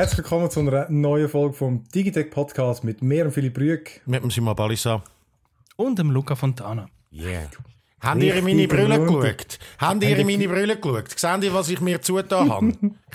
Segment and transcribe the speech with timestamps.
[0.00, 4.00] Herzlich willkommen zu einer neuen Folge vom Digitech Podcast mit mir und Philipp Brück.
[4.06, 5.02] Mit dem Simon Balissa.
[5.76, 6.88] Und dem Luca Fontana.
[7.12, 7.50] Yeah.
[8.00, 9.58] Habt ihr in meine Brille geschaut?
[9.78, 11.18] Habt ihr in meine Brille geschaut?
[11.18, 12.68] Seht ihr, was ich mir zugetan habe?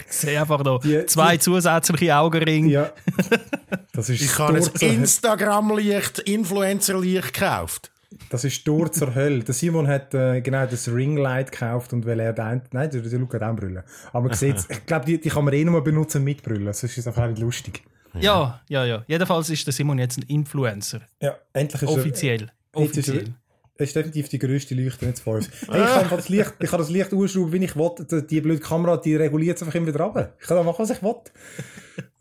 [0.07, 2.69] ich sehe einfach da Die- zwei zusätzliche Augenringe.
[2.69, 2.91] Ja.
[3.91, 4.63] Das ist Ich habe ein.
[4.79, 7.89] Instagram-Licht, Influencer-Licht gekauft.
[8.29, 9.43] Das ist Tor zur Hölle.
[9.43, 13.19] Der Simon hat äh, genau das Ringlight gekauft und weil er den, nein, der, der
[13.19, 13.83] Luca hat auch Brille.
[14.13, 16.65] Aber man sieht, ich glaube, die, die kann man eh nur benutzen mit Brille.
[16.65, 17.83] Das ist einfach auch nicht lustig.
[18.17, 19.03] Ja, ja, ja.
[19.07, 21.01] Jedenfalls ist der Simon jetzt ein Influencer.
[21.21, 22.43] Ja, endlich ist Offiziell.
[22.43, 22.79] er.
[22.79, 23.33] Er, Offiziell.
[23.77, 25.49] er ist definitiv die grösste Leuchte jetzt vor uns.
[25.69, 28.21] Hey, ich kann einfach das Licht, ich kann das Licht ausschrauben, wie ich will.
[28.29, 30.33] Die- blöde Kamera, die reguliert es einfach immer wieder runter.
[30.39, 31.15] Ich kann da machen, was ich will.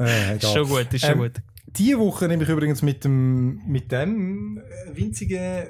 [0.01, 1.33] Äh, Ist schon gut, ist schon Ähm, gut.
[1.67, 5.69] Diese Woche nehme ich übrigens mit dem, mit dem äh, winzigen,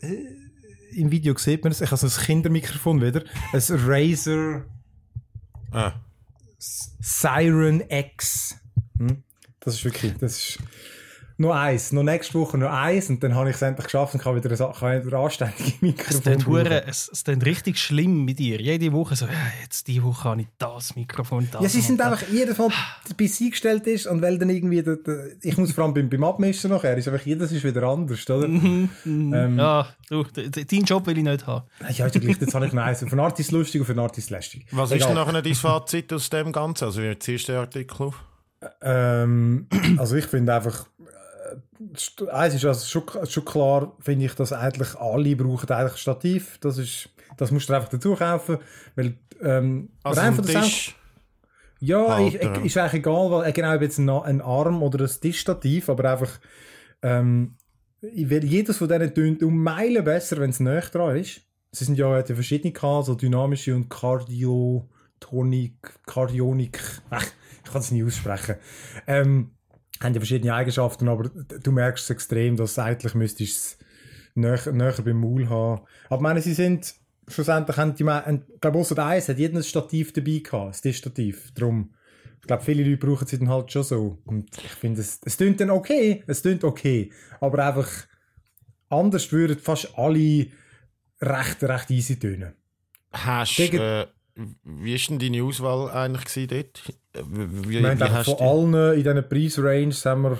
[0.00, 4.64] im Video sieht man es, ich habe so ein Kindermikrofon wieder, ein Razer
[5.70, 5.92] Ah.
[6.58, 8.56] Siren X.
[8.98, 9.22] Hm?
[9.60, 10.58] Das ist wirklich, das ist
[11.40, 14.20] noch eins, noch nächste Woche noch eins und dann habe ich es endlich geschafft und
[14.20, 18.60] kann wieder, ein- kann wieder anständige Es Mikrofon es, klingt richtig schlimm mit dir.
[18.60, 22.00] Jede Woche so, ja, jetzt diese Woche habe ich das Mikrofon, das Ja, sie sind
[22.00, 22.70] einfach jedes Mal,
[23.16, 26.10] bis sie gestellt ist und weil dann irgendwie, der, der, ich muss vor allem beim,
[26.10, 28.48] beim Abmischen nachher, ist einfach jedes ist wieder anders, oder?
[28.48, 31.66] Mhm, Ähm, Ja, du, deinen Job will ich nicht haben.
[31.82, 33.04] Ja, ist ja gleich, jetzt habe ich noch eins.
[33.08, 34.66] Von Art ist lustig und von Art ist lästig.
[34.72, 35.08] Was ist Egal.
[35.08, 36.84] denn nachher dein Fazit aus dem Ganzen?
[36.86, 38.24] Also, wie ziehst du den Artikel auf?
[38.82, 39.66] Ähm,
[39.98, 40.97] also ich finde einfach, äh,
[42.30, 46.58] eins ist also schon, schon klar, finde ich, dass eigentlich alle brauchen eigentlich ein Stativ.
[46.58, 48.58] Das ist, das musst du einfach dazu kaufen,
[48.96, 50.94] weil ähm, Also, rein ein von der Tisch.
[51.80, 52.56] Ja, Halt, ich, ich, ja.
[52.56, 56.12] ist eigentlich egal, weil, äh, genau, ob jetzt ein, ein Arm oder ein Tischstativ, aber
[56.12, 56.40] einfach,
[57.02, 57.56] ähm,
[58.00, 61.40] jedes von denen tönt um Meilen besser, wenn es näher dran ist.
[61.70, 65.72] Sie sind ja die verschiedene gehabt, so dynamische und Kardiotonik,
[66.06, 67.26] Kardionik, ach,
[67.64, 68.56] ich kann es nicht aussprechen.
[69.06, 69.50] Ähm,
[70.02, 74.72] haben ja verschiedene Eigenschaften, aber du merkst es extrem, dass eigentlich müsstest du es näher,
[74.72, 75.82] näher beim Maul haben.
[76.06, 76.94] Aber ich meine, sie sind,
[77.26, 81.52] schlussendlich haben die, ich glaube, ausser eins hat jeder ein Stativ dabei gehabt, ein Tischstativ.
[81.54, 81.94] Darum,
[82.40, 84.18] ich glaube, viele Leute brauchen sie dann halt schon so.
[84.24, 87.88] Und ich finde, es, es tönt dann okay, es tönt okay, aber einfach
[88.88, 90.46] anders würden fast alle
[91.20, 92.54] recht, recht easy tönen.
[93.12, 94.06] Hast, Gegen- äh,
[94.64, 96.82] wie war denn deine Auswahl eigentlich dort?
[97.12, 100.38] Äh, Wie, wie, wie von allen in diesen Preisranges haben wir,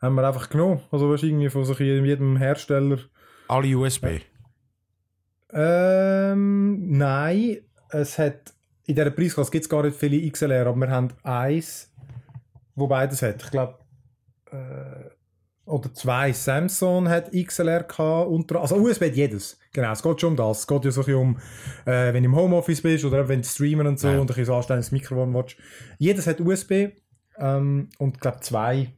[0.00, 0.80] haben wir einfach genommen.
[0.90, 2.98] Also wahrscheinlich von so jedem Hersteller.
[3.48, 4.20] Alle USB?
[5.52, 7.58] Ähm, nein,
[7.90, 8.54] es hat
[8.86, 11.92] in dieser Preisklasse gibt es gar nicht viele XLR, aber wir haben eins,
[12.74, 13.42] wo beides hat.
[13.44, 13.78] Ich glaube,
[14.50, 15.10] äh,
[15.70, 16.32] oder zwei.
[16.32, 19.58] Samsung hat XLR gehabt, unter, also USB hat jedes.
[19.72, 20.60] Genau, es geht schon um das.
[20.60, 21.36] Es geht ja so ein bisschen um,
[21.86, 24.14] äh, wenn du im Homeoffice bist oder wenn du streamen und so Ja.
[24.14, 25.56] und ein bisschen so anständiges Mikrofon willst.
[25.98, 26.88] Jedes hat USB
[27.38, 28.92] ähm, und ich glaube zwei.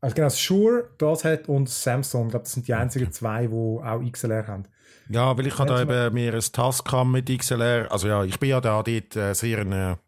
[0.00, 3.46] Also genau, das Shure, das hat und Samsung, ich glaube, das sind die einzigen zwei,
[3.46, 4.64] die auch XLR haben.
[5.08, 7.90] Ja, weil ich habe da eben mir ein Tascam mit XLR.
[7.92, 9.98] Also ja, ich bin ja da dort äh, sehr eine,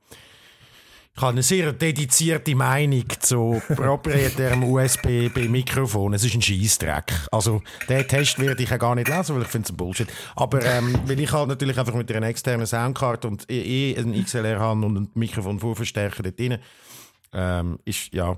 [1.16, 6.12] ich habe eine sehr dedizierte Meinung zu proprietärem USB bei Mikrofon.
[6.12, 7.10] Es ist ein Scheissdreck.
[7.32, 10.09] Also den Test werde ich ja gar nicht lesen, weil ich finde es ein Bullshit.
[10.34, 14.12] Aber ähm, weil ich halt natürlich einfach mit einer externen Soundcard und eh eh ein
[14.12, 16.59] XLR habe und ein Mikrofon Vorverstärker dort drin,
[17.32, 18.37] ähm, ist ja.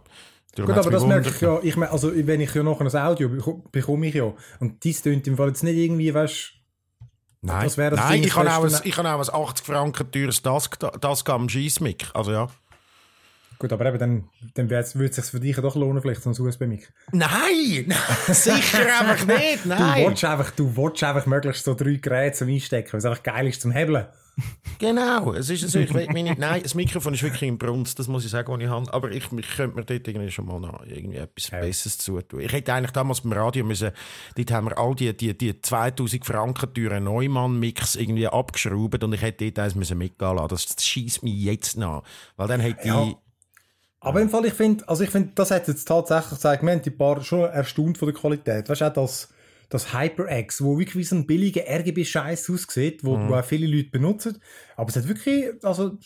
[0.54, 1.58] darum Gut, aber das merke ich ja.
[1.64, 4.32] Ich mein, also, wenn ich ja noch ein Audio beko- bekomme ich ja.
[4.60, 6.52] Und dies tönt im Fall jetzt nicht irgendwie, weißt
[7.40, 10.10] Nein, Das das Nein Ding, ich, habe auch ein, ich habe auch ein 80 Franken
[10.12, 12.08] teures Tascam Tascam Scheissmic.
[12.14, 12.48] Also ja.
[13.58, 16.30] Gut, aber eben dann, dann würde es sich für dich ja doch lohnen, vielleicht so
[16.30, 16.88] ein USB-Mic.
[17.10, 17.92] Nein,
[18.28, 19.64] sicher einfach nicht.
[19.64, 20.06] Du Nein.
[20.06, 23.48] willst einfach, du willst einfach möglichst so drei Geräte zum Einstecken, weil es einfach geil
[23.48, 24.06] ist zum Hebeln.
[24.78, 25.80] Genau, es ist so.
[25.80, 28.68] Ich meine, nein, das Mikrofon ist wirklich im Brunst, das muss ich sagen, was ich
[28.68, 28.94] habe.
[28.94, 32.38] Aber ich, ich könnte mir dort irgendwie schon mal noch irgendwie etwas Besseres zutun.
[32.40, 33.90] Ich hätte eigentlich damals beim Radio müssen,
[34.36, 39.22] dort haben wir all die, die, die 2000 Franken teuren Neumann-Mix irgendwie abgeschraubt und ich
[39.22, 40.48] hätte dort eins müssen mitgehen lassen.
[40.50, 42.04] Das schießt mich jetzt nach.
[42.36, 43.02] Weil dann hätte Ja.
[43.02, 43.16] ich,
[44.00, 46.82] Aber im Fall, ich finde, also ich finde, das hat jetzt tatsächlich gezeigt, wir haben
[46.82, 48.68] die paar schon erstaunt von der Qualität.
[48.68, 49.28] Weißt du, auch das,
[49.68, 53.90] das HyperX, wo wirklich wie so ein billiger RGB-Scheiß aussieht, wo, wo auch viele Leute
[53.90, 54.40] benutzen.
[54.76, 55.98] Aber es hat wirklich, also,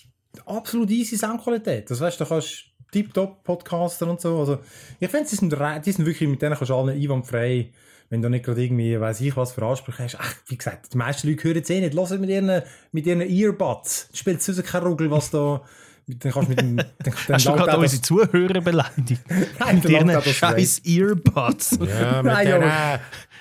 [0.46, 1.90] absolut easy Soundqualität.
[1.90, 4.38] Das weißt du, da kannst tiptop Podcaster und so.
[4.38, 4.58] Also,
[4.98, 7.72] ich finde, die sind, die sind wirklich, mit denen kannst du allen einwandfrei,
[8.08, 10.16] wenn du nicht gerade irgendwie, weiß ich was für Ansprüche hast.
[10.18, 11.94] Ach, wie gesagt, die meisten Leute hören es eh nicht.
[11.94, 12.62] Hören mit ihren,
[12.92, 14.08] mit ihren Earbuds.
[14.12, 15.62] Spielt es keine Ruggel, was da,
[16.06, 16.86] dann kannst du mit dem, dann,
[17.26, 19.22] dann Hast du gerade unsere Zuhörer beleidigt?
[19.58, 21.70] Nein, Mit ihren scheiß Earbuds.
[21.80, 22.98] ja, mit Nein, äh,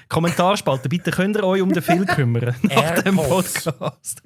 [0.09, 3.15] Kommentarspalte, bitte könnt ihr euch um den Phil kümmern nach dem.
[3.15, 4.21] Podcast.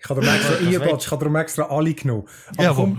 [0.00, 2.24] Ich habe darum extra Das Earbuds, ich habe darum extra alle genommen.
[2.54, 2.84] Aber Jawohl.
[2.84, 2.98] komm,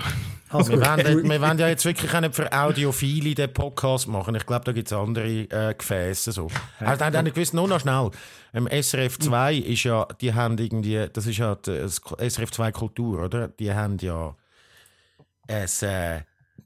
[0.51, 4.35] Also Wir wollen, wir wollen ja jetzt wirklich auch nicht für Audiophile den Podcast machen.
[4.35, 6.31] Ich glaube, da gibt es andere äh, Gefäße.
[6.31, 6.47] So.
[6.79, 8.11] Also, dann, dann gewiss nur noch schnell.
[8.53, 12.71] Ähm, SRF 2 ist ja, die haben irgendwie, das ist ja die- das SRF 2
[12.71, 13.47] Kultur, oder?
[13.49, 14.35] Die haben ja
[15.49, 16.21] ein, äh,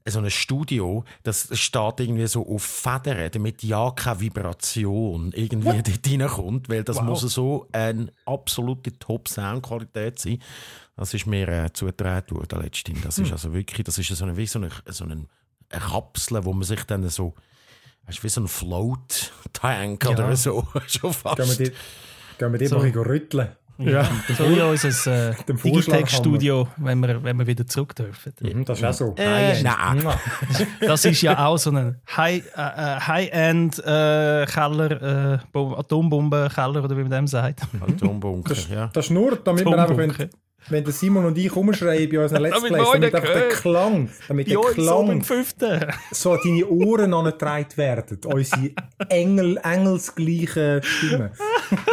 [0.06, 6.06] so ein Studio, das steht irgendwie so auf Federn, damit ja keine Vibration irgendwie dort
[6.06, 10.38] reinkommt, weil das muss so eine absolute Top-Soundqualität sein.
[10.96, 13.00] Das ist mir äh, zugetragen worden letztens.
[13.00, 15.26] Das ist also wirklich, das ist so eine, wie so eine, so eine,
[15.70, 17.34] eine Kapsel, wo man sich dann so,
[18.06, 21.36] weißt, wie so ein Float-Tank oder so, schon fast.
[21.36, 21.78] Gehen wir dort,
[22.38, 22.78] gehen wir dort So.
[22.78, 23.48] mal rütteln.
[23.78, 24.04] Ja.
[24.38, 28.32] So wie unser äh, Den Vorschlag Digitech-Studio, wenn wir, wenn wir wieder zurück dürfen.
[28.40, 29.14] Mhm, das ist auch so.
[29.16, 30.02] Äh, nein.
[30.80, 37.02] Das ist ja auch so ein High- äh, äh, High-End-Keller, äh, Bo- Atombombenkeller oder wie
[37.02, 37.60] man dem sagt.
[37.80, 38.90] Atombunker, ja.
[38.92, 40.26] Das ist nur, damit wir einfach,
[40.68, 43.48] wenn, der Simon und ich rumschreien bei unseren Let's Plays, damit einfach der.
[43.48, 45.22] Klang, damit der Klang
[46.12, 48.18] so an deine Ohren angetragen werden.
[48.24, 48.70] Unsere
[49.08, 51.30] Engel, engelsgleichen Stimmen.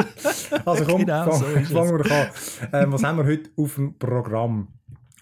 [0.65, 2.27] also komm, Genau, fang, so fangen wir an.
[2.73, 4.67] Ähm, was haben wir heute auf dem Programm?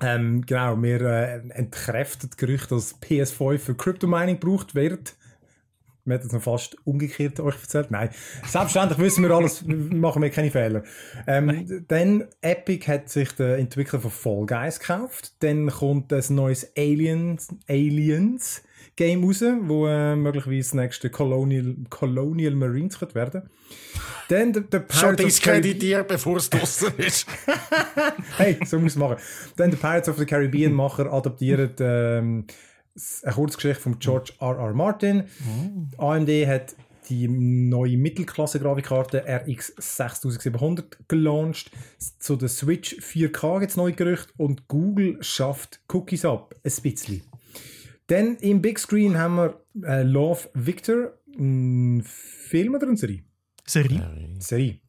[0.01, 5.15] Ähm, genau, wir äh, entkräften das Gerücht, dass PS5 für Crypto-Mining gebraucht wird.
[6.09, 7.91] Wir hätten es noch fast umgekehrt euch erzählt.
[7.91, 8.09] Nein,
[8.45, 10.83] selbstverständlich wissen wir alles, machen wir keine Fehler.
[11.27, 15.33] Ähm, dann Epic hat sich der Entwickler von Fall Guys gekauft.
[15.39, 18.63] Dann kommt ein neues Aliens, Aliens
[18.95, 23.43] Game raus, wo äh, möglicherweise das nächste Colonial, Colonial Marines könnte werden.
[24.27, 27.25] Dann der, der Schon Pirates of the Caribbean- diskreditiert, bevor es draussen ist.
[28.37, 29.17] Hey, so muss es machen.
[29.55, 32.45] Dann der Pirates of the Caribbean Macher adaptiert ähm,
[33.23, 34.57] eine Kurzgeschichte von George R.
[34.57, 34.73] R.
[34.73, 35.23] Martin.
[35.97, 36.75] AMD hat
[37.09, 41.71] die neue Mittelklasse-Grafikkarte RX 6700 gelauncht.
[42.19, 46.55] Zu der Switch 4K gibt es neue Gerüchte und Google schafft Cookies ab.
[46.63, 47.21] Ein bisschen.
[48.07, 53.23] Dann im Big Screen haben wir äh, Love Victor, ein Film oder eine Serie?
[53.65, 54.29] Serie.
[54.39, 54.79] Serie.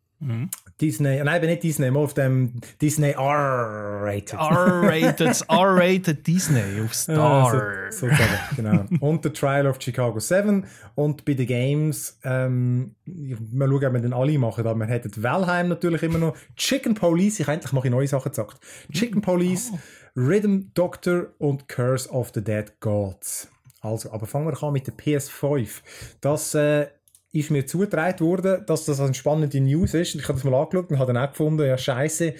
[0.80, 4.34] Disney, nein, aber nicht Disney, mal auf dem Disney R-Rated.
[4.34, 7.54] R-rated, R-rated Disney auf Star.
[7.54, 8.84] Ja, so, sozusagen, genau.
[9.00, 10.64] Und The Trial of Chicago 7.
[10.94, 15.22] Und bei den Games, ähm, mal schauen, ob wir den alle machen, aber wir hätten
[15.22, 16.36] Valheim natürlich immer noch.
[16.56, 18.58] Chicken Police, ich endlich mache ich neue Sachen gesagt.
[18.92, 19.72] Chicken Police,
[20.16, 23.48] Rhythm Doctor und Curse of the Dead Gods.
[23.82, 25.80] Also, aber fangen wir an mit der PS5.
[26.20, 26.88] Das, äh,
[27.32, 30.16] ist mir zugetragen worden, dass das eine spannende News ist.
[30.16, 32.34] Ich habe das mal angeschaut und habe dann auch gefunden, ja scheiße,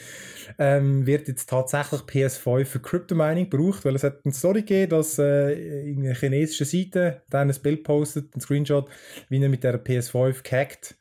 [0.59, 5.19] ähm, wird jetzt tatsächlich PS5 für Crypto-Mining gebraucht, weil es hat eine Story gegeben, dass
[5.19, 5.53] äh,
[5.89, 8.89] irgendeine chinesische Seite dann ein Bild postet, ein Screenshot,
[9.29, 10.97] wie er mit der PS5 gehackt,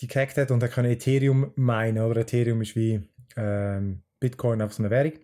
[0.00, 3.00] die gehackt hat und er kann Ethereum meinen, oder Ethereum ist wie
[3.36, 5.14] ähm, Bitcoin auf so eine Währung.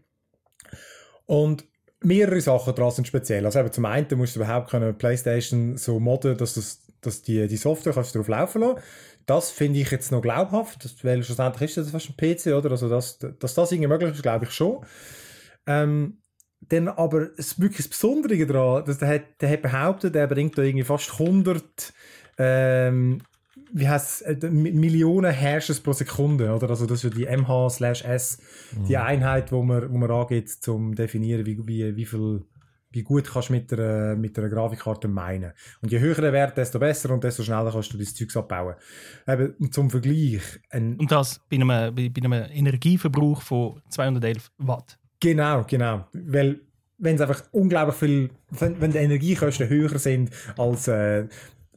[1.26, 1.64] Und
[2.00, 3.44] mehrere Sachen daran sind speziell.
[3.44, 7.46] Also eben zum einen musst du überhaupt können PlayStation so modden, dass, das, dass die,
[7.48, 8.80] die Software kannst du drauf laufen lassen.
[9.26, 12.70] Das finde ich jetzt noch glaubhaft, weil schlussendlich ist das fast ein PC, oder?
[12.70, 14.84] Also dass, dass das irgendwie möglich ist, glaube ich schon.
[15.66, 16.18] Ähm,
[16.60, 20.56] dann aber das wirklich das Besondere daran, dass der, hat, der hat behauptet, er bringt
[20.58, 21.92] da irgendwie fast 100
[22.38, 23.20] ähm,
[23.72, 26.70] wie heißt äh, Mi- Millionen Hashes pro Sekunde, oder?
[26.70, 28.38] Also das ist ja die MH slash S,
[28.88, 32.44] die Einheit, wo man, wo man angeht, zum definieren, wie, wie, wie viel
[32.98, 35.52] wie gut kannst du mit der, mit der Grafikkarte meinen.
[35.80, 38.74] Und je höher der Wert, desto besser und desto schneller kannst du dein Zeugs abbauen.
[39.26, 44.98] Eben, zum Vergleich, Und das bei einem, bei, bei einem Energieverbrauch von 211 Watt.
[45.20, 46.06] Genau, genau.
[46.12, 46.60] Weil,
[46.98, 51.28] wenn es einfach unglaublich viel, wenn, wenn die Energiekosten höher sind als äh,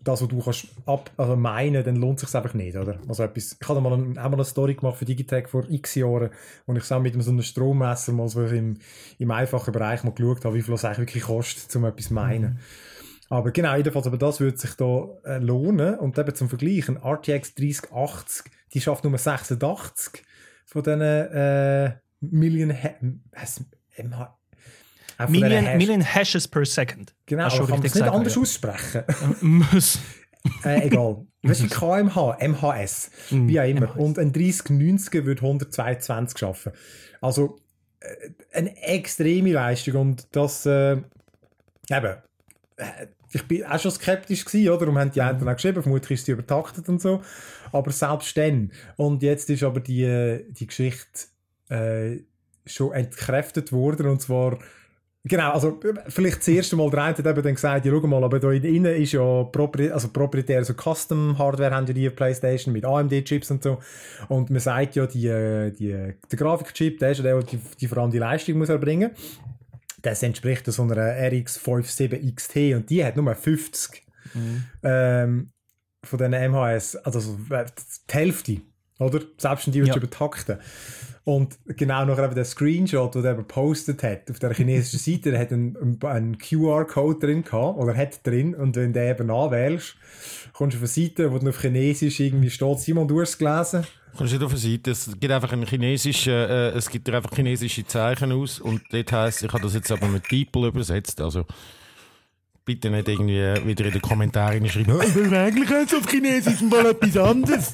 [0.04, 3.00] das, was du kannst ab, also meinen, dann lohnt es sich einfach nicht, oder?
[3.08, 6.32] Also etwas, ich hatte mal, ein, mal eine Story gemacht für Digitech vor x Jahren,
[6.66, 8.78] wo ich mit so einem Strommesser mal so im,
[9.20, 12.14] im einfachen Bereich mal geschaut habe, wie viel es eigentlich wirklich kostet, um etwas zu
[12.14, 12.60] meinen.
[13.30, 15.98] Aber genau, jedenfalls, aber das würde sich da äh, lohnen.
[16.00, 20.24] Und eben zum Vergleich, ein RTX 3080, die schafft nur 86
[20.66, 22.72] von diesen äh, Million,
[25.30, 27.14] Million, Hash- Million Hashes per Second.
[27.26, 28.42] Genau, aber kann man es nicht gesagt, anders ja.
[28.42, 29.04] aussprechen?
[29.42, 30.00] Muss.
[30.66, 31.26] äh, egal.
[31.44, 33.88] Weißt du, KMH, MHS, wie auch immer.
[33.88, 33.98] MHS.
[33.98, 36.72] Und ein 3090er würde 122 schaffen.
[37.20, 37.60] Also
[38.00, 40.98] äh, eine extreme Leistung und das äh,
[41.90, 42.16] eben,
[42.78, 44.80] äh, ich bin auch schon skeptisch gewesen, oder?
[44.80, 47.22] Darum haben die einen auch geschrieben, vermutlich ist sie übertaktet und so.
[47.72, 48.72] Aber selbst dann.
[48.98, 51.28] Und jetzt ist aber die, äh, die Geschichte
[51.70, 52.24] äh,
[52.66, 54.60] schon entkräftet worden und zwar
[55.24, 58.24] Genau, also vielleicht das erste Mal der eine hat eben dann gesagt, ja schau mal,
[58.24, 62.86] aber da innen ist ja propri also proprietär so Custom-Hardware haben ja die Playstation mit
[62.86, 63.78] AMD-Chips und so.
[64.30, 67.60] Und man sagt ja, die, äh, die, der Grafikchip, der ist ja der, der die,
[67.80, 69.12] die vor allem die Leistung muss erbringen.
[70.02, 74.04] Das entspricht so einer RX 57 XT und die hat nur 50
[74.84, 75.52] ähm,
[76.04, 77.66] von den MHS, also so, äh,
[78.10, 78.62] die Hälfte,
[79.02, 79.20] oder?
[79.38, 79.96] Selbst wenn die Ja.
[79.96, 80.58] übertakten.
[81.24, 85.30] Und genau nachher eben der Screenshot, den er eben gepostet hat auf der chinesischen Seite,
[85.30, 89.30] der hat einen, einen QR-Code drin gehabt, oder hat drin, und wenn du den eben
[89.30, 89.96] anwählst,
[90.54, 93.38] kommst du auf eine Seite, wo dann auf Chinesisch irgendwie steht, Simon, du hast es
[93.38, 93.86] gelesen?
[94.18, 97.86] Kommst nicht auf eine Seite, es gibt einfach ein chinesische, äh, es gibt einfach chinesische
[97.86, 101.46] Zeichen aus und dort heisst, ich habe das jetzt aber mit People übersetzt, also
[102.66, 106.88] bitte nicht irgendwie wieder in den Kommentaren schreiben, oh, das eigentlich jetzt auf Chinesisch mal
[106.88, 107.74] etwas anderes.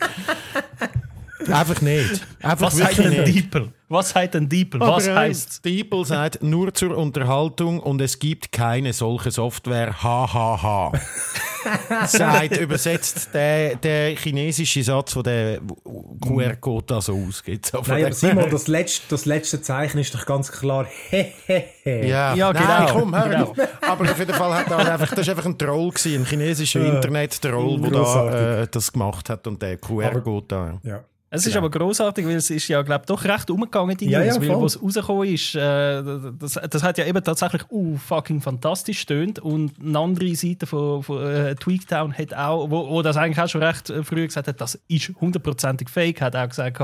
[1.51, 2.25] Einfach nicht.
[2.41, 3.27] Einfach Was heißt nicht.
[3.27, 3.71] Diepel?
[3.89, 4.81] Was heißt denn Diepel?
[4.81, 10.03] Was heißt Diepel sagt nur zur Unterhaltung und es gibt keine solche Software.
[10.03, 10.91] Hahaha.
[12.07, 15.59] sagt übersetzt der, der chinesische Satz, wo der
[16.21, 17.65] QR-Code da so ausgeht.
[17.67, 22.07] So von Nein, aber Simon, das letzte, das letzte Zeichen ist doch ganz klar, hehehe.
[22.07, 22.99] Ja, Ja, Nein, genau.
[22.99, 23.55] komm, hör Genau.
[23.81, 26.85] Aber auf jeden Fall hat da einfach, das ist einfach ein Troll gewesen, ein chinesischer
[26.85, 30.79] Internet-Troll, der da äh, das gemacht hat und der QR-Code da.
[30.83, 31.03] Ja.
[31.29, 34.35] Es ist aber großartig, weil es ist ja, glaube doch recht umgegangen, die Ja, News.
[34.35, 36.01] ja, weil, es rausgekommen ist, äh,
[36.39, 41.03] das, das hat ja eben tatsächlich uh, fucking fantastisch stöhnt und eine andere Seite von,
[41.03, 44.47] von äh, Tweakdown hat auch, wo, wo das eigentlich auch schon recht äh, früh gesagt
[44.47, 46.81] hat, das ist hundertprozentig fake, hat auch gesagt,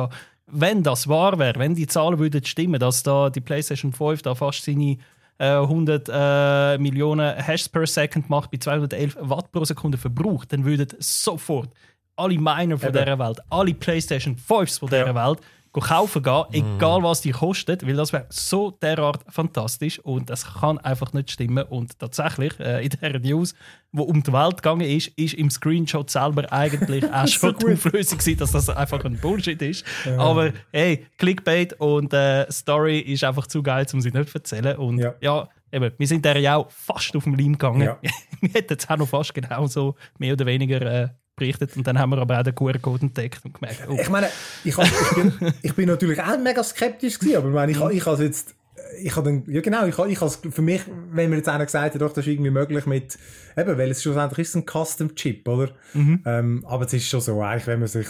[0.48, 4.36] wenn das wahr wäre, wenn die Zahlen würden stimmen, dass da die PlayStation 5 da
[4.36, 4.98] fast seine
[5.38, 10.66] äh, 100 äh, Millionen Hashes per Second macht, bei 211 Watt pro Sekunde verbraucht, dann
[10.66, 11.70] würden sofort
[12.16, 13.04] alle Miner von Eben.
[13.04, 15.40] dieser Welt, alle PlayStation 5s von dieser Welt
[15.72, 20.46] go kaufen gehen, egal was die kostet, weil das wäre so derart fantastisch und das
[20.60, 21.64] kann einfach nicht stimmen.
[21.64, 23.56] Und tatsächlich, äh, in der News,
[23.92, 28.20] wo um die Welt gegangen ist, ist im Screenshot selber eigentlich auch schon die Auflösung
[28.20, 29.84] gewesen, dass das einfach ein Bullshit ist.
[30.20, 34.78] Aber hey, Clickbait und äh, Story ist einfach zu geil, um sie nicht zu erzählen.
[34.78, 35.50] Und ja, Ja.
[35.72, 37.82] eben, wir sind der ja auch fast auf dem Leim gegangen.
[37.82, 37.98] Ja.
[38.42, 42.12] wir hätten es auch noch fast genauso mehr oder weniger äh, berichtet und dann haben
[42.12, 44.28] wir aber auch den QR-Code entdeckt und gemerkt, oh, Ich meine,
[44.64, 47.80] ich, hab, ich, bin, ich bin natürlich auch mega skeptisch gewesen, aber ich meine, ich,
[47.80, 48.54] ha- ich habe jetzt,
[49.02, 51.96] ich habe dann, ja genau, ich, ha- ich für mich, wenn mir jetzt einer gesagt
[51.96, 53.18] hat, doch, das ist irgendwie möglich mit,
[53.58, 55.72] eben, weil es schlussendlich ist ein Custom-Chip, oder?
[55.94, 58.08] Ähm, aber es ist schon so, eigentlich, wenn man sich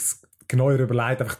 [0.50, 1.38] genauer überlegt, einfach,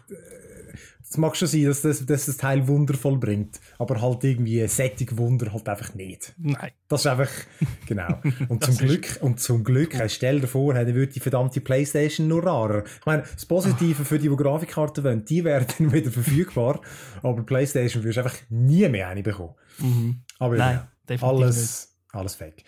[1.14, 4.68] es mag schon sein, dass das, dass das Teil wundervoll bringt, aber halt irgendwie ein
[4.68, 6.34] sättig Wunder halt einfach nicht.
[6.38, 6.72] nein.
[6.88, 7.30] Das ist einfach,
[7.86, 8.20] genau.
[8.50, 11.62] Und zum Glück, und zum Glück, äh, stell dir vor, hey, dann wird die verdammte
[11.62, 12.84] Playstation nur rarer.
[13.00, 16.82] Ich meine, das Positive für die, die Grafikkarten wollen, die werden wieder verfügbar,
[17.22, 19.54] aber Playstation wirst du einfach nie mehr eine bekommen.
[20.40, 22.64] Aber Nein, ja, definitiv alles, alles fake.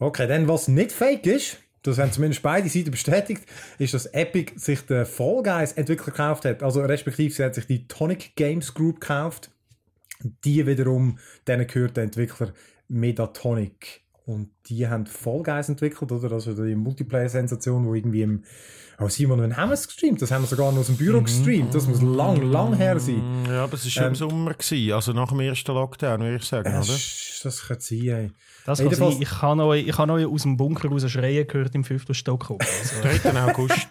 [0.00, 3.44] Okay, dann was nicht fake ist, das haben zumindest beide Seiten bestätigt,
[3.78, 6.62] ist, dass Epic sich den Fall Guys Entwickler gekauft hat.
[6.62, 9.50] Also respektive sie hat sich die Tonic Games Group gekauft.
[10.44, 12.52] Die wiederum, denen gehört der Entwickler
[12.88, 14.02] Medatonic.
[14.26, 16.30] Und die haben Fall Guys entwickelt, oder?
[16.32, 18.44] Also die Multiplayer-Sensation, wo irgendwie im.
[19.02, 20.20] Oh Simon, wann haben wir es gestreamt?
[20.20, 21.74] Das haben wir sogar noch aus dem Büro gestreamt.
[21.74, 23.22] Das muss lang, lang her sein.
[23.48, 26.44] Ja, aber es war schon im Sommer, gewesen, also nach dem ersten Lockdown, würde ich
[26.44, 26.80] sagen, oder?
[26.80, 28.30] Das, das könnte sein, ey.
[28.66, 29.22] Das kann Jedenfalls- sein.
[29.22, 32.50] Ich habe euch, ich habe euch aus dem Bunker raus schreien gehört im fünften Stock.
[32.50, 32.60] oben.
[32.60, 33.00] Also,
[33.30, 33.42] 3.
[33.42, 33.88] August.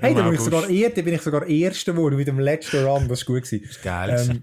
[0.00, 2.84] Hey, da bin ich sogar eher, da bin ich sogar Erster geworden mit dem letzten
[2.84, 3.68] Run, das war gut gewesen.
[3.82, 4.26] Geil.
[4.30, 4.42] Ähm,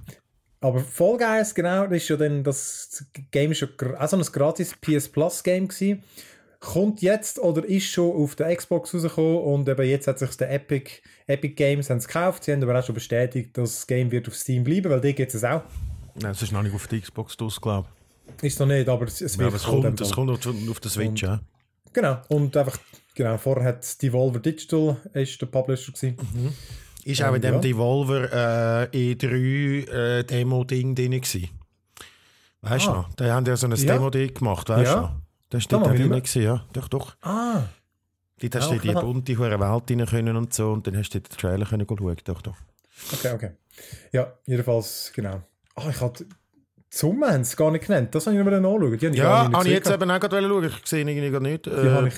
[0.62, 4.16] aber Fall Guys, genau, das ist ja dann, das Game ist schon gra- auch so
[4.18, 6.04] ein gratis PS Plus Game gewesen.
[6.60, 10.52] Kommt jetzt oder ist schon auf der Xbox rausgekommen und eben jetzt hat sich der
[10.54, 10.92] Epic,
[11.26, 12.44] Epic Games haben's gekauft.
[12.44, 15.14] Sie haben aber auch schon bestätigt, dass das Game wird auf Steam bleiben, weil die
[15.16, 15.64] gibt es auch.
[16.22, 17.88] Nein, es ist noch nicht auf der Xbox draus, glaube
[18.44, 19.40] Ist noch nicht, aber es, es ich.
[19.40, 21.42] wird Aber es kommt, es kommt auf, auf der Switch, ja.
[21.94, 22.78] Genau, und einfach,
[23.16, 26.16] genau, vorher hat Devolver Digital ist der Publisher gewesen.
[27.04, 27.60] Ist auch in dem ja.
[27.62, 31.50] Devolver äh, E3 äh, Demo-Ding drin gewesen.
[32.62, 32.94] Weißt du Ah.
[32.94, 33.14] noch?
[33.16, 33.94] Da haben ja so ein Ja.
[33.94, 35.02] Demo-Ding gemacht, weißt du Ja.
[35.02, 35.12] noch?
[35.50, 36.64] Das Da auch ich drin, gewesen, ja.
[36.74, 37.16] Doch, doch.
[37.22, 37.64] Ah,
[38.40, 39.04] Dort hast du in die klar.
[39.04, 42.16] bunte hure Welt rein können und so und dann hast du den Trailer können schauen.
[42.24, 42.56] Doch, doch.
[43.14, 43.52] okay, okay.
[44.12, 45.42] Ja, jedenfalls, genau.
[45.76, 48.14] Ah, ich hatte die Summe haben sie gar nicht genannt.
[48.14, 48.44] Das habe ich.
[48.44, 50.66] Die habe ich Ja, gar habe ich jetzt eben auch gerade schauen.
[50.66, 51.66] Ich sehe irgendwie nicht.
[51.66, 52.14] Die Äh, habe ich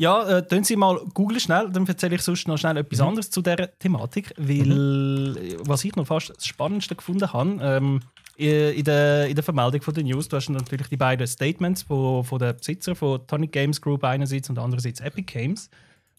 [0.00, 3.30] Ja, äh, tun Sie mal googeln schnell, dann erzähle ich sonst noch schnell etwas anderes
[3.30, 8.00] zu dieser Thematik, weil äh, was ich noch fast das Spannendste gefunden habe, ähm,
[8.36, 12.22] in der, in der Vermeldung von der News, du hast natürlich die beiden Statements von,
[12.22, 15.68] von den Besitzer von Tonic Games Group einerseits und andererseits Epic Games.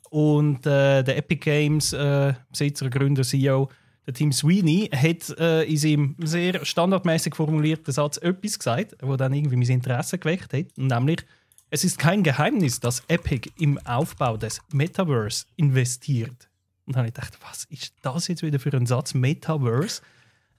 [0.09, 3.69] Und äh, der Epic Games äh, Besitzer, Gründer, CEO,
[4.05, 9.31] der Tim Sweeney, hat äh, in seinem sehr standardmäßig formulierten Satz etwas gesagt, wo dann
[9.31, 11.23] irgendwie mein Interesse geweckt hat, nämlich
[11.69, 16.49] es ist kein Geheimnis, dass Epic im Aufbau des Metaverse investiert.
[16.85, 19.13] Und dann habe ich gedacht, was ist das jetzt wieder für ein Satz?
[19.13, 20.01] Metaverse?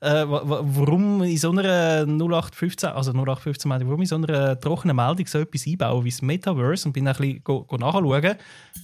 [0.00, 4.97] äh, warum in so einer 0815, also 0815 meine ich, warum in so einer trockenen
[4.97, 8.37] Meldung so etwas einbauen wie das Metaverse und bin ein bisschen go, nachschauen.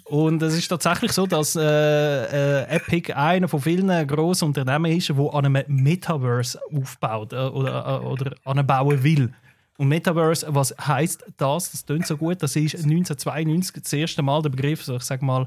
[0.05, 5.09] Und es ist tatsächlich so, dass äh, äh, Epic einer von vielen grossen Unternehmen ist,
[5.09, 9.33] der an einem Metaverse aufbaut äh, oder, äh, oder anbauen will.
[9.79, 11.71] Und Metaverse, was heißt das?
[11.71, 12.43] Das klingt so gut.
[12.43, 15.47] Das ist 1992 das erste Mal der Begriff, so ich sag mal,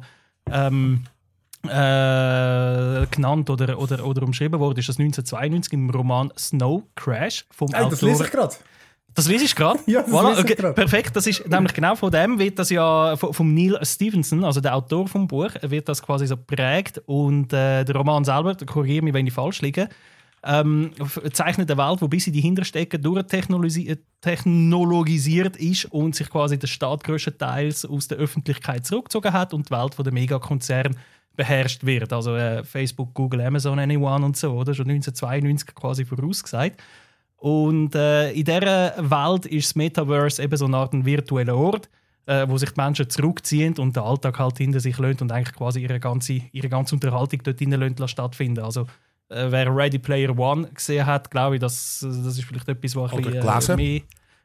[0.51, 1.03] ähm,
[1.65, 7.69] äh, genannt oder, oder, oder umschrieben wurde, ist das 1992 im Roman Snow Crash vom
[7.73, 8.55] Hey, das lese ich gerade.
[9.13, 9.79] Das lese ich gerade.
[9.87, 10.75] Ja, das voilà, ich okay, grad.
[10.75, 11.15] perfekt.
[11.15, 14.75] Das ist nämlich genau von dem wird das ja von- vom Neil Stevenson, also der
[14.75, 19.13] Autor vom Buch, wird das quasi so geprägt und äh, der Roman selber, korrigiere mich,
[19.13, 19.89] wenn ich falsch liege,
[20.43, 20.91] ähm,
[21.33, 27.03] zeichnet eine Welt, wo bis in die Hinterstecken durchtechnologisiert ist und sich quasi der Staat
[27.03, 30.95] größtenteils aus der Öffentlichkeit zurückgezogen hat und die Welt von der Megakonzern
[31.35, 32.13] beherrscht wird.
[32.13, 34.73] Also äh, Facebook, Google, Amazon, Anyone und so, oder?
[34.73, 36.81] Schon 1992 quasi vorausgesagt.
[37.37, 41.89] Und äh, in dieser Welt ist das Metaverse eben so eine Art virtueller Ort,
[42.25, 45.55] äh, wo sich die Menschen zurückziehen und den Alltag halt hinter sich lassen und eigentlich
[45.55, 48.59] quasi ihre ganze, ihre ganze Unterhaltung dort hinein stattfinden.
[48.59, 48.87] Also äh,
[49.29, 53.19] wer Ready Player One gesehen hat, glaube ich, das, das ist vielleicht etwas, was ein
[53.19, 53.79] Oder bisschen.
[53.79, 54.01] Äh, mehr...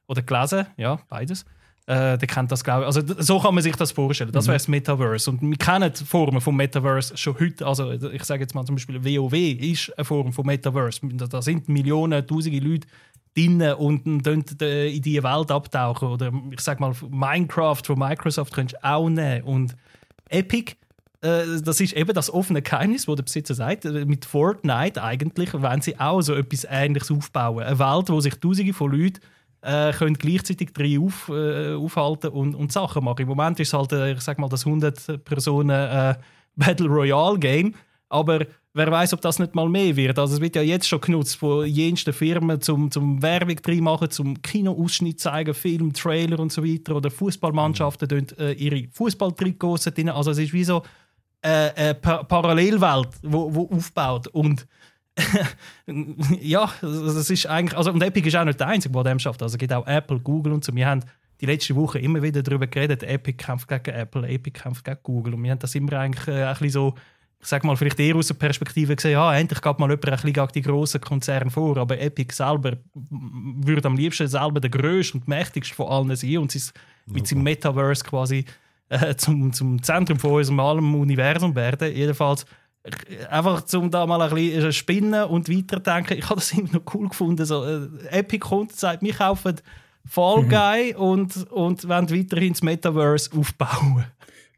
[0.07, 1.45] Oder gelesen, ja, beides.
[1.87, 2.87] Äh, der kennt das, glaube ich.
[2.87, 4.33] Also so kann man sich das vorstellen.
[4.33, 5.31] Das wäre das Metaverse.
[5.31, 7.67] Und wir kennen die Formen vom Metaverse schon heute.
[7.67, 11.01] Also ich sage jetzt mal zum Beispiel WoW ist eine Form von Metaverse.
[11.29, 12.87] Da, sind Millionen, Tausende Leute
[13.35, 16.09] drinnen und äh, in diese Welt abtauchen.
[16.09, 19.43] Oder ich sage mal Minecraft von Microsoft könntest du auch nehmen.
[19.45, 19.77] Und
[20.31, 20.77] Epic
[21.25, 25.55] äh, das ist eben das offene Geheimnis, wo der Besitzer sagt, äh, mit Fortnite eigentlich
[25.55, 27.63] wollen sie auch so etwas Ähnliches aufbauen.
[27.63, 29.21] Eine Welt, wo sich Tausende von Leuten
[29.63, 33.23] äh, können gleichzeitig drin auf, äh, aufhalten und, und Sachen machen.
[33.23, 36.15] Im Moment ist es halt, äh, ich sag mal, das 100 Personen äh,
[36.57, 37.75] Battle Royale Game,
[38.11, 40.19] aber wer weiß, ob das nicht mal mehr wird.
[40.19, 44.11] Also es wird ja jetzt schon genutzt von jensten Firmen zum, zum Werbung drin machen,
[44.11, 46.97] zum Kinoausschnitt zeigen, Film, Trailer und so weiter.
[46.97, 48.27] Oder Fußballmannschaften mhm.
[48.39, 50.11] äh, ihre Fußballtrikots drin.
[50.11, 50.83] Also es ist wie so
[51.45, 54.67] äh, pa Parallelwelt, wo, wo aufbaut und
[56.41, 59.43] ja, das ist eigentlich, also und Epic ist auch nicht der Einzige, der dem schafft.
[59.43, 60.75] Also es gibt auch Apple, Google und so.
[60.75, 61.05] Wir haben
[61.41, 65.35] die letzte Woche immer wieder darüber geredet, Epic kämpft gegen Apple, Epic kämpft gegen Google
[65.35, 66.95] und wir haben das immer eigentlich äh, ein bisschen so,
[67.41, 70.13] ich sag mal, vielleicht eher aus der Perspektive gesehen, ja, endlich geht mal jemand ein
[70.13, 75.19] bisschen gegen die grossen Konzerne vor, aber Epic selber würde am liebsten selber der grösste
[75.19, 76.73] und mächtigste von allen sein und
[77.07, 78.47] mit seinem Metaverse quasi
[79.03, 81.95] äh, zum, zum Zentrum von unserem allem Universum werden.
[81.95, 82.47] Jedenfalls
[83.31, 86.19] einfach zum da mal ein bisschen spinnen und weiterdenken.
[86.19, 87.45] Ich habe das immer noch cool gefunden.
[87.47, 89.57] So, äh, Epic kommt und sagt, wir kaufen
[90.07, 94.05] Fall Guy und, und wollen weiterhin das Metaverse aufbauen.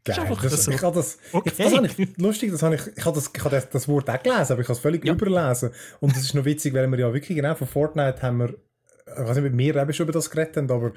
[0.03, 0.37] Geil.
[0.41, 0.71] Das, so.
[0.71, 1.49] Ich habe das, Okay.
[1.57, 3.87] jetzt, das habe ich, lustig, das habe ich, ich habe das, ich habe das, das
[3.89, 5.13] Wort auch gelesen, aber ich habe es völlig Ja.
[5.13, 5.71] überlesen.
[5.99, 9.23] Und das ist noch witzig, weil wir ja wirklich genau von Fortnite haben wir, ich
[9.23, 10.91] weiß nicht, mit mir eben schon über das geredet haben, aber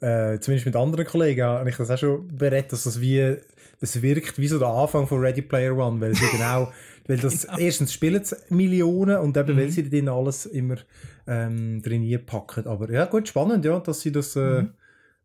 [0.00, 3.36] äh, zumindest mit anderen Kollegen habe ich das auch schon berät, dass das wie,
[3.80, 6.72] das wirkt wie so der Anfang von Ready Player One, weil sie genau,
[7.06, 10.76] weil das, erstens spielen sie Millionen und eben, weil sie drin alles immer
[11.26, 12.66] ähm, drin packen.
[12.66, 14.64] Aber ja, gut, spannend, ja, dass sie das äh,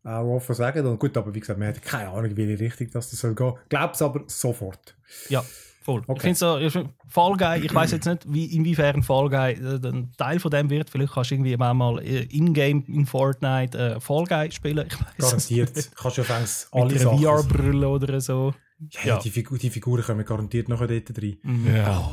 [0.04, 0.86] auch offen sagen.
[0.86, 3.54] Und gut, aber wie gesagt, wir haben keine Ahnung, wie richtig das soll gehen.
[3.68, 4.96] Glaub's aber sofort.
[5.28, 5.44] Ja,
[5.82, 6.02] voll.
[6.02, 6.20] Ich Okay.
[6.20, 10.10] finde so, ich Fall Guy, ich weiß jetzt nicht, wie, inwiefern Fall Guy äh, ein
[10.16, 10.88] Teil von dem wird.
[10.90, 14.86] Vielleicht kannst du irgendwie mal mal äh, in-game in Fortnite äh, Fall Guy spielen.
[14.86, 15.90] Ich weiß Garantiert.
[15.94, 17.18] Kannst du fängst alle Mit einer.
[17.18, 18.54] VR-Brille oder so.
[18.90, 19.18] Ja, Ja.
[19.18, 20.90] Die, Figur, die Figuren kommen garantiert noch dort
[21.22, 21.36] rein.
[21.74, 22.10] Ja.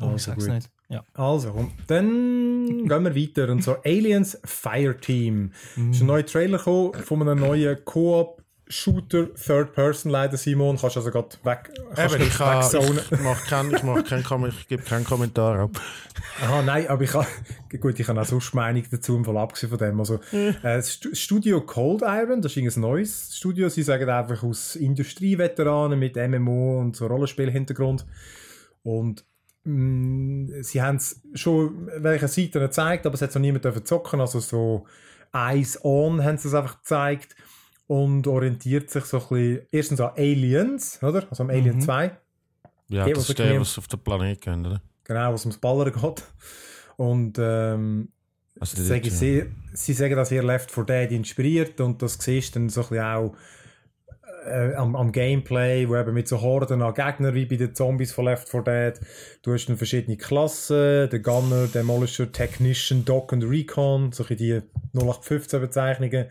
[0.00, 0.54] Oh, Also ich sag's gut.
[0.54, 0.70] nicht.
[0.88, 1.04] Ja.
[1.14, 3.52] Also, dann gehen wir weiter.
[3.52, 5.52] Und so Aliens Fireteam.
[5.76, 8.39] Es ist ein neuer Trailer gekommen von einem neuen Koop.
[8.70, 10.78] Shooter, Third Person leider, Simon.
[10.78, 11.70] Kannst also gerade weg.
[11.94, 15.58] kannst Eben, ich, kann, ich, mach kein, ich, mach kein, Kom- ich gebe keinen Kommentar
[15.58, 15.72] ab.
[16.42, 17.26] Aha, nein, aber ich habe,
[17.80, 19.98] gut, ich habe auch sonst Meinung dazu, im Fall abgesehen von dem.
[19.98, 23.68] Also, äh, das Stu- Studio Cold Iron, das ist irgendein neues Studio.
[23.68, 28.06] Sie sagen einfach aus Industrieveteranen mit MMO und so Rollenspielhintergrund.
[28.84, 29.24] Und
[29.64, 34.20] mh, sie haben es schon welche Seiten gezeigt, aber es hat noch niemand dürfen zocken.
[34.20, 34.86] Also so
[35.32, 37.34] Eyes On haben sie es einfach gezeigt
[37.90, 41.26] und orientiert sich so ein bisschen erstens an Aliens, oder?
[41.28, 41.80] Also am Alien Mhm.
[41.80, 42.10] 2.
[42.88, 44.80] Ja, Okay, das ist der, was auf den Planet geht, oder?
[45.02, 46.22] Genau, was ums Ballern geht.
[46.96, 48.12] Und ähm,
[48.60, 52.14] Also, sie, die- sagen, sie, sie sagen, dass ihr Left 4 Dead inspiriert und das
[52.20, 53.34] siehst du dann so ein bisschen auch
[54.46, 58.12] äh, am, am Gameplay, wo eben mit so Horden an Gegnern wie bei den Zombies
[58.12, 59.00] von Left 4 Dead.
[59.42, 64.62] Du hast dann verschiedene Klassen, der Gunner, Demolisher, Technician, Doc und Recon, so ein bisschen
[64.92, 66.26] die 0815 Bezeichnungen.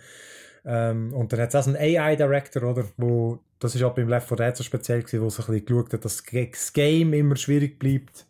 [0.65, 2.85] Ähm, und dann hat es auch so einen AI-Director, oder?
[2.97, 5.65] Wo, das ist auch beim Left 4 Dead so speziell gewesen, wo so ein bisschen
[5.65, 8.25] geschaut hat, dass das Game immer schwierig bleibt.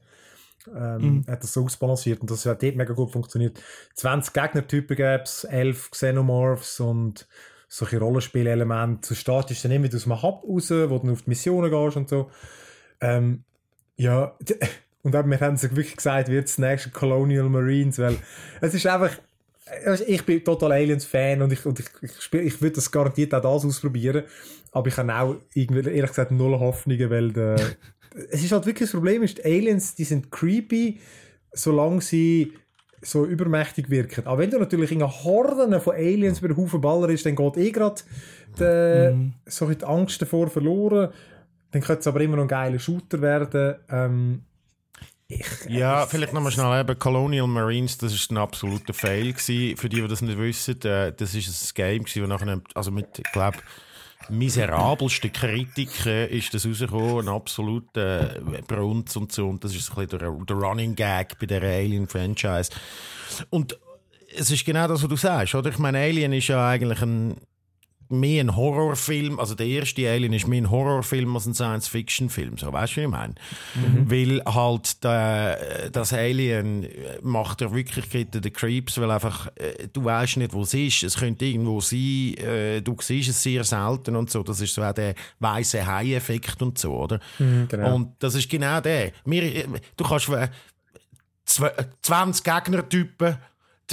[0.75, 1.25] ähm, Mhm.
[1.27, 3.59] hat das so ausbalanciert und das hat dort mega gut funktioniert.
[3.95, 7.27] 20 Gegnertypen gäbe es, 11 Xenomorphs und
[7.67, 9.09] solche Rollenspielelemente.
[9.09, 11.71] Du startest dann immer wieder aus dem Hub raus, wo du dann auf die Missionen
[11.71, 12.29] gehst und so.
[13.01, 13.43] Ähm,
[13.95, 14.35] ja,
[15.03, 18.17] und eben, wir haben sich wirklich gesagt, wird das nächste Colonial Marines, weil
[18.61, 19.17] es ist einfach,
[20.07, 23.41] ich bin total Aliens-Fan und ich, und ich, ich, spiel, ich würde das garantiert auch
[23.41, 24.23] das ausprobieren,
[24.71, 27.55] aber ich habe auch irgendwie, ehrlich gesagt null Hoffnungen, weil der,
[28.31, 30.99] es ist halt wirklich das Problem, ist, die Aliens, die sind creepy,
[31.53, 32.53] solange sie
[33.01, 34.25] so übermächtig wirken.
[34.25, 37.57] Aber wenn du natürlich in Horden von Aliens über den Haufen Baller ist, dann geht
[37.57, 38.01] eh gerade
[38.59, 41.09] die, so die Angst davor verloren.
[41.71, 43.75] Dann könnte es aber immer noch ein geiler Shooter werden.
[43.89, 44.41] Ähm,
[45.29, 49.77] ich, Ja, vielleicht nochmal schnell eben Colonial Marines, das ist ein absoluter Fail gewesen.
[49.77, 52.89] Für die, die das nicht wissen, äh, das ist ein Game gewesen, wo nachher, also
[52.91, 53.59] mit, ich glaube,
[54.29, 59.47] miserabelsten Kritiken ist das rausgekommen, ein absoluter äh, Brunz und so.
[59.47, 62.71] Und das ist ein bisschen der, der Running Gag bei der Alien-Franchise.
[63.51, 63.77] Und
[64.35, 65.69] es ist genau das, was du sagst, oder?
[65.69, 67.37] Ich meine, Alien ist ja eigentlich ein,
[68.11, 72.73] mehr ein Horrorfilm, also der erste Alien ist mehr ein Horrorfilm als ein Science-Fiction-Film, so
[72.73, 73.35] weißt du, was ich meine?
[74.05, 76.87] Weil halt der, das Alien
[77.21, 81.17] macht der Wirklichkeit den Creeps, weil einfach äh, du weißt nicht, wo es ist, es
[81.17, 84.93] könnte irgendwo sein, äh, du siehst es sehr selten und so, das ist so auch
[84.93, 87.19] der weiße Hai-Effekt und so, oder?
[87.37, 87.95] genau.
[87.95, 89.11] Und das ist genau der.
[89.25, 90.47] Wir, äh, du kannst äh,
[91.47, 93.37] zw- 20 Gegnertypen,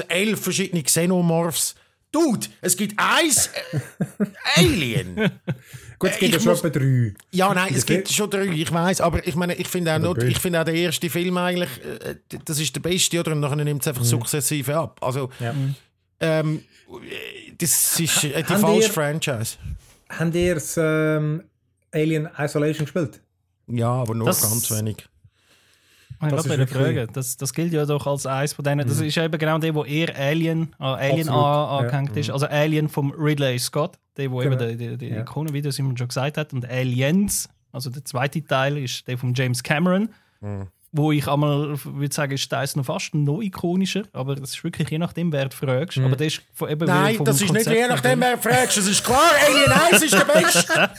[0.08, 1.74] 11 verschiedene Xenomorphs.
[2.16, 3.80] Dude, es gibt eins äh,
[4.56, 5.14] Alien.
[5.98, 7.14] Gut, es gibt ja schon muss- etwa drei.
[7.32, 10.18] Ja, nein, es gibt- schon drei, ich weiß, aber ich meine, ich finde auch, nur,
[10.22, 13.32] ich finde auch der erste Film eigentlich, äh, das ist der beste, oder?
[13.32, 14.98] Und nachher nimmt es einfach sukzessive ab.
[15.02, 15.54] Also, Ja.
[16.20, 16.62] ähm,
[17.58, 19.56] das ist äh, die falsche ihr- Franchise.
[20.08, 21.42] Habt ihr das ähm,
[21.92, 23.20] Alien Isolation gespielt?
[23.68, 24.96] Ja, aber nur Das- ganz wenig.
[26.22, 27.08] Ich Das glaube, ist fragen.
[27.12, 28.86] Das, das gilt ja doch als eins von denen.
[28.88, 31.78] Das ist ja eben genau der, wo eher Alien an Alien Absolut, an, ja.
[31.78, 32.30] angehängt ist.
[32.30, 34.60] Also Alien vom Ridley Scott, der, wo Genau.
[34.64, 35.20] eben die, die, die Ja.
[35.20, 36.52] Ikone, wie das immer schon gesagt hat.
[36.54, 40.08] Und Aliens, also der zweite Teil, ist der von James Cameron.
[40.40, 40.68] Mhm.
[40.92, 44.88] Wo ich einmal würde sagen, ist der noch fast noch ikonischer, aber das ist wirklich
[44.88, 45.98] je nachdem, wer du fragst.
[45.98, 46.06] Mhm.
[46.06, 48.38] Aber der ist von, eben Nein, vom das ist nicht Konzept je her- nachdem, wer
[48.38, 48.78] fragst.
[48.78, 50.90] Es ist klar, Alien 1 ist der Beste.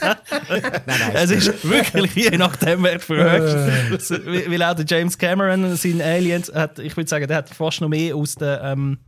[0.50, 1.10] nein, nein.
[1.14, 3.90] Es ist wirklich je nachdem, wer du Äh.
[3.90, 4.10] fragst.
[4.26, 7.80] Weil weil auch der James Cameron, sein Aliens, hat, ich würde sagen, der hat fast
[7.80, 8.62] noch mehr aus der.
[8.62, 8.98] Ähm,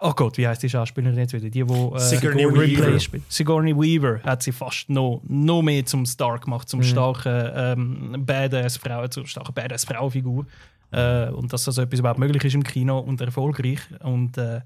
[0.00, 1.50] oh Gott, wie heißt die Schauspielerin jetzt wieder?
[1.50, 3.00] Die, die äh, Sigourney Ripley Weaver.
[3.00, 3.32] spielt.
[3.32, 6.70] Sigourney Weaver hat sie fast noch, noch mehr zum Star gemacht, Mhm.
[6.70, 10.46] zum starken ähm, Badass-Frau, zur starken Badass-Frau-Figur.
[10.90, 13.80] Äh, und dass das etwas überhaupt möglich ist im Kino und erfolgreich.
[14.02, 14.60] Und äh,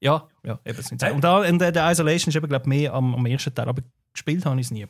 [0.00, 1.10] ja, ja, eben sind sie.
[1.10, 3.68] Und, da, und der, der Isolation ist eben, glaube ich, mehr am, am ersten Teil,
[3.68, 4.86] aber gespielt habe ich es nie.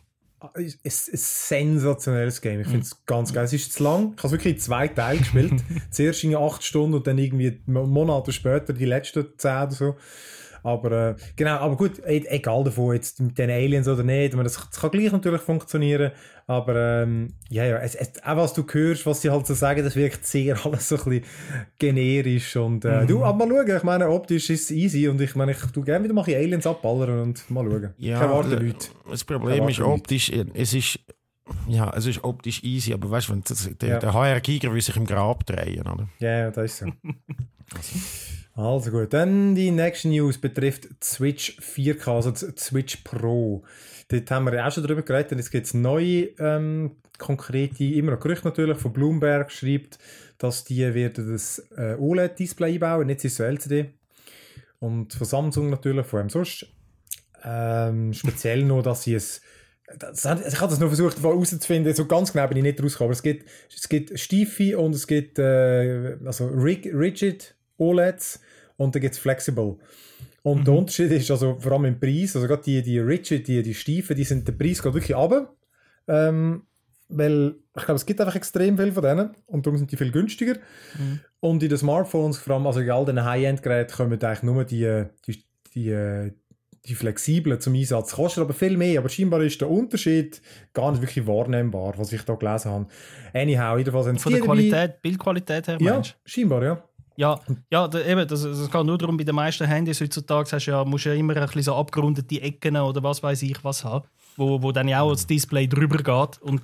[0.55, 2.61] Es ist ein sensationelles Game.
[2.61, 3.45] Ich finde es ganz geil.
[3.45, 4.13] Es ist zu lang.
[4.17, 5.55] Ich habe es wirklich in zwei Teile gespielt.
[5.91, 9.97] Zuerst in acht Stunden und dann irgendwie Monate später die letzten zehn oder so.
[10.67, 14.49] Aber äh, genau, aber gut, egal davon jetzt mit den Aliens oder nicht, ich meine,
[14.49, 16.11] das, das kann gleich natürlich funktionieren,
[16.49, 19.85] aber ähm, ja, ja, es, es, auch was du hörst, was sie halt so sagen,
[19.85, 21.25] das wirkt sehr alles so ein bisschen
[21.79, 25.37] generisch und äh, du, aber mal schauen, ich meine, optisch ist es easy und ich
[25.37, 27.95] meine, ich tu gerne wieder mal Aliens abballern und mal schauen.
[27.99, 28.89] Ja, erwarte Leute.
[29.09, 30.99] Das Problem ist optisch, es ist,
[31.69, 33.99] ja, es ist optisch easy, aber weißt du, der, Ja.
[34.01, 36.09] der HR Giger will sich im Grab drehen, oder?
[36.19, 36.87] Ja, ja, das ist so.
[36.87, 37.99] Also
[38.91, 43.65] gut, dann die nächste News betrifft Switch 4K, also Switch Pro.
[44.09, 47.85] Dort haben wir ja auch schon drüber geredet, und jetzt gibt es neue, ähm, konkrete,
[47.85, 49.99] immer noch Gerüchte natürlich, von Bloomberg schreibt,
[50.39, 53.93] dass die werden das äh, OLED-Display einbauen, es so LCD.
[54.79, 56.67] Und von Samsung natürlich, von wem sonst.
[57.45, 59.43] Ähm, speziell noch, dass sie es
[59.99, 63.13] das, also ich habe das noch versucht herauszufinden, so ganz genau bin ich nicht rausgekommen,
[63.13, 68.41] es gibt, es gibt Stiefe und es gibt äh, also rig, Rigid OLEDs
[68.77, 69.77] und dann gibt es Flexible.
[70.43, 73.63] Und der Unterschied ist also vor allem im Preis, also gerade die, die Rigid, die,
[73.63, 75.53] die Stiefe, die sind, der Preis geht wirklich runter,
[76.07, 76.63] ähm,
[77.09, 80.11] weil ich glaube, es gibt einfach extrem viel von denen und darum sind die viel
[80.13, 80.57] günstiger.
[81.41, 85.05] Und in den Smartphones, vor allem also in all den High-End-Geräten, kommen eigentlich nur die,
[85.27, 86.33] die, die,
[86.85, 88.13] die flexiblen zum Einsatz.
[88.13, 90.41] Kostet aber viel mehr, aber scheinbar ist der Unterschied
[90.73, 92.87] gar nicht wirklich wahrnehmbar, was ich da gelesen habe.
[93.35, 96.15] Anyhow, jedenfalls haben Von die der dabei- Qualität, Bildqualität her, Ja, meinst du?
[96.31, 96.85] scheinbar, ja.
[97.17, 100.67] Ja, ja da, eben, das, das geht nur darum, bei den meisten Handys heutzutage hast
[100.67, 103.85] ja, musst du ja immer ein bisschen so abgerundete Ecken oder was weiß ich was
[103.85, 106.63] haben, wo, wo dann ja auch das Display drüber geht und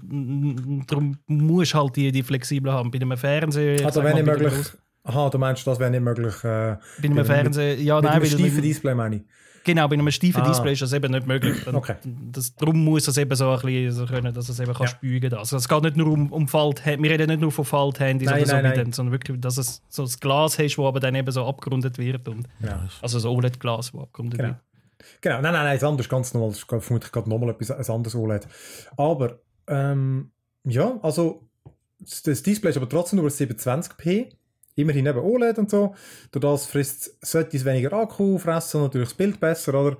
[0.90, 2.90] darum musst du halt die, die flexibel haben.
[2.90, 3.84] Bei einem Fernseher...
[3.86, 4.72] Also sag wäre mal, möglich.
[5.04, 6.34] Aha, du meinst, das wäre nicht möglich.
[6.44, 7.80] Äh, Bei einem Fernseher...
[7.80, 9.22] Ja, mit nein, einem weil steifen mit, Display meine ich.
[9.64, 10.48] Genau, bei einem steifen Ah.
[10.48, 11.66] Display ist das eben nicht möglich.
[11.66, 11.94] Okay.
[12.32, 14.88] Das, darum muss es eben so ein bisschen so können, dass es eben kann Ja.
[14.88, 15.38] spügen kann.
[15.38, 18.38] Also es geht nicht nur um, um Falt, wir reden nicht nur von Falthandys Nein,
[18.42, 21.14] oder so nein, dann, sondern wirklich, dass es so das Glas hast, das aber dann
[21.14, 22.26] eben so abgerundet wird.
[22.28, 22.88] Und, Ja.
[23.00, 24.50] also das OLED-Glas, das abgerundet Genau.
[24.50, 24.58] wird.
[25.20, 28.14] Genau, nein, nein, nein, ist ganz normal, das ist vermutlich gerade nochmal etwas ein anderes
[28.14, 28.46] OLED.
[28.96, 30.30] Aber, ähm,
[30.64, 31.48] ja, also,
[31.98, 34.32] das das Display ist aber trotzdem nur 720p,
[34.74, 35.94] immerhin eben OLED und so.
[36.30, 39.96] Durch das frisst, sollte es weniger Akku fressen und natürlich das Bild besser, oder?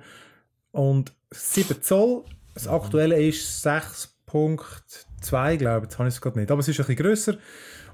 [0.71, 6.51] Und 7 Zoll, das aktuelle ist 6.2, glaube ich, jetzt habe ich es gerade nicht,
[6.51, 7.37] aber es ist ein bisschen grösser.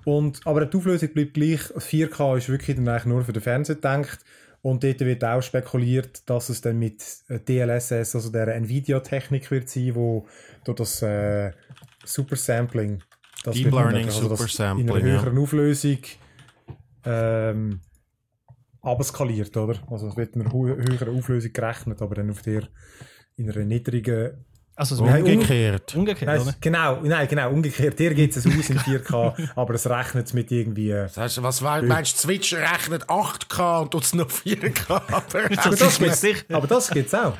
[0.06, 1.60] Und, aber die Auflösung bleibt gleich.
[1.60, 4.20] 4K ist wirklich dann eigentlich nur für den Fernseher gedacht.
[4.62, 9.70] Und dort wird auch spekuliert, dass es dann mit äh, DLSS, also der Nvidia-Technik wird
[9.70, 10.28] sein, wo
[10.65, 11.52] durch das äh,
[12.04, 13.02] Supersampling,
[13.44, 15.22] das Deep Learning also das Supersampling, in einer ja.
[15.22, 16.00] höheren Auflösung
[17.10, 17.82] ähm,
[18.82, 19.76] abskaliert, oder?
[19.91, 22.63] Also es wird in einer höheren Auflösung gerechnet, aber dann auf der
[23.36, 24.45] in einer niedrigen
[24.76, 25.95] Also es wird Umgekehrt.
[25.95, 26.50] umgekehrt, oder?
[26.52, 27.98] es- genau, nein, genau, umgekehrt.
[27.98, 30.91] Hier geht es aus in 4K, aber es rechnet es mit irgendwie.
[30.91, 34.89] äh, Das heißt, was meinst du, Switch rechnet 8K und tut es noch 4K?
[34.89, 35.24] Aber
[35.65, 37.34] Aber das gibt's, aber das gibt's auch.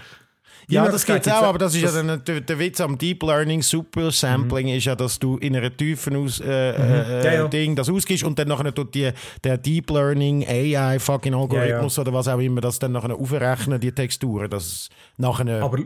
[0.72, 2.98] Ja, das Möglichkeit geht auch, aber das ist ja das- dann der, der Witz am
[2.98, 6.80] Deep Learning Super Sampling ist ja, dass du in einer tiefen Aus, äh, äh,
[7.20, 7.24] Mhm.
[7.26, 7.48] Ja, ja.
[7.48, 9.12] Ding das ausgibst und dann nachher tut die,
[9.44, 13.92] der Deep Learning AI fucking Algorithmus oder was auch immer das dann nachher aufrechnen, die
[13.92, 15.80] Texturen, dass es nachher Aber,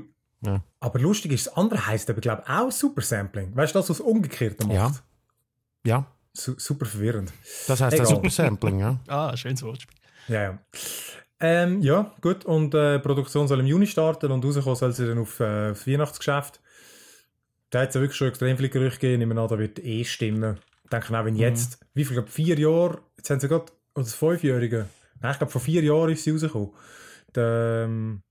[0.45, 0.61] Ja.
[0.81, 3.55] aber lustig ist, das andere heisst aber, glaube ich, auch Supersampling.
[3.55, 4.73] Weißt du, das, was umgekehrt macht?
[4.73, 4.91] Ja.
[5.85, 7.31] ja, Su super verwirrend.
[7.67, 8.15] das heißt dann Egal.
[8.15, 8.99] Super Sampling, ja.
[9.07, 9.95] Ah, schönes Wortspiel.
[10.27, 10.59] Ja, ja.
[11.45, 12.45] Ähm, ja, gut.
[12.45, 15.69] Und äh, die Produktion soll im Juni starten und rauskommen soll sie dann auf äh,
[15.69, 16.61] das Weihnachtsgeschäft.
[17.69, 19.21] Da hat es ja wirklich schon extrem viele Gerüchte gegeben.
[19.23, 20.57] Ich nehme an, da wird eh stimmen.
[20.85, 24.05] Ich denke auch, wenn jetzt, wie viel, glaube vier Jahre, jetzt haben sie gerade, oder
[24.05, 24.87] das Fünfjährige,
[25.19, 26.69] nein, ich glaube, vor vier Jahren ist sie rausgekommen.
[27.35, 28.21] Der, ähm,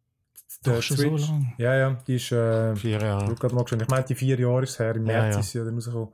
[0.64, 1.52] der Doch schon so lang.
[1.58, 3.34] Ja, ja, die ist, äh, Vier ich Jahre.
[3.34, 5.40] gerade mal ich meine, die vier Jahre ist her, im Ja, März ja.
[5.40, 6.08] ist sie ja dann rausgekommen.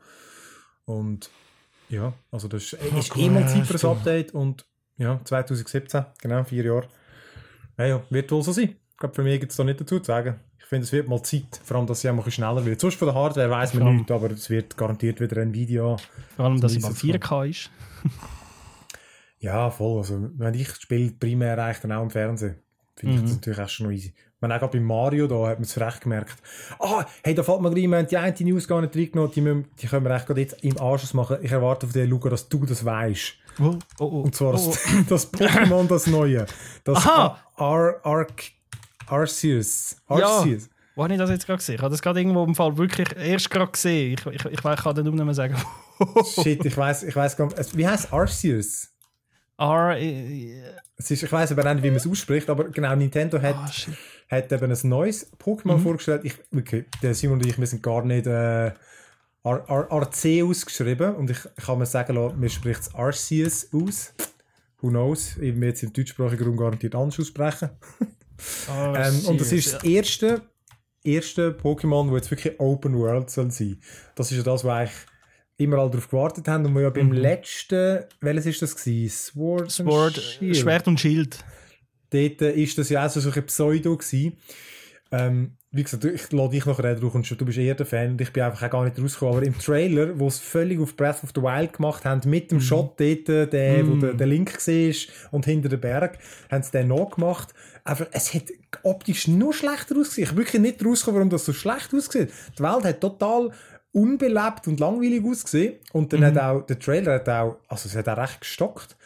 [0.86, 1.30] Und
[1.90, 3.84] ja, also das ist, ist cool, ja, für ein stimmt.
[3.84, 4.64] Update und
[4.98, 6.88] ja, 2017, genau, vier Jahre.
[7.78, 8.76] Ja, ja, wird wohl so sein.
[8.90, 10.34] Ich glaube, für mich gibt es da nicht dazu zu sagen.
[10.58, 12.80] Ich finde, es wird mal Zeit, vor allem, dass sie auch ein bisschen schneller wird.
[12.80, 15.96] Sonst von der Hardware weiß man nichts, aber es wird garantiert wieder Nvidia.
[16.36, 17.70] Vor allem, dass es es 4K ist.
[19.38, 19.98] Ja, voll.
[19.98, 22.56] Also, wenn ich spiele, primär eigentlich dann auch im Fernsehen.
[22.96, 23.26] Finde ich Mhm.
[23.26, 24.12] das natürlich auch schon noch easy.
[24.40, 26.36] Man auch bei Mario, da hat man es recht gemerkt.
[26.78, 29.40] Ah, hey, da fällt mir gleich, wir haben die eine News gar nicht reingenommen, die,
[29.40, 31.38] müssen, die können wir eigentlich gerade jetzt im Anschluss machen.
[31.42, 33.34] Ich erwarte auf den Luca, dass du das weißt.
[33.60, 34.20] Oh, oh, oh.
[34.22, 36.46] Und zwar oh, das, das Pokémon, das neue.
[36.84, 37.38] Das Aha!
[37.56, 38.52] Ar Arc
[39.08, 39.96] Arceus.
[40.08, 40.16] Ja.
[40.16, 40.68] Arceus.
[40.94, 41.76] Wo habe ich das jetzt gerade gesehen?
[41.76, 44.14] Ich habe das gerade irgendwo im Fall wirklich erst gerade gesehen.
[44.18, 45.56] Ich, ich, ich, ich kann den mehr sagen.
[46.42, 47.76] Shit, ich weiß, ich weiß gar nicht.
[47.76, 48.88] Wie heißt Arceus?
[49.58, 49.96] R.
[49.98, 50.62] äh,
[50.96, 53.94] Es ist, ich weiß aber nicht, wie man es ausspricht, aber genau, Nintendo hat, shit.
[54.30, 56.22] hat eben ein neues Pokémon vorgestellt.
[56.24, 58.72] Ich, okay, der Simon und ich, wir sind gar nicht äh,
[59.42, 64.14] Ar Ar Arceus geschrieben und ich kann mir sagen lassen, mir spricht es Arceus aus.
[64.80, 65.36] Who knows?
[65.38, 67.70] Ich werde jetzt im deutschsprachigen Raum garantiert anders aussprechen.
[68.70, 70.42] Ähm, und das ist das erste,
[71.02, 73.80] erste Pokémon, das jetzt wirklich Open World soll sein.
[74.14, 74.96] Das ist ja das, was eigentlich
[75.58, 79.10] immer alle darauf gewartet haben und wir ja beim letzten, welches ist das gewesen?
[79.10, 80.56] Sword, Sword, Shield.
[80.56, 81.44] Schwert und Schild.
[82.10, 84.38] Dort äh, ist das ja auch so ein Pseudo gewesen.
[85.10, 88.12] Ähm, wie gesagt, ich lade dich noch reden, du, kommst, du bist eher der Fan
[88.12, 89.36] und ich bin einfach auch gar nicht rausgekommen.
[89.36, 92.60] Aber im Trailer, wo es völlig auf Breath of the Wild gemacht haben, mit dem
[92.60, 94.94] Shot dort, äh, der, wo der, der Link war
[95.32, 96.18] und hinter dem Berg,
[96.50, 97.52] haben sie den noch gemacht.
[97.84, 98.44] Einfach, es hat
[98.82, 100.28] optisch nur schlechter ausgesehen.
[100.28, 102.30] Ich bin wirklich nicht rausgekommen, warum das so schlecht aussieht.
[102.58, 103.50] Die Welt hat total
[103.92, 105.74] unbelebt und langweilig ausgesehen.
[105.92, 108.96] Und dann hat auch, der Trailer hat auch, also es hat auch recht gestockt.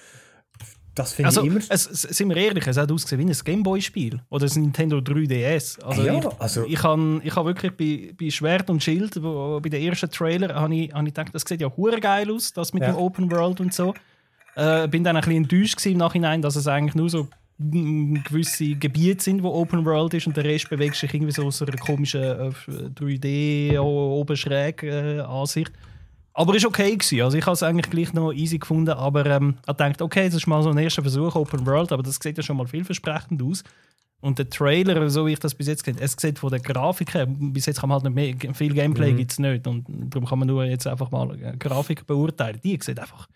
[0.95, 1.61] Das finde Also, ich immer...
[1.71, 4.21] es, sind wir ehrlich, es hat ausgesehen wie ein Gameboy-Spiel.
[4.29, 5.81] Oder ein Nintendo 3DS.
[5.83, 9.59] Also, Ja, ich, also- ich habe ich hab wirklich bei, bei Schwert und Schild, wo,
[9.63, 12.53] bei den ersten Trailer, habe ich, hab ich gedacht, das sieht ja hure geil aus,
[12.53, 12.91] das mit Ja.
[12.93, 13.95] dem Open World und so.
[14.55, 17.29] Äh, bin dann ein bisschen enttäuscht im Nachhinein, dass es eigentlich nur so
[18.25, 21.63] gewisse Gebiete sind, wo Open World ist und der Rest bewegt sich irgendwie so aus
[21.63, 25.73] einer komischen äh, 3D oben schräg äh, Ansicht.
[26.35, 27.23] Aber ist okay gewesen.
[27.23, 30.37] Also ich habe es eigentlich gleich noch easy gefunden, aber ähm, ich dachte, okay, das
[30.37, 33.43] ist mal so ein erster Versuch Open World, aber das sieht ja schon mal vielversprechend
[33.43, 33.63] aus.
[34.21, 37.13] Und der Trailer, so wie ich das bis jetzt gesehen es sieht von der Grafik
[37.15, 40.39] her, bis jetzt kann man halt nicht mehr, viel Gameplay gibt's nicht und darum kann
[40.39, 42.61] man nur jetzt einfach mal äh, Grafik beurteilen.
[42.63, 43.29] Die sieht einfach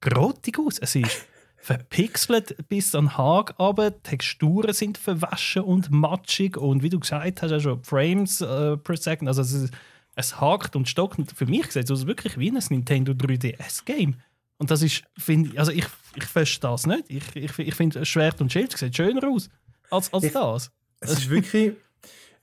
[0.00, 0.78] grottig aus.
[0.80, 1.26] Es ist
[1.62, 7.40] verpixelt bis an den Haag aber Texturen sind verwaschen und matschig und wie du gesagt
[7.40, 9.70] hast, auch schon Frames äh, per Second, also es,
[10.16, 11.18] es hakt und stockt.
[11.18, 14.16] Und für mich sieht es wirklich wie ein Nintendo 3DS-Game.
[14.58, 17.04] Und das ist, finde ich, also ich, ich verstehe das nicht.
[17.08, 19.48] Ich, ich, ich finde, Schwert und Schild sieht schöner aus
[19.90, 20.70] als, als Ich- das.
[21.00, 21.74] es ist wirklich,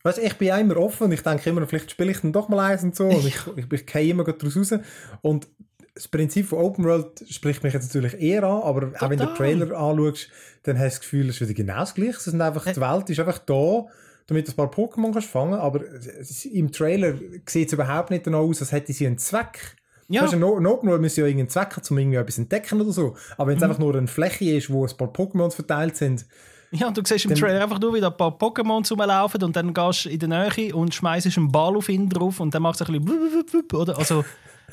[0.03, 2.47] weißt, ich bin ja immer offen und ich denke immer, vielleicht spiele ich dann doch
[2.47, 4.73] mal eins und so und ich, ich, ich gehe immer daraus raus
[5.21, 5.47] und
[5.99, 9.25] das Prinzip von Open World spricht mich jetzt natürlich eher an, aber auch wenn du
[9.25, 10.29] den Trailer anschaust,
[10.63, 12.17] dann hast du das Gefühl, es ist wieder genau das Gleiche.
[12.17, 13.85] Es sind einfach, die Welt ist einfach da,
[14.27, 15.81] damit du ein paar Pokémon kannst fangen, aber
[16.53, 19.75] im Trailer sieht es überhaupt nicht danach aus, als hätte sie einen Zweck.
[20.07, 20.23] Ja.
[20.23, 22.79] Weißt du, no, no, no müssen ja irgendeinen Zweck haben, um irgendwie etwas zu entdecken
[22.79, 23.17] oder so.
[23.37, 26.25] Aber wenn es einfach nur eine Fläche ist, wo ein paar Pokémons verteilt sind,
[26.71, 29.73] Ja, und du siehst im Trailer einfach nur wieder ein paar Pokémon rumlaufen und dann
[29.73, 32.79] gehst du in der Nähe und schmeißt einen Ball auf ihn drauf und dann macht
[32.79, 33.97] es ein bisschen oder?
[33.97, 34.23] Also,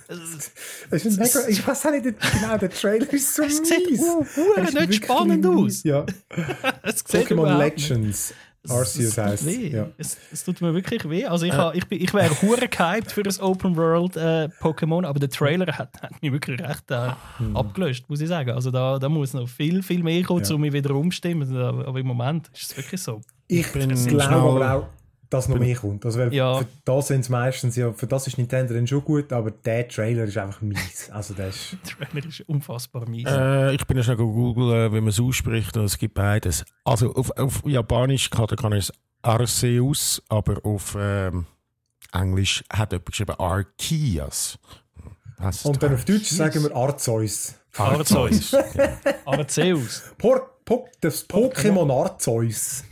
[0.90, 4.00] ist mega, ich weiß auch nicht genau, der Trailer ist so es sieht mies.
[4.00, 4.24] uh,
[4.56, 5.78] Er ist nicht spannend mies.
[5.78, 5.82] aus.
[5.84, 6.06] Ja.
[6.82, 7.58] Es sieht Pokémon.
[7.58, 8.34] Legends.
[8.62, 9.68] Es Arceus weh.
[9.68, 9.88] ja.
[9.96, 11.24] Es, es tut mir wirklich weh.
[11.24, 15.06] Also ich, ha- ich, bin- ich wäre hure gehypt für das Open World äh, Pokémon,
[15.06, 17.56] aber der Trailer hat, hat mich wirklich recht äh, Hm.
[17.56, 18.50] abgelöst, muss ich sagen.
[18.50, 20.52] Also da, da muss noch viel, viel mehr kommen, Ja.
[20.54, 21.56] um mich wieder umstimmen.
[21.56, 23.20] Aber im Moment ist es wirklich so.
[23.46, 24.88] Ich bin glaube auch,
[25.30, 26.04] dass noch mehr kommt.
[26.04, 26.58] Also, weil Ja.
[26.58, 30.24] Für das sind meistens ja, für das ist Nintendo dann schon gut, aber der Trailer
[30.24, 31.10] ist einfach mies.
[31.10, 33.26] Also der ist, Der Trailer ist unfassbar mies.
[33.26, 36.64] Äh, ich bin ja schon googeln, wie man es ausspricht, und es gibt beides.
[36.84, 41.46] Also auf, auf Japanisch kann, kann ich es Arceus, aber auf ähm,
[42.12, 44.58] Englisch hat jemand geschrieben Arceus.
[45.64, 46.18] Und dann auf Arceus?
[46.18, 47.54] Deutsch sagen wir Arceus.
[47.76, 48.50] Arceus.
[48.50, 48.96] Genau.
[49.26, 50.02] Arceus.
[50.16, 52.84] Por, po, das Pokémon Arceus.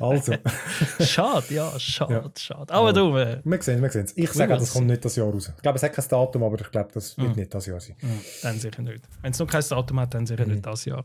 [0.00, 0.34] Also,
[1.00, 2.30] Schade, ja, schade, Ja.
[2.36, 2.72] schade.
[2.74, 5.52] Aber du, äh, wir sehen wir sehen Ich sage, das kommt nicht das Jahr raus.
[5.56, 7.96] Ich glaube, es hat kein Datum, aber ich glaube, das wird nicht das Jahr sein.
[8.42, 9.04] dann sicher nicht.
[9.22, 10.52] Wenn es noch kein Datum hat, dann sicher Mhm.
[10.52, 11.04] nicht das Jahr.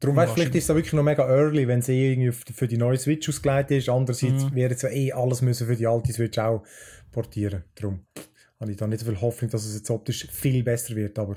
[0.00, 2.76] Darum weißt, vielleicht ist es wirklich noch mega early, wenn es eh irgendwie für- die
[2.76, 3.88] neue Switch ausgelegt ist.
[3.88, 4.54] Andererseits Mhm.
[4.56, 6.64] wäre es ja eh alles müssen für die alte Switch auch
[7.12, 7.62] portieren.
[7.76, 8.04] Darum
[8.58, 11.18] habe ich da nicht so viel Hoffnung, dass es jetzt optisch viel besser wird.
[11.20, 11.36] Aber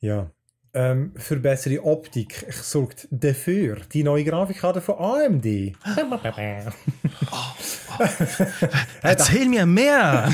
[0.00, 0.30] ja.
[0.74, 5.44] Ähm, für bessere Optik sorgt dafür die neue Grafikkarte von AMD.
[9.02, 10.32] Erzähl mir mehr!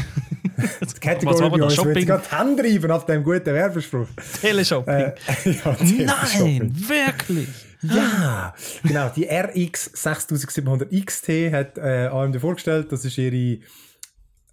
[0.56, 0.94] Was
[1.40, 2.06] war bei uns Shopping?
[2.06, 4.06] gerade Hände reiben auf dem guten Werbespruch.
[4.40, 4.94] Teleshopping.
[4.94, 6.06] Äh, ja, Teleshopping.
[6.06, 7.48] Nein, wirklich!
[7.82, 9.08] Ja, genau.
[9.08, 12.92] Die RX 6700 XT hat äh, AMD vorgestellt.
[12.92, 13.58] Das ist ihre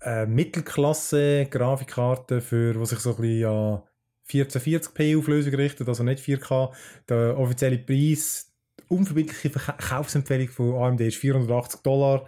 [0.01, 3.83] äh, Mittelklasse-Grafikkarte, für was sich so ein bisschen an
[4.29, 6.71] 1440p Auflösung richtet, also nicht 4K.
[7.09, 12.27] Der offizielle Preis, die unverbindliche Verkaufsempfehlung von AMD ist 480 Dollar.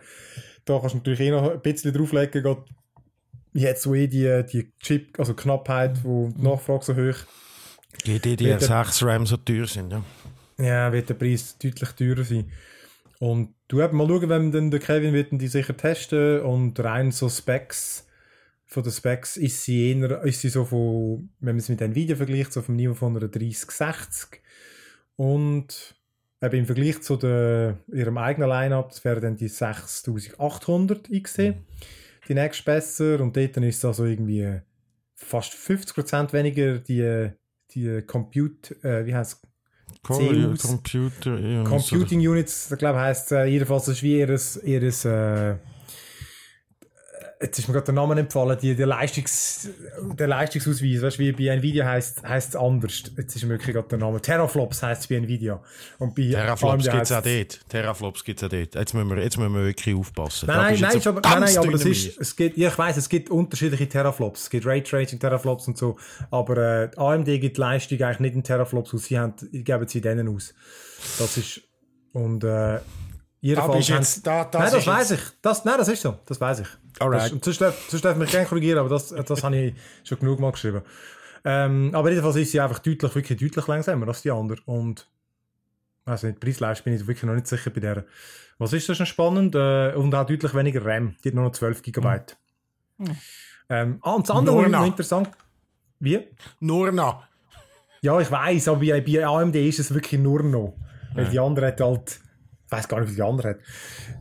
[0.66, 2.44] Da kannst du natürlich eh noch ein bisschen drauflegen.
[2.44, 2.58] Geht
[3.54, 7.18] jetzt so eh die, die Chip, also Knappheit, wo die Nachfrage so hoch
[8.06, 8.66] Die, die, die Bitte.
[8.66, 9.92] 6 RAM so teuer sind.
[9.92, 10.04] Ja.
[10.60, 12.52] Ja, wird der Preis deutlich teurer sein.
[13.20, 17.12] Und du eben mal schauen, wenn dann der Kevin wird die sicher testen und rein
[17.12, 18.07] so Specs,
[18.67, 22.17] von den Specs ist sie eher, ist sie so von, wenn man es mit Nvidia
[22.17, 24.41] vergleicht, so vom Niveau von einer 3060
[25.15, 25.95] und
[26.41, 31.56] eben im Vergleich zu der, ihrem eigenen Line-Up, das wäre dann die 6800 XT,
[32.27, 34.60] die nächste besser und dort ist es also irgendwie
[35.15, 37.32] fast 50% weniger die,
[37.71, 39.41] die Compute, äh, wie heißt
[40.03, 40.62] CUs.
[40.62, 41.63] Computer.
[41.63, 45.56] Computing Units, ich glaube, heisst äh, jedenfalls, das ist wie ihres, ihres äh,
[47.39, 49.69] jetzt ist mir gerade der Name entfallen, die, der, Leistungs,
[50.17, 53.04] der Leistungsausweis, weißt du, wie bei Nvidia heisst es anders.
[53.15, 54.21] Jetzt ist mir wirklich gerade der Name.
[54.21, 55.62] Teraflops heisst es bei Nvidia.
[56.00, 57.69] Und bei Teraflops gibt es auch dort.
[57.69, 58.76] Teraflops gibt es auch dort.
[58.76, 60.47] Jetzt müssen wir, jetzt müssen wir wirklich aufpassen.
[60.47, 63.10] Nein, nein, nein, aber, nein, nein, aber das ist, es gibt, ja, ich weiß, es
[63.10, 64.43] gibt unterschiedliche Teraflops.
[64.43, 65.97] Es gibt Raytracing Teraflops und so,
[66.32, 69.06] aber äh, AMD gibt Leistung eigentlich nicht in Teraflops aus.
[69.06, 70.54] Sie haben, geben sie denen aus.
[71.19, 71.62] Das ist,
[72.13, 72.80] und äh,
[73.41, 75.41] Bist haben- jetzt, da, das nein, das ist weiß jetzt- ich.
[75.41, 76.17] Das, nein, das ist so.
[76.26, 76.67] Das weiß ich.
[77.00, 77.21] Alright.
[77.21, 80.19] Das, und sonst, darf, sonst darf mich gerne korrigieren, aber das, das habe ich schon
[80.19, 80.82] genug mal geschrieben.
[81.45, 84.62] Ähm, aber jedenfalls ist sie einfach deutlich, wirklich deutlich langsamer als die anderen.
[84.65, 85.08] Und
[86.06, 88.06] also nicht Preisleistung bin ich wirklich noch nicht sicher bei der.
[88.58, 89.54] Was ist das schon spannend?
[89.54, 91.15] Äh, und auch deutlich weniger RAM.
[91.23, 92.19] Die hat nur noch 12 GB.
[93.69, 95.30] Ähm, ah, und das andere was noch interessant.
[96.00, 96.28] Wie?
[96.60, 97.23] Nur noch.
[98.02, 100.73] Ja, ich weiß, aber bei, bei AMD ist es wirklich nur noch.
[101.13, 102.19] Weil die andere hat halt.
[102.67, 103.59] Ich weiß gar nicht, wie die andere hat.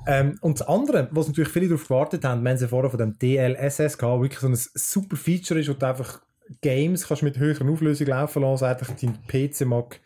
[0.06, 3.18] Ähm, und das andere, was natürlich viele darauf gewartet haben, wenn sie vorher von dem
[3.18, 6.22] DLSS gehabt, wirklich so ein super Feature ist, wo du einfach
[6.60, 10.00] Games kannst mit höherer Auflösung laufen lassen, also eigentlich dein PC mag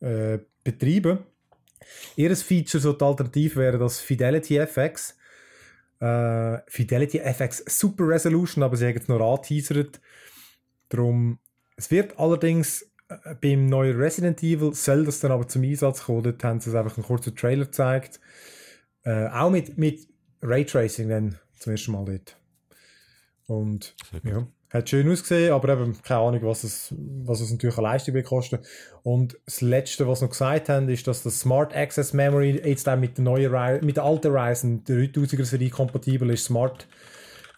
[0.00, 1.20] äh, betreiben.
[2.16, 5.16] Ihres Feature, so die Alternative wäre das Fidelity FX.
[6.00, 10.00] Äh, Fidelity FX Super Resolution, aber sie haben es noch angeteasert.
[10.88, 11.38] Darum,
[11.76, 12.90] es wird allerdings
[13.40, 16.22] beim neuen Resident Evil soll das dann aber zum Einsatz kommen.
[16.22, 18.20] Dort haben sie es einfach einen kurzen Trailer gezeigt.
[19.02, 20.08] Äh, auch mit, mit
[20.42, 22.36] Raytracing dann zum ersten Mal dort.
[23.46, 27.84] Und ja, Hat schön ausgesehen, aber eben keine Ahnung, was es, was es natürlich an
[27.84, 28.60] Leistung wird kosten.
[29.02, 32.88] Und das Letzte, was sie noch gesagt haben, ist, dass das Smart Access Memory jetzt
[32.88, 36.46] auch mit der neuen mit der alten Ryzen, der 3000er Serie kompatibel ist.
[36.46, 36.86] Smart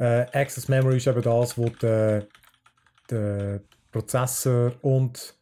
[0.00, 2.26] äh, Access Memory ist eben das, wo der,
[3.08, 3.60] der
[3.96, 5.34] Prozessor und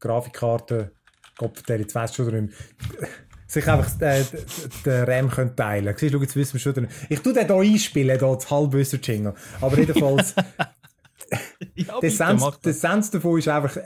[0.00, 0.92] Grafikkarte,
[1.36, 2.52] Gott, der jetzt weiss schon drin,
[3.46, 4.24] sich einfach äh,
[4.84, 5.98] den RAM können teilen können.
[5.98, 6.88] Siehst du, jetzt wissen wir schon drin.
[7.08, 9.34] Ich tue den hier einspielen, hier, das halbwüsser Jingle.
[9.60, 10.34] Aber jedenfalls,
[11.74, 12.80] Ja, der Sens, der das.
[12.80, 13.76] Sens davon ist einfach,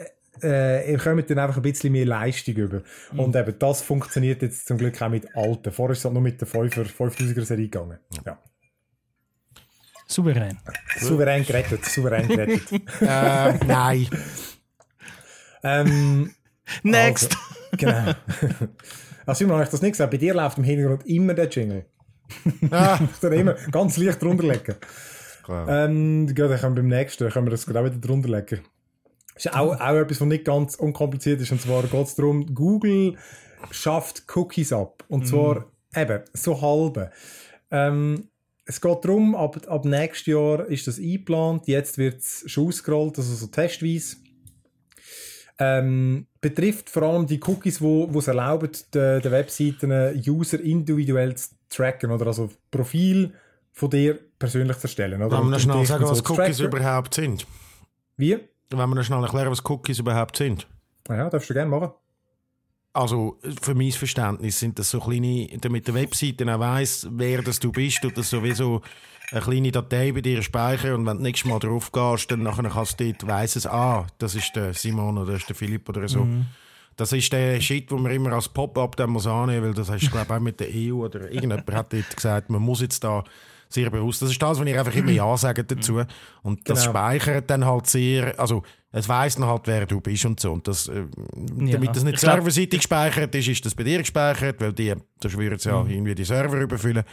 [0.43, 2.83] äh, ihr kommt dann einfach ein bisschen mehr Leistung über.
[3.13, 3.21] Mhm.
[3.21, 5.73] Und eben, das funktioniert jetzt zum Glück auch mit alten.
[5.73, 7.99] Vorher ist es halt nur mit der 5er, 5000er Serie gegangen.
[8.25, 8.39] Ja.
[10.07, 10.59] Souverän.
[11.01, 12.73] Souverän gerettet, souverän gerettet.
[13.01, 14.09] äh, nein.
[15.63, 16.31] ähm,
[16.83, 17.37] Next!
[17.37, 18.15] Also, genau.
[19.27, 20.11] Also, Simon, habe ich das nicht gesagt?
[20.11, 21.87] Bei dir läuft im Hintergrund immer der Jingle.
[22.71, 24.77] Ah, dann immer ganz leicht drunter legen.
[25.45, 25.69] klar.
[25.69, 28.63] Ähm, gut, dann können wir beim nächsten, dann können wir das auch wieder drunter legen.
[29.35, 31.53] Das ist auch, auch etwas, was nicht ganz unkompliziert ist.
[31.53, 33.17] Und zwar geht es darum, Google
[33.71, 35.05] schafft Cookies ab.
[35.09, 37.11] Und zwar eben so halbe.
[37.71, 38.29] Ähm,
[38.67, 41.69] es geht darum, ab, ab nächstes Jahr ist das eingeplant.
[41.69, 44.17] Jetzt wird es schon ausgerollt, also so testweise.
[45.59, 51.51] Ähm, betrifft vor allem die Cookies, wo es erlauben, den, den Webseiten User individuell zu
[51.71, 53.33] tracken oder also Profil
[53.73, 55.23] von dir persönlich zu erstellen.
[55.23, 55.39] Oder?
[55.39, 56.77] Wollen wir schnell sagen, was Cookies tracken.
[56.77, 57.47] überhaupt sind?
[58.17, 58.35] Wie?
[58.71, 60.67] Wollen wir noch schnell erklären, was Cookies überhaupt sind?
[61.09, 61.93] Ja, darfst du gerne machen.
[62.97, 67.61] Also, für mein Verständnis sind das so kleine, damit der Webseite auch weiss, wer das
[67.61, 68.81] du bist, tut das sowieso
[69.33, 72.71] eine kleine Datei bei dir speichern und wenn du nächstes Mal drauf gehst, dann nachher
[72.71, 75.87] kannst du dort weiss es, ah, das ist der Simon oder das ist der Philipp
[75.91, 76.27] oder so.
[76.97, 80.07] Das ist der Shit, den man immer als Pop-up dann muss annehmen, weil das hast
[80.07, 83.05] du, glaube ich, auch mit der EU oder irgendjemand hat dort gesagt, man muss jetzt
[83.05, 83.25] da
[83.69, 86.03] sehr bewusst, das ist das, was ich einfach immer Ja sage dazu.
[86.43, 86.91] Und das Genau.
[86.93, 88.63] speichert dann halt sehr, also
[88.93, 90.53] es weiss dann halt, wer du bist und so.
[90.53, 91.05] Und das, äh,
[91.35, 95.59] damit das nicht serverseitig gespeichert ist, ist das bei dir gespeichert, weil die, das würden
[95.61, 95.91] ja Mhm.
[95.91, 97.05] irgendwie die Server überfüllen.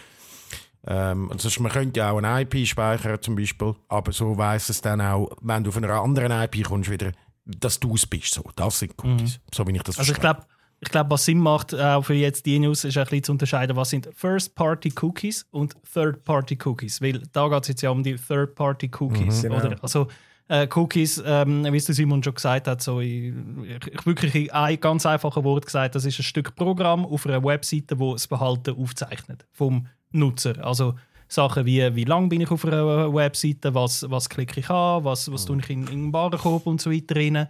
[0.85, 4.81] Ähm, sonst, man könnte ja auch eine IP speichern zum Beispiel, aber so weiss es
[4.81, 7.13] dann auch, wenn du auf einer anderen IP kommst, wieder,
[7.45, 8.33] dass du es bist.
[8.33, 10.41] So, das sind Cookies, so wie ich das Also ich glaube,
[10.83, 13.75] ich glaub, was Sinn macht, auch für jetzt die News, ist ein bisschen zu unterscheiden,
[13.75, 17.01] was sind First-Party-Cookies und Third-Party-Cookies.
[17.01, 19.43] Weil da geht es jetzt ja um die Third-Party-Cookies.
[19.43, 19.51] Mhm.
[19.51, 19.69] oder?
[19.69, 19.81] Genau.
[19.81, 20.07] Also
[20.49, 24.79] äh, Cookies, ähm, wie es Simon schon gesagt hat, so in, ich, wirklich in ein
[24.79, 28.75] ganz einfaches Wort gesagt, das ist ein Stück Programm auf einer Webseite, wo das Verhalten
[28.77, 30.63] aufzeichnet vom Nutzer.
[30.63, 30.95] Also
[31.29, 35.31] Sachen wie, wie lang bin ich auf einer Webseite, was, was klicke ich an, was,
[35.31, 37.47] was tue ich in, in den Warenkorb und so weiter rein.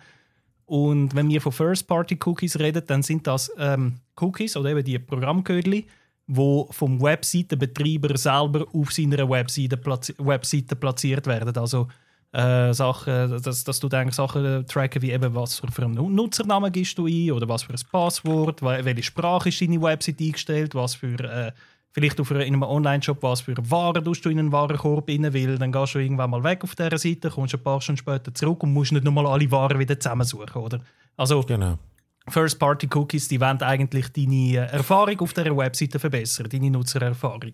[0.66, 5.86] Und wenn wir von First-Party-Cookies reden, dann sind das ähm, Cookies oder eben die Programmcode,
[6.26, 11.56] die vom Webseitenbetreiber selber auf seiner Webseite, platzi Webseite platziert werden.
[11.58, 11.90] Also
[12.32, 16.72] äh, Sachen, dass, dass du denkst, Sachen tracken wie eben, was für, für einen Nutzernamen
[16.72, 20.74] gibst du ein oder was für ein Passwort, wel- welche Sprache ist deine Webseite eingestellt,
[20.74, 21.52] was für äh,
[21.94, 25.58] vielleicht auf einer, in einem Online-Shop, was für Waren du in einen Warenkorb rein, weil
[25.58, 28.64] dann gehst du irgendwann mal weg auf dieser Seite, kommst ein paar Stunden später zurück
[28.64, 30.80] und musst nicht nochmal alle Waren wieder zusammensuchen, oder?
[31.16, 31.78] Also Genau.
[32.30, 37.52] First-Party-Cookies, die wollen eigentlich deine äh, Erfahrung auf der Webseite verbessern, deine Nutzererfahrung.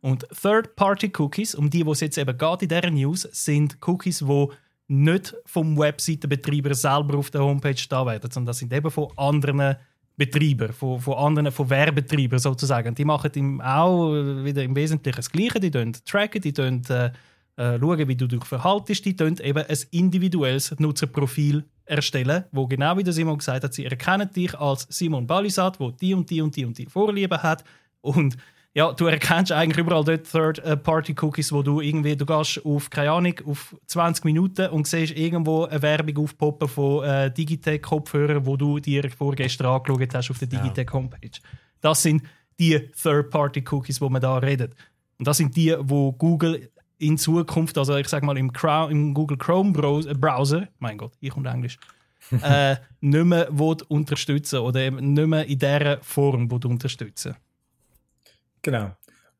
[0.00, 4.46] Und Third-Party-Cookies, um die, wo es jetzt eben geht in dieser News, sind Cookies, die
[4.88, 9.76] nicht vom Webseitenbetreiber selber auf der Homepage da werden, sondern das sind eben von anderen
[10.16, 12.94] Betreibern, von, von anderen, von Werbetreibern sozusagen.
[12.94, 15.60] Die machen im, auch äh, wieder im Wesentlichen das Gleiche.
[15.60, 17.10] Die tracken, die äh,
[17.56, 19.04] äh, schauen, wie du dich verhaltest.
[19.04, 24.30] Die eben ein individuelles Nutzerprofil erstellen, wo genau wie der Simon gesagt hat, sie erkennen
[24.32, 27.62] dich als Simon Balisat, wo die und die und die und die Vorlieben hat
[28.00, 28.36] und
[28.76, 33.32] ja, du erkennst eigentlich überall dort Third-Party-Cookies, wo du irgendwie, du gehst auf, keine Ahnung,
[33.46, 39.10] auf 20 Minuten und siehst irgendwo eine Werbung aufpoppen von äh, Digitech-Kopfhörern, wo du dir
[39.10, 41.40] vorgestern angeschaut hast auf der Digitech-Homepage.
[41.80, 42.24] Das sind
[42.60, 44.74] die Third-Party-Cookies, wo man da redet.
[45.18, 49.14] Und das sind die, wo Google in Zukunft, also ich sag mal im, Chrome, im
[49.14, 51.78] Google Chrome Browser, Browser, mein Gott, ich und Englisch,
[52.42, 53.48] äh, nicht mehr
[53.88, 57.36] unterstützen oder eben nicht mehr in dieser Form unterstützen.
[58.62, 58.90] Genau.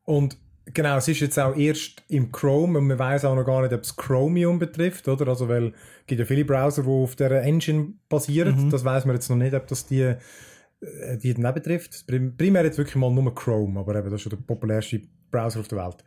[0.03, 0.37] Und
[0.73, 3.73] genau, es ist jetzt auch erst im Chrome und man weiß auch noch gar nicht,
[3.73, 5.27] ob es Chromium betrifft, oder?
[5.27, 8.69] Also, weil es gibt ja viele Browser, die auf der Engine basieren.
[8.69, 12.05] Das weiß man jetzt noch nicht, ob das die, äh, die dann auch betrifft.
[12.07, 15.01] Prim primär jetzt wirklich mal nur Chrome, aber eben, das ist schon der populärste
[15.31, 16.03] Browser auf der Welt.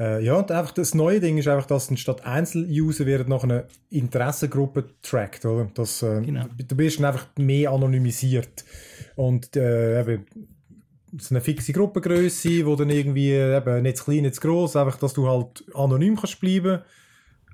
[0.00, 3.64] Äh, ja, und einfach das neue Ding ist einfach, dass statt Einzeluser werden nach einer
[3.90, 5.70] Interessengruppe tracked, oder?
[5.74, 6.46] Das, äh, Genau.
[6.56, 8.64] Du bist dann einfach mehr anonymisiert.
[9.16, 10.24] Und äh, eben,
[11.18, 14.98] so eine fixe Gruppengröße, wo dann irgendwie eben nicht zu klein, nicht zu gross, einfach,
[14.98, 16.82] dass du halt anonym kannst bleiben.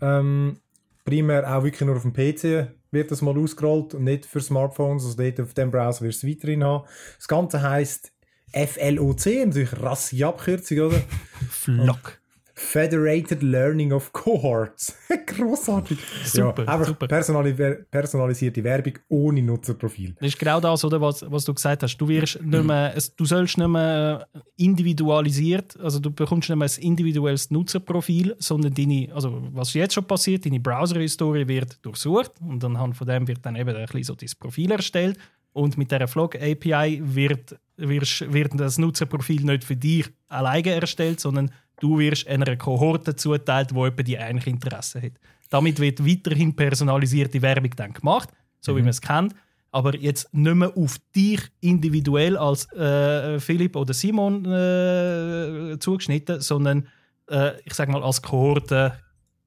[0.01, 0.59] Ähm,
[1.05, 5.05] primär auch wirklich nur auf dem PC wird das mal ausgerollt und nicht für Smartphones.
[5.05, 6.87] Also dort auf dem Browser wirst du es weiterhin haben.
[7.17, 8.13] Das Ganze heisst
[8.53, 11.03] FLOC, natürlich rassige Abkürzung, oder?
[11.51, 12.21] Flock.
[12.59, 14.97] Federated Learning of Cohorts.
[15.27, 15.99] Grossartig.
[16.25, 17.07] Super, ja, einfach super.
[17.07, 17.53] Personali
[17.91, 20.15] personalisierte Werbung ohne Nutzerprofil.
[20.19, 21.99] Das ist genau das, oder, was, was du gesagt hast.
[21.99, 24.27] Du, wirst nicht mehr, du sollst nicht mehr
[24.57, 30.05] individualisiert, also du bekommst nicht mehr ein individuelles Nutzerprofil, sondern deine, also was jetzt schon
[30.07, 34.15] passiert, deine Browser-Historie wird durchsucht und anhand von dem wird dann eben ein bisschen so
[34.15, 35.19] dein Profil erstellt
[35.53, 41.51] und mit dieser Flog-API wird, wirst- wird das Nutzerprofil nicht für dich alleine erstellt, sondern
[41.81, 45.13] du wirst einer Kohorte zuteilt, wo jemand die eigentlich Interesse hat.
[45.51, 48.29] Damit wird weiterhin personalisierte Werbung dann gemacht,
[48.61, 49.35] so wie man es kennt,
[49.71, 56.89] aber jetzt nicht mehr auf dich individuell als äh, Philipp oder Simon äh, zugeschnitten, sondern
[57.31, 58.95] äh, ich sage mal als Kohorte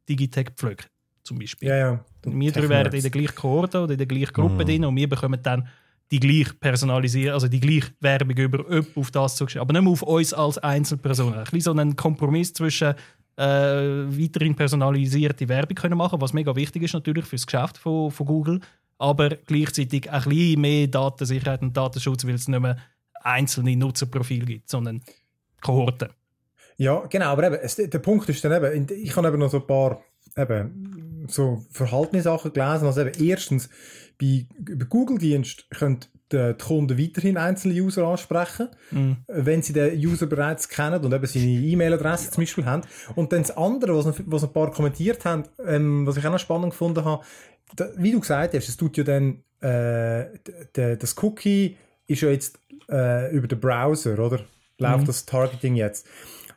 [0.07, 0.85] Digitech-Pflöcke
[1.23, 1.69] zum Beispiel.
[1.69, 2.05] Ja, ja.
[2.25, 5.07] Wir drei werden in der gleichen Kohorte oder in der gleichen Gruppe drin und wir
[5.07, 5.67] bekommen dann
[6.11, 9.61] die gleiche personalisierte, also die gleiche Werbung über jemanden auf das zugeschrieben.
[9.61, 11.35] Aber nicht mehr auf uns als Einzelpersonen.
[11.35, 12.95] Ein bisschen so einen Kompromiss zwischen
[13.37, 18.11] äh, weiterhin personalisierte Werbung können machen, was mega wichtig ist natürlich für das Geschäft von,
[18.11, 18.59] von Google,
[18.97, 22.77] aber gleichzeitig ein bisschen mehr Datensicherheit und Datenschutz, weil es nicht mehr
[23.21, 25.01] einzelne Nutzerprofile gibt, sondern
[25.61, 26.09] Kohorten.
[26.77, 29.57] Ja, genau, aber eben, es, der Punkt ist dann eben, ich habe eben noch so
[29.57, 30.01] ein paar
[30.37, 32.87] eben, so verhaltene Sachen gelesen.
[32.87, 33.69] Also eben, erstens,
[34.19, 35.99] bei, bei Google-Dienst können
[36.31, 38.67] die, Kunden weiterhin einzelne User ansprechen,
[39.27, 42.83] wenn sie den User bereits kennen und eben seine E-Mail-Adresse zum Beispiel haben.
[43.15, 46.39] Und dann das andere, was, was ein paar kommentiert haben, ähm, was ich auch noch
[46.39, 47.23] spannend gefunden habe,
[47.75, 50.25] da, wie du gesagt hast, es tut ja dann, äh,
[50.73, 52.59] das Cookie ist ja jetzt
[52.89, 54.41] äh, über den Browser, oder?
[54.77, 56.07] Läuft das Targeting jetzt.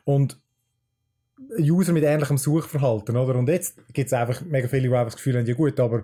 [0.05, 0.39] Und
[1.59, 3.35] User mit ähnlichem Suchverhalten, oder?
[3.35, 6.03] Und jetzt gibt es einfach mega viele, die einfach das Gefühl haben, ja gut, aber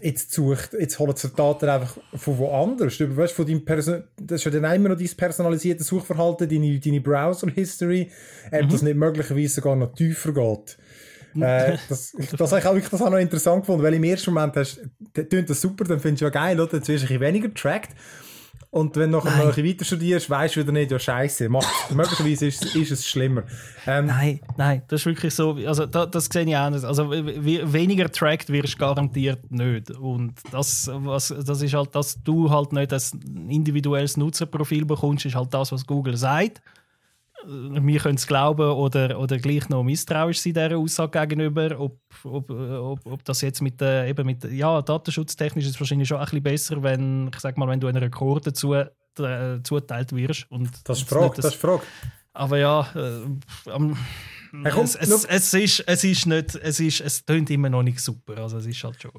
[0.00, 2.96] jetzt sucht, jetzt holen sie Daten einfach von woanders.
[2.96, 6.78] Du weißt, von deinem Person das ist ja dann immer noch dein personalisiertes Suchverhalten, deine,
[6.80, 8.10] deine Browser-History,
[8.52, 10.78] ob das nicht möglicherweise sogar noch tiefer geht.
[11.40, 14.32] äh, das, das habe ich auch wirklich das auch noch interessant gefunden, weil im ersten
[14.32, 14.80] Moment hast,
[15.12, 16.76] tönt das super, dann findest du ja geil, oder?
[16.76, 17.90] Jetzt wirst du ein bisschen weniger getrackt.
[18.74, 21.48] Und wenn du nachher noch ein bisschen weiter studierst, weißt du wieder nicht, ja scheiße,
[21.94, 23.44] möglicherweise ist, ist es schlimmer.
[23.86, 25.52] Ähm, Nein, nein, das ist wirklich so.
[25.64, 26.82] Also da, das sehe ich anders.
[26.84, 29.92] Also we- weniger tracked wirst du garantiert nicht.
[29.92, 35.36] Und das, was, das ist halt, dass du halt nicht ein individuelles Nutzerprofil bekommst, ist
[35.36, 36.60] halt das, was Google sagt.
[37.46, 41.78] Wir können es glauben oder, oder gleich noch misstrauisch sein dieser Aussage gegenüber.
[41.78, 46.08] Ob, ob, ob, ob das jetzt mit, äh, eben mit ja, datenschutztechnisch ist es wahrscheinlich
[46.08, 48.86] schon ein bisschen besser, wenn, ich sag mal, wenn du einer Kohorte zu, äh,
[49.62, 50.50] zuteilt wirst.
[50.50, 51.82] Und das ist Frage, das- das Frage.
[52.32, 53.96] aber ja, äh, am-
[54.62, 57.82] Hey, komm, es, es, es, ist, es ist nicht, es ist, es tönt immer noch
[57.82, 58.38] nicht super.
[58.38, 59.10] Also es ist halt schon.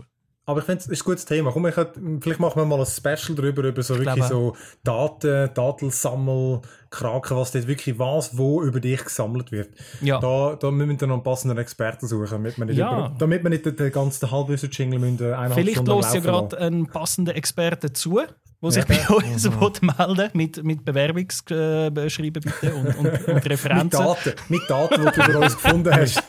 [0.47, 1.51] Aber ich finde, es ist ein gutes Thema.
[1.51, 4.55] Komm, ich hätte, vielleicht machen wir mal ein Special darüber, über so wirklich glaube so
[4.83, 9.69] Daten, Datensammel, Kraken, was dort wirklich was, wo über dich gesammelt wird.
[10.01, 10.19] Ja.
[10.19, 13.07] Da, da müssen wir noch einen passenden Experten suchen, damit wir nicht, Ja.
[13.07, 16.87] über, damit wir nicht den, ganzen Halbwissen-Jingle müssen, äh, eineinhalb Vielleicht los ja gerade einen
[16.87, 18.21] passenden Experten zu,
[18.61, 23.89] der sich bei uns will melden mit, mit Bewerbungsschreiben bitte und, und, und Mit Referenzen.
[23.99, 26.23] Daten, mit Daten, die du über uns gefunden hast.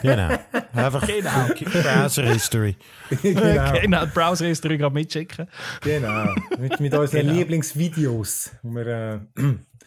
[0.00, 0.28] Genau.
[0.72, 1.48] Einfach Genau.
[1.82, 2.76] Browser History.
[3.22, 5.46] genau, Genau, die Browser-History gerade mitschicken.
[5.82, 6.34] genau.
[6.58, 7.32] Mit, mit unseren Genau.
[7.34, 8.52] Lieblingsvideos.
[8.62, 9.18] Wo wir, äh,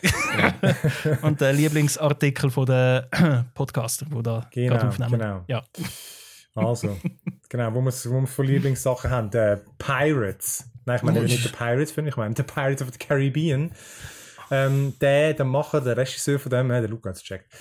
[1.22, 3.04] Und der Lieblingsartikel von den
[3.56, 5.12] Podcaster, die da Genau, gerade aufnehmen.
[5.12, 5.44] genau.
[5.48, 5.64] Ja.
[6.54, 6.98] Also,
[7.50, 10.70] genau, wo wir wo wir von Lieblingssachen haben, der Pirates.
[10.86, 13.72] Nein, ich meine nicht der Pirates, finde ich meine der Pirates of the Caribbean.
[14.52, 17.52] Ähm, der, der Macher, der Regisseur von dem, äh, der es gecheckt.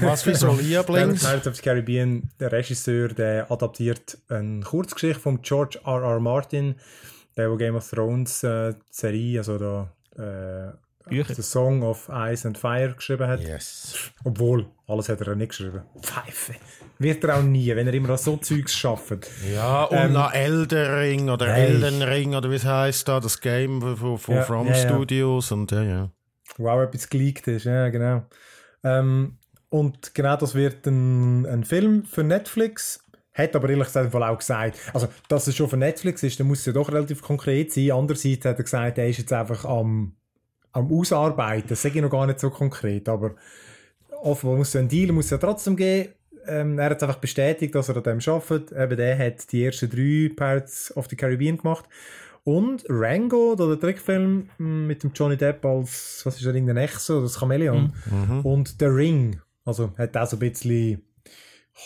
[0.00, 1.22] Was für so Der Lieblings?
[1.22, 6.02] Pirates of the Caribbean, der Regisseur, der adaptiert eine Kurzgeschichte von George R.
[6.02, 6.20] R.
[6.20, 6.76] Martin,
[7.36, 10.72] der, wo Game of Thrones äh, Serie, also da, äh,
[11.08, 11.34] Bücher.
[11.34, 13.40] The Song of Ice and Fire geschrieben hat.
[13.40, 14.12] Yes.
[14.24, 15.82] Obwohl, alles hat er nicht geschrieben.
[16.00, 16.54] Pfeife.
[16.98, 19.28] Wird er auch nie, wenn er immer an so Zeugs schafft.
[19.54, 21.66] Ja, und Ähm, Elden Ring oder Hey.
[21.66, 24.74] Elden Ring oder wie es heisst da, das Game von, von Ja, From ja.
[24.74, 26.10] Studios und ja, ja.
[26.56, 28.24] Wo auch etwas geleakt ist, ja, genau.
[28.82, 29.38] Ähm,
[29.68, 33.04] und genau das wird ein, ein Film für Netflix.
[33.34, 36.60] Hat aber ehrlich gesagt auch gesagt, also, dass es schon für Netflix ist, dann muss
[36.60, 37.92] es ja doch relativ konkret sein.
[37.92, 40.16] Andererseits hat er gesagt, er ist jetzt einfach am,
[40.72, 41.68] am Ausarbeiten.
[41.68, 43.34] Das sage ich noch gar nicht so konkret, aber
[44.22, 46.10] offenbar muss es einen Deal muss es ja trotzdem geben.
[46.46, 48.72] Ähm, er hat einfach bestätigt, dass er an dem arbeitet.
[48.72, 51.84] Eben der hat die ersten drei Pirates of the Caribbean gemacht.
[52.44, 57.14] Und Rango, der Trickfilm mm, mit dem Johnny Depp als, was ist er, irgendein Echse
[57.14, 57.92] oder das Chamäleon.
[58.42, 61.02] Und The Ring, also hat auch so ein bisschen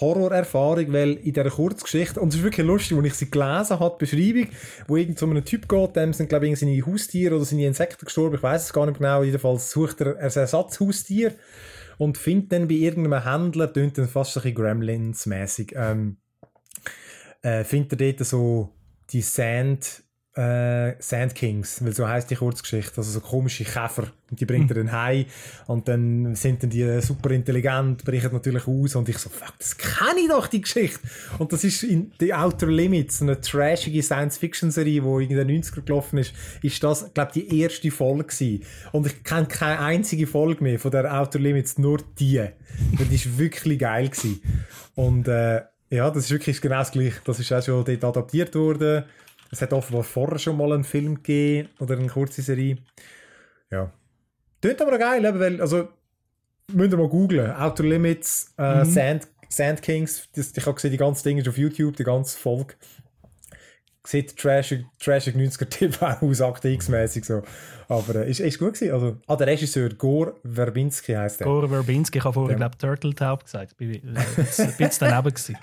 [0.01, 3.97] Horrorerfahrung, weil in dieser Kurzgeschichte, und es ist wirklich lustig, als ich sie gelesen habe,
[4.01, 4.49] die Beschreibung,
[4.89, 8.07] wo irgend so einem Typ geht, dem sind, glaube ich, seine Haustiere oder seine Insekten
[8.07, 11.35] gestorben, ich weiß es gar nicht genau, jedenfalls sucht er ein Ersatzhaustier
[11.99, 16.17] und findet dann bei irgendeinem Händler, tönt dann fast ein bisschen Gremlins-mäßig, ähm,
[17.43, 18.71] äh, findet er dort so
[19.11, 20.05] die Sand,
[20.35, 24.07] äh, Sand Kings, weil so heißt die Kurzgeschichte, also so komische Käfer.
[24.31, 25.27] Und die bringt er dann heim
[25.67, 29.77] und dann sind dann die super intelligent, brechen natürlich aus und ich so, fuck, das
[29.77, 31.01] kenne ich doch, die Geschichte.
[31.39, 36.19] Und das ist in The Outer Limits, eine trashige Science-Fiction-Serie, die in den 90er gelaufen
[36.19, 38.65] ist, ist das, glaube die erste Folge gewesen.
[38.93, 42.41] Und ich kenne keine einzige Folge mehr von der Outer Limits, nur die.
[42.99, 44.41] Und die ist wirklich geil gewesen.
[44.95, 45.61] Und äh,
[45.91, 47.21] ja, das ist wirklich genau das Gleiche.
[47.25, 49.05] Das ist auch schon dort adaptiert worden.
[49.53, 52.79] Es hat offenbar vorher schon mal einen Film gegeben oder eine kurze Serie.
[53.71, 53.93] Ja.
[54.63, 55.89] Tönt aber geil, weil, also,
[56.73, 57.51] müsst ihr mal googlen.
[57.53, 58.85] Outer Limits, äh, mhm.
[58.87, 60.27] Sand, Sand Kings.
[60.35, 62.75] Das, ich habe gesehen, die ganze Ding ist auf YouTube, die ganze Folge.
[64.05, 67.43] Sieht trashig, trashig 90er-Tipp aus, Akte X-mäßig so.
[67.89, 68.95] Aber äh, ist, ist gut gewesen.
[68.95, 71.47] Also, ah, der Regisseur, Gore Verbinski heisst der.
[71.47, 73.77] Gore Verbinski, ich habe vorher, glaube Turtle Taub gesagt.
[73.79, 75.35] Ich war ein bisschen daneben.
[75.35, 75.57] gewesen.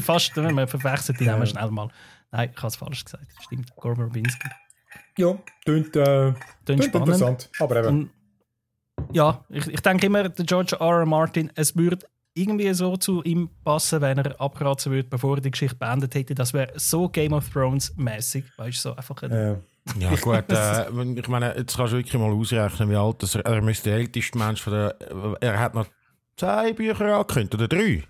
[0.02, 1.88] Fast, man verwechselt die Namen schnell mal.
[2.32, 3.26] Nein, ich habe es falsch gesagt.
[3.40, 4.48] Stimmt, Gore Verbinski.
[5.18, 7.50] Ja, klingt, äh, klingt interessant.
[7.58, 7.88] Aber eben.
[7.88, 8.10] Und,
[9.12, 11.00] ja, ich, ich denke immer, der George R.
[11.00, 11.06] R.
[11.06, 15.50] Martin, es würde irgendwie so zu ihm passen, wenn er abraten würde, bevor er die
[15.50, 16.34] Geschichte beendet hätte.
[16.34, 19.56] Das wäre so Game of Thrones mäßig, weißt du, so einfach ein ja.
[20.00, 23.62] Ja gut, äh, ich meine, jetzt kannst du wirklich mal ausrechnen, wie alt er, er
[23.62, 24.96] müsste der älteste Mensch von der,
[25.40, 25.86] er hat noch
[26.36, 28.02] zwei Bücher angekündigt, oder drei?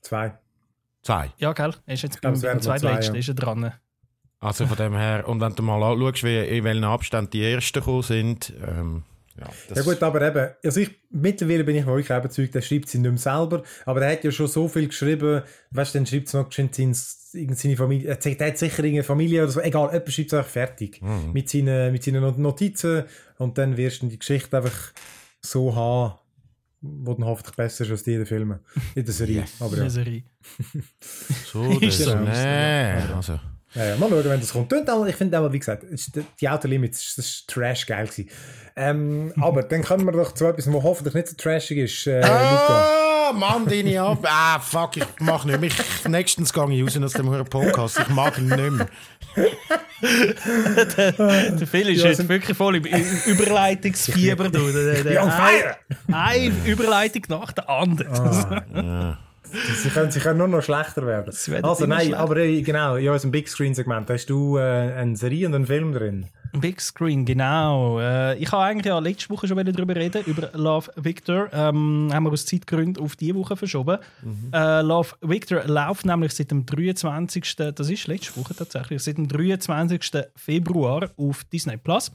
[0.00, 0.36] Zwei.
[1.02, 1.30] Zwei?
[1.38, 3.20] Ja, gell, er ist jetzt beim, beim zweitletzten, ja.
[3.20, 3.72] ist er dran.
[4.38, 7.78] Also von dem her, und wenn du mal anschaust, wie, in welchen Abständen die ersten
[7.78, 9.04] gekommen sind, ähm,
[9.38, 12.98] ja, ja, gut, aber eben, also ich, mittlerweile bin ich wirklich überzeugt, er schreibt sie
[12.98, 16.26] nicht mehr selber, aber er hat ja schon so viel geschrieben, weißt du, dann schreibt
[16.26, 20.32] es noch seine, seine Familie, er hat sicher eine Familie oder so, egal, jemand schreibt
[20.32, 21.32] es einfach fertig, mhm.
[21.32, 23.04] mit, seinen, mit seinen Notizen
[23.38, 24.92] und dann wirst du die Geschichte einfach
[25.40, 26.18] so haben,
[26.82, 28.58] dann hoffentlich besser als die in den Filmen,
[28.94, 29.40] in der Serie.
[29.40, 29.52] Yes.
[29.60, 29.76] Aber ja.
[29.76, 30.22] In der Serie.
[31.46, 33.40] so, das ist nee, also...
[33.74, 34.70] Ja, ja, mal schauen, wenn das kommt.
[35.08, 35.86] Ich finde aber, wie gesagt,
[36.40, 38.28] die Outer Limits, das ist trash geil gewesen.
[38.76, 42.20] Ähm, aber dann kommen wir doch zu etwas, was hoffentlich nicht so trashig ist, äh,
[42.22, 44.18] ah, Mann, deine ab.
[44.24, 45.70] Ah, fuck, ich mach nicht mehr.
[45.70, 48.00] Ich, nächstens gehe ich raus aus dem Podcast.
[48.00, 48.88] Ich mag ihn nicht mehr.
[50.96, 52.84] der, der Phil ist ja, jetzt wirklich voll im
[53.26, 54.48] Überleitungsfieber.
[54.48, 54.72] du.
[54.72, 55.76] Der, der, der,
[56.12, 58.12] eine Überleitung nach der anderen.
[58.12, 59.18] Ah, ja.
[59.52, 61.32] Sie können, sie können nur noch schlechter werden.
[61.62, 62.14] Also nein, schlecht.
[62.14, 65.66] aber äh, genau, in unserem Big Screen Segment hast du äh, eine Serie und einen
[65.66, 66.26] Film drin.
[66.52, 67.98] Big Screen, genau.
[67.98, 71.48] Äh, ich habe eigentlich ja letzte Woche schon darüber reden, über Love Victor.
[71.52, 73.98] Ähm, haben wir aus Zeitgründen auf diese Woche verschoben.
[74.22, 74.50] Mhm.
[74.52, 77.56] Äh, Love Victor läuft nämlich seit dem 23.
[77.56, 80.24] Das ist letzte Woche tatsächlich, seit dem 23.
[80.36, 82.10] Februar auf Disney Plus.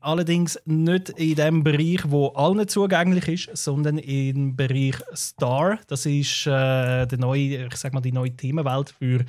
[0.00, 5.78] Allerdings nicht in dem Bereich, wo allen zugänglich ist, sondern im Bereich Star.
[5.88, 9.24] Das ist äh, der neue, ich sag mal, die neue Themenwelt für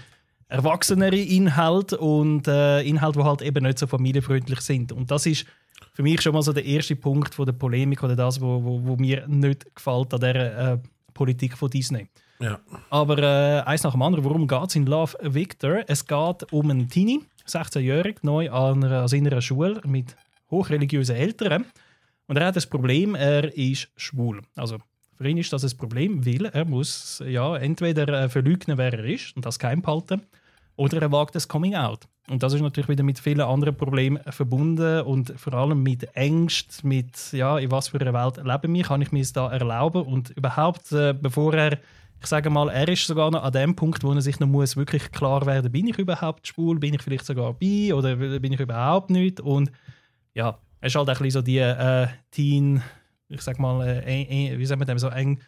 [0.49, 4.91] erwachsenere Inhalte und äh, Inhalte, die halt eben nicht so familienfreundlich sind.
[4.91, 5.45] Und das ist
[5.93, 8.81] für mich schon mal so der erste Punkt von der Polemik oder das, wo, wo,
[8.83, 10.77] wo mir nicht gefällt an der äh,
[11.13, 12.09] Politik von Disney.
[12.39, 12.59] Ja.
[12.89, 15.83] Aber äh, eins nach dem anderen, worum geht es in Love Victor?
[15.87, 20.15] Es geht um einen Teenie, 16-jährig, neu an einer, an seiner Schule mit
[20.49, 21.65] hochreligiösen Eltern.
[22.27, 24.41] Und er hat das Problem, er ist schwul.
[24.55, 24.77] Also
[25.19, 29.03] für ihn ist das ein Problem, weil er muss ja entweder äh, verleugnen, wer er
[29.03, 30.21] ist und das geheim behalten,
[30.77, 32.07] oder er wagt das Coming Out.
[32.29, 36.87] Und das ist natürlich wieder mit vielen anderen Problemen verbunden und vor allem mit Ängsten,
[36.87, 40.03] mit ja, in was für einer Welt leben wir, kann ich mir es da erlauben?
[40.03, 41.79] Und überhaupt, äh, bevor er
[42.21, 44.75] ich sage mal, er ist sogar noch an dem Punkt, wo er sich noch muss
[44.75, 47.93] wirklich klar werden, bin ich überhaupt schwul, bin ich vielleicht sogar bi?
[47.93, 49.39] Oder bin ich überhaupt nicht?
[49.39, 49.71] Und
[50.33, 52.81] ja, es ist halt ein bisschen so die äh, Teen,
[53.29, 55.39] ich sag mal, äh, wie sagt man dem, so eng,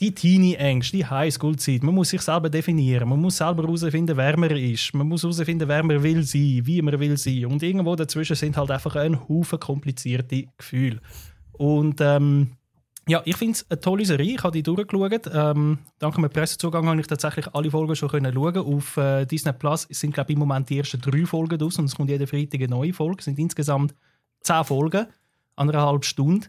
[0.00, 1.82] die Teenie-Ängste, die Highschool-Zeit.
[1.82, 5.68] Man muss sich selber definieren, man muss selber herausfinden, wer man ist, man muss herausfinden,
[5.68, 7.46] wer man will sein, wie man will sein.
[7.46, 11.00] Und irgendwo dazwischen sind halt einfach ein Haufen komplizierte Gefühle.
[11.52, 12.52] Und ähm,
[13.06, 14.34] ja, ich finde es eine tolle Serie.
[14.34, 15.30] Ich habe die durchgeschaut.
[15.32, 18.56] Ähm, dank dem Pressezugang habe ich tatsächlich alle Folgen schon können schauen.
[18.56, 21.86] Auf äh, Disney Plus sind, glaube ich, im Moment die ersten drei Folgen draus und
[21.86, 23.18] es kommt jeden Freitag eine neue Folge.
[23.18, 23.94] Es sind insgesamt
[24.42, 25.06] zehn Folgen,
[25.56, 26.46] anderthalb Stunden.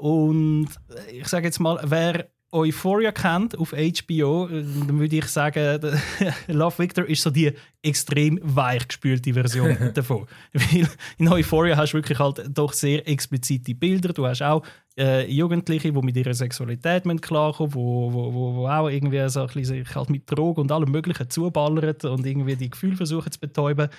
[0.00, 0.68] Und
[1.12, 5.78] ich sage jetzt mal, wer Euphoria kennt auf HBO, äh, dann würde ich sagen,
[6.48, 10.26] Love Victor ist so die extrem weichgespülte Version davon.
[10.54, 10.88] Weil
[11.18, 14.14] in Euphoria hast du wirklich halt doch sehr explizite Bilder.
[14.14, 14.64] Du hast auch
[14.98, 19.46] äh, Jugendliche, die mit ihrer Sexualität klarkommen, wo, wo, wo, wo auch irgendwie so ein
[19.46, 23.38] bisschen sich halt mit Drogen und allem Möglichen zuballern und irgendwie die Gefühle versuchen zu
[23.38, 23.90] betäuben.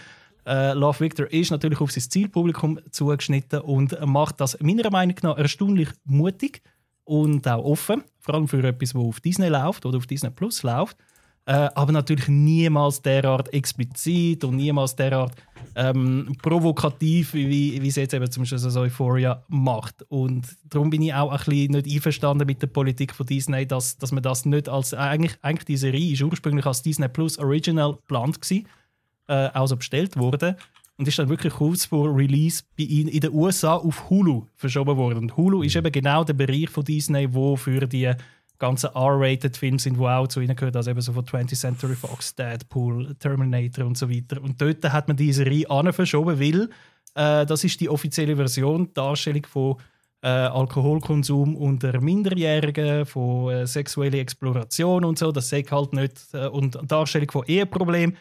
[0.46, 5.38] Äh, Love Victor ist natürlich auf sein Zielpublikum zugeschnitten und macht das meiner Meinung nach
[5.38, 6.62] erstaunlich mutig
[7.04, 10.64] und auch offen, vor allem für etwas, das auf Disney läuft oder auf Disney Plus
[10.64, 10.98] läuft.
[11.46, 15.34] Äh, aber natürlich niemals derart explizit und niemals derart
[15.76, 20.04] ähm, provokativ, wie, wie es jetzt eben zum Beispiel so Euphoria macht.
[20.10, 23.98] Und darum bin ich auch ein bisschen nicht einverstanden mit der Politik von Disney, dass,
[23.98, 24.94] dass man das nicht als.
[24.94, 28.68] Eigentlich, eigentlich die Serie ist ursprünglich als Disney Plus Original geplant gewesen,
[29.32, 30.56] äh, also bestellt worden
[30.98, 34.98] und ist dann wirklich kurz vor Release bei in, in den USA auf Hulu verschoben
[34.98, 35.20] worden.
[35.20, 38.12] Und Hulu ist eben genau der Bereich von Disney, wo für die
[38.60, 41.96] ganzen R-rated Filme sind, die auch zu ihnen gehören, also eben so von 20th Century
[41.96, 44.42] Fox, Deadpool, Terminator und so weiter.
[44.44, 46.70] Und dort hat man diese Reihe verschoben, weil
[47.16, 49.78] äh, das ist die offizielle Version, Darstellung von
[50.22, 55.32] äh, Alkoholkonsum unter Minderjährigen, von äh, sexueller Exploration und so.
[55.32, 58.16] Das sagt halt nicht äh, und Darstellung von Eheproblemen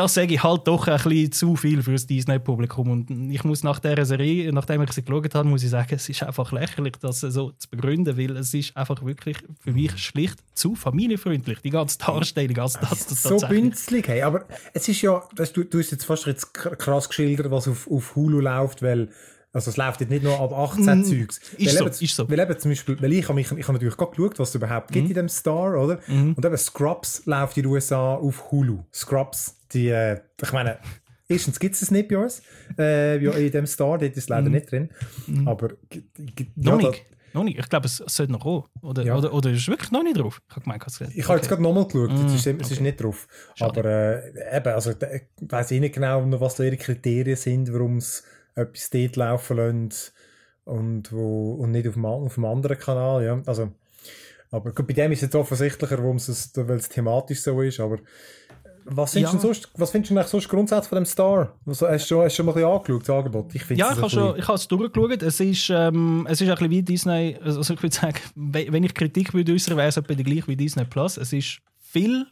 [0.00, 2.90] das sage ich halt doch ein bisschen zu viel für das Disney-Publikum.
[2.90, 6.08] Und ich muss nach dieser Serie, nachdem ich sie geschaut habe, muss ich sagen, es
[6.08, 10.38] ist einfach lächerlich, das so zu begründen, weil es ist einfach wirklich für mich schlicht
[10.54, 12.58] zu familienfreundlich, die ganze Darstellung.
[12.58, 14.22] Also das, das so bünzlig, hey.
[14.22, 17.90] aber es ist ja, weißt, du, du hast jetzt fast jetzt krass geschildert, was auf,
[17.90, 19.10] auf Hulu läuft, weil
[19.52, 21.38] also es läuft jetzt nicht nur ab 18 mm, Zeugs.
[21.56, 22.30] Ist weil so, eben, ist so.
[22.30, 24.54] Weil eben zum Beispiel, weil ich habe ich, ich hab natürlich gerade geschaut, was es
[24.54, 24.92] überhaupt mm.
[24.92, 25.98] gibt in dem Star, oder?
[26.06, 26.34] Mm.
[26.34, 28.84] Und eben Scrubs läuft in den USA auf Hulu.
[28.94, 30.78] Scrubs, die, äh, ich meine,
[31.28, 32.42] erstens gibt es es nicht bei uns,
[32.78, 34.54] äh, in dem Star, dort ist es leider mhm.
[34.54, 34.90] nicht drin.
[35.26, 35.48] Mhm.
[35.48, 37.04] Aber, ja, noch nicht.
[37.32, 37.58] Noch nicht.
[37.58, 38.64] Ich glaube, es sollte noch kommen.
[38.82, 39.16] Oder, ja.
[39.16, 40.42] oder, oder ist es wirklich noch nicht drauf?
[40.48, 42.80] Ich habe gemeint, es Ich habe jetzt gerade nochmal geschaut, mm, es, ist, es ist
[42.80, 43.28] nicht drauf.
[43.54, 43.80] Schade.
[43.80, 48.24] Aber äh, eben, also, ich weiß nicht genau, was da ihre Kriterien sind, warum es
[48.54, 50.12] etwas dort laufen lassen
[50.64, 53.24] und, wo, und nicht auf dem, auf dem anderen Kanal.
[53.24, 53.42] Ja.
[53.46, 53.72] Also,
[54.50, 57.80] aber bei dem ist es jetzt offensichtlicher, warum es, weil es thematisch so ist.
[57.80, 57.98] Aber
[58.84, 59.40] was findest, ja.
[59.40, 61.54] du, sonst, was findest du eigentlich sonst grundsätzlich von dem Star?
[61.66, 63.54] Also, hast, du schon, hast du schon mal ein bisschen angeschaut, das Angebot?
[63.54, 65.22] Ich ja, ich habe schon, ich habe es durchgeschaut.
[65.22, 68.94] Es ist, ähm, es ist ein bisschen wie Disney, also ich würde sagen, wenn ich
[68.94, 71.16] Kritik würde äußern, wäre es etwa gleich wie Disney Plus.
[71.16, 72.26] Es ist viel,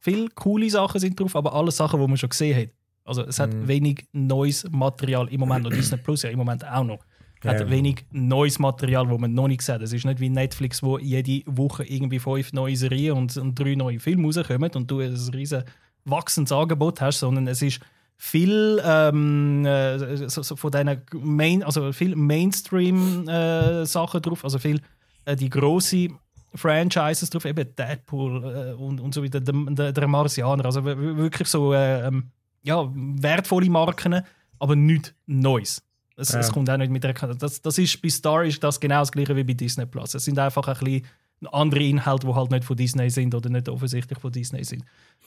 [0.00, 2.68] viel coole Sachen sind drauf, aber alle Sachen, die man schon gesehen hat.
[3.04, 3.68] Also es hat mm.
[3.68, 7.00] wenig neues Material im Moment und Disney Plus ja im Moment auch noch.
[7.44, 7.70] Hat ja.
[7.70, 9.82] wenig neues Material, wo man noch nicht sieht.
[9.82, 13.74] Es ist nicht wie Netflix, wo jede Woche irgendwie fünf neue Serien und, und drei
[13.74, 15.64] neue Filme rauskommen und du ein riesen
[16.06, 17.80] wachsendes Angebot hast, sondern es ist
[18.16, 24.58] viel ähm, äh, so, so von diesen Main, also viel Mainstream äh, Sachen drauf, also
[24.58, 24.80] viel
[25.24, 26.08] äh, die große
[26.54, 31.48] Franchises drauf, eben Deadpool äh, und, und so weiter, der, der, der Marsianer, also wirklich
[31.48, 32.30] so äh, ähm,
[32.64, 34.22] ja, wertvolle Marken,
[34.58, 35.82] aber nichts Neues.
[36.16, 36.40] Es, ja.
[36.40, 39.12] es kommt auch nicht mit der das, das ist Bei Star ist das genau das
[39.12, 40.14] gleiche wie bei Disney Plus.
[40.14, 41.06] Es sind einfach ein bisschen
[41.50, 44.84] andere Inhalte, die halt nicht von Disney sind oder nicht offensichtlich von Disney sind.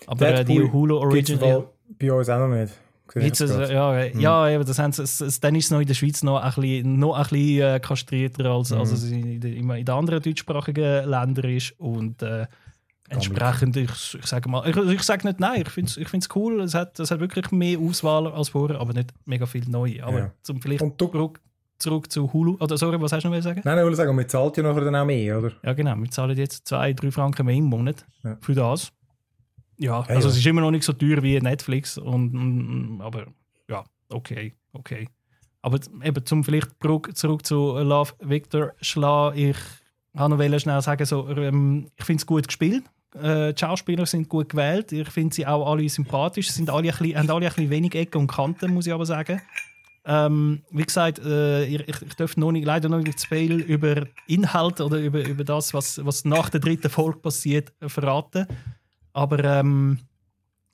[0.08, 1.68] Aber äh, die Hulu Original.
[2.00, 2.74] Bei uns auch noch nicht.
[3.16, 4.20] Jetzt, ja, mhm.
[4.20, 6.54] ja, eben, das haben sie, es, dann ist es noch in der Schweiz noch ein
[6.54, 8.80] bisschen, noch ein bisschen äh, kastrierter, als, mhm.
[8.80, 11.74] als es in, in, in den anderen deutschsprachigen Ländern ist.
[11.80, 12.48] Und äh,
[13.10, 16.60] Entsprechend, ich, ich sage mal, ich, ich sage nicht nein, ich finde es ich cool,
[16.60, 20.02] es hat, es hat wirklich mehr Auswahl als vorher, aber nicht mega viel neu.
[20.02, 20.32] Aber ja.
[20.42, 21.40] zum vielleicht und du, zurück,
[21.80, 23.62] zurück zu Hulu, oder sorry, was hast du noch sagen?
[23.64, 25.52] Nein, ich wollte sagen, man zahlt ja nachher dann auch mehr, oder?
[25.64, 28.38] Ja genau, wir zahlen jetzt 2, 3 Franken mehr im Monat ja.
[28.42, 28.92] für das.
[29.78, 33.28] Ja, ja also es ist immer noch nicht so teuer wie Netflix, und, aber
[33.70, 35.08] ja, okay, okay.
[35.62, 36.72] Aber eben zum vielleicht
[37.14, 39.58] zurück zu Love Victor schlagen, ich
[40.14, 42.84] wollte noch schnell sagen, so, ähm, ich finde es gut gespielt
[43.16, 44.92] äh, die Schauspieler sind gut gewählt.
[44.92, 46.52] Ich finde sie auch alle sympathisch.
[46.52, 49.06] Sind alle ein bisschen, haben alle ein bisschen wenig Ecken und Kanten, muss ich aber
[49.06, 49.42] sagen.
[50.10, 54.08] Ähm, wie gesagt, äh, ich, ich darf noch nicht, leider noch nicht zu viel über
[54.26, 58.48] Inhalt oder über, über das, was, was nach der dritten Folge passiert, verraten.
[59.12, 60.00] Aber ähm,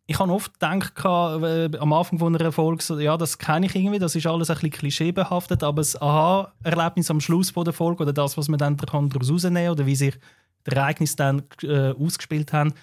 [0.06, 3.76] ich habe oft gedacht, äh, am Anfang von einer Folge, so, ja, das kenne ich
[3.76, 8.04] irgendwie, das ist alles ein bisschen klischeebehaftet, aber das Aha-Erlebnis am Schluss von der Folge
[8.04, 10.20] oder das, was man dann daraus rausnehmen kann oder wie sich
[10.66, 12.74] Ereignisse dann äh, ausgespielt haben,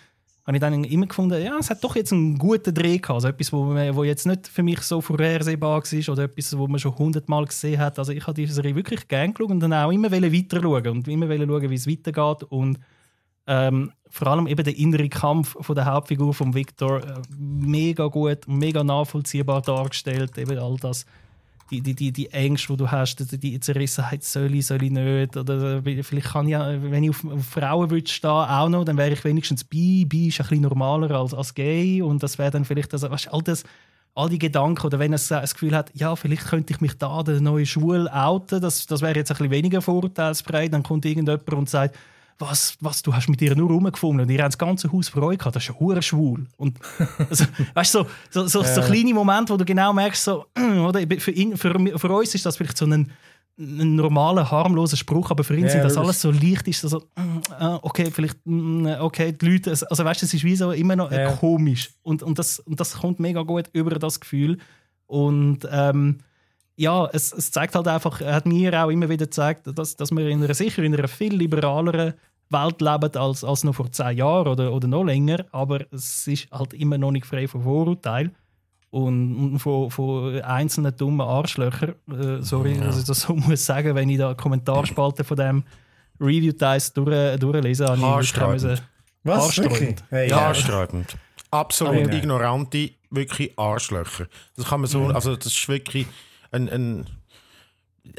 [0.46, 3.10] habe ich dann immer gefunden, ja, es hat doch jetzt einen guten Dreh gehabt.
[3.16, 6.80] Also etwas, wo, wo jetzt nicht für mich so vorhersehbar war oder etwas, wo man
[6.80, 7.98] schon hundertmal gesehen hat.
[7.98, 11.08] Also ich habe diese Serie wirklich gerne geschaut und dann auch immer weiter schauen und
[11.08, 12.42] immer schauen, wie es weitergeht.
[12.48, 12.78] Und
[13.46, 18.48] ähm, vor allem eben der innere Kampf von der Hauptfigur von Victor äh, mega gut,
[18.48, 20.36] mega nachvollziehbar dargestellt.
[20.38, 21.06] Eben all das
[21.70, 25.36] die, die, die, die Ängste, die du hast, die, Zerrissenheit, soll ich, soll ich nicht,
[25.36, 29.12] oder vielleicht kann ich, wenn ich auf, auf Frauen würde stehen, auch noch, dann wäre
[29.12, 32.02] ich wenigstens bi, bi ist ein bisschen normaler als, als gay.
[32.02, 33.64] Und das wäre dann vielleicht, also, weißt, all das,
[34.14, 37.22] all die Gedanken, oder wenn er das Gefühl hat, ja, vielleicht könnte ich mich da
[37.22, 41.48] der neue Schule outen, das, das wäre jetzt ein bisschen weniger vorurteilsfrei, dann kommt irgendjemand
[41.52, 41.96] und sagt,
[42.40, 45.36] was, was, du hast mit ihr nur rumgefunden und ihr habt das ganze Haus Freude
[45.36, 46.46] gehabt, das ist ja hure schwul.
[46.56, 46.78] Und,
[47.30, 47.98] also, weißt du,
[48.30, 50.46] so, so, so, so kleine Momente, wo du genau merkst, so,
[50.86, 53.12] oder, für, ihn, für, für uns ist das vielleicht so ein,
[53.58, 56.98] ein normaler, harmloser Spruch, aber für ihn Ja, sind das alles so leicht, ist so,
[56.98, 60.96] äh, okay, vielleicht, mm, okay, die Leute, also weißt du, es ist wie so immer
[60.96, 61.32] noch äh, Ja.
[61.32, 61.90] komisch.
[62.02, 64.56] Und, und, das, und das kommt mega gut über das Gefühl.
[65.06, 66.18] Und ähm,
[66.76, 70.26] ja, es, es zeigt halt einfach, hat mir auch immer wieder gezeigt, dass, dass wir
[70.28, 72.14] in einer, sicher in einer viel liberaleren
[72.50, 76.50] Welt leben als, als noch vor zehn Jahren oder, oder noch länger, aber es ist
[76.50, 78.34] halt immer noch nicht frei von Vorurteilen
[78.90, 81.94] und, von, von einzelnen dummen Arschlöchern.
[82.10, 85.64] Äh, sorry, dass ich das so muss sagen, wenn ich da die Kommentarspalte von dem
[86.20, 87.86] Review-Teils durch, durchlese.
[87.86, 88.82] habe Haarsträubend.
[89.22, 89.42] Was?
[89.42, 90.04] Haarsträubend.
[90.10, 90.40] Hey, Ja, ja.
[90.42, 91.16] haarsträubend.
[91.50, 92.18] Absolut ja.
[92.18, 94.26] ignorante, wirklich Arschlöcher.
[94.56, 96.06] Das kann man so, also das ist wirklich
[96.52, 97.06] ein, ein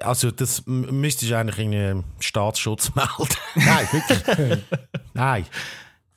[0.01, 3.35] also das müsste ich eigentlich in einen Staatsschutz melden.
[3.55, 4.59] Nein, wirklich.
[5.13, 5.45] Nein.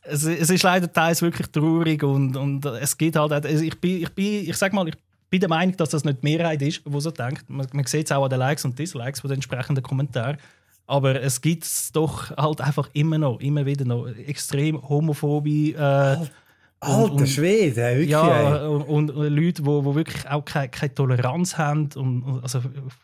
[0.03, 4.03] es, es ist leider teils wirklich traurig und, und es geht halt, also ich bin,
[4.03, 4.97] ich bin, ich sag mal, ich
[5.31, 7.49] bin der Meinung, dass das nicht die Mehrheit ist, die so denkt.
[7.49, 10.37] Man, man sieht es auch an den Likes und Dislikes von den entsprechenden Kommentaren.
[10.87, 11.66] Aber es gibt
[11.97, 16.27] doch halt einfach immer noch, immer wieder noch extrem homophobe äh,
[16.87, 18.11] Alter und- Schwede, wirklich.
[18.11, 18.68] ja, ey.
[18.68, 21.89] und, und Leute, die wo, wo wirklich auch keine, keine Toleranz haben.
[21.97, 22.61] Und, und also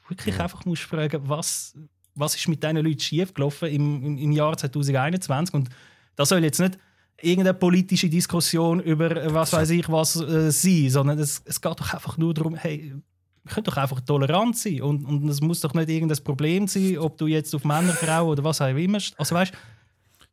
[0.09, 1.75] wirklich einfach musst fragen, was,
[2.15, 5.55] was ist mit diesen Leuten schiefgelaufen im, im, im Jahr 2021?
[5.55, 5.69] Und
[6.17, 6.79] das soll jetzt nicht
[7.23, 11.79] irgendeine politische Diskussion über äh, was weiß ich was äh, sein, sondern es, es geht
[11.79, 12.95] doch einfach nur darum, hey,
[13.43, 16.99] wir können doch einfach tolerant sein und, und es muss doch nicht irgendein Problem sein,
[16.99, 18.99] ob du jetzt auf Männer, Frauen oder was auch immer.
[19.17, 19.53] Also weißt,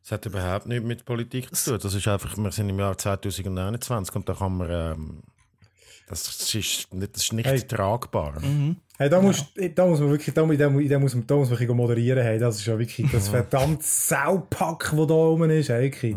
[0.02, 1.80] Das hat überhaupt nichts mit Politik zu tun.
[1.82, 5.22] Das ist einfach, wir sind im Jahr 2021 und da kann man, ähm,
[6.08, 7.60] das ist nicht, das ist nicht Hey.
[7.60, 8.40] tragbar.
[8.96, 9.44] Hey, da, muss,
[9.74, 12.22] da muss man wirklich, da, muss- da, muss- da muss, da muss man wirklich moderieren.
[12.22, 15.68] Hey, das ist ja wirklich das verdammt Saupack, das da oben ist.
[15.68, 16.16] Hey, wirklich.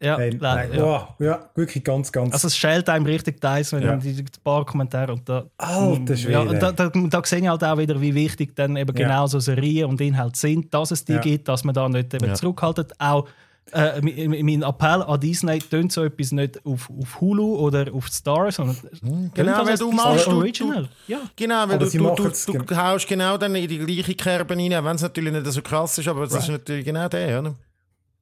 [0.00, 0.82] Ja, Hey, leider, nein, ja.
[0.84, 2.32] wow, ja, wirklich ganz, ganz.
[2.34, 3.90] Also es schält einem richtig teils, wenn Ja.
[3.92, 5.44] man die, paar Kommentare und da...
[5.58, 6.32] Alter Schwede.
[6.32, 9.06] Ja, und da, da, da sehe ich halt auch wieder, wie wichtig dann eben Ja.
[9.06, 11.20] genau so Serien und Inhalte sind, dass es die Ja.
[11.20, 12.34] gibt, dass man da nicht eben Ja.
[12.34, 12.92] zurückhaltet.
[12.98, 13.26] Auch
[13.72, 18.52] äh, mein Appell an Disney, tönt so etwas nicht auf, auf Hulu oder auf Star,
[18.52, 20.88] sondern tönt Genau, das weil du machst, du- Original.
[21.08, 21.18] Ja.
[21.34, 24.54] Genau, weil Aber du, du, du, machen's du, haust genau dann in die gleiche Kerbe
[24.54, 27.54] rein, wenn es natürlich nicht so krass ist, aber das ist natürlich genau der, oder?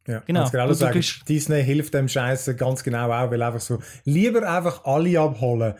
[0.06, 0.44] Ja, Genau.
[0.48, 0.92] du sagen.
[0.94, 5.74] kriegst- Disney hilft dem Scheiße ganz genau auch, weil einfach so lieber einfach alle abholen.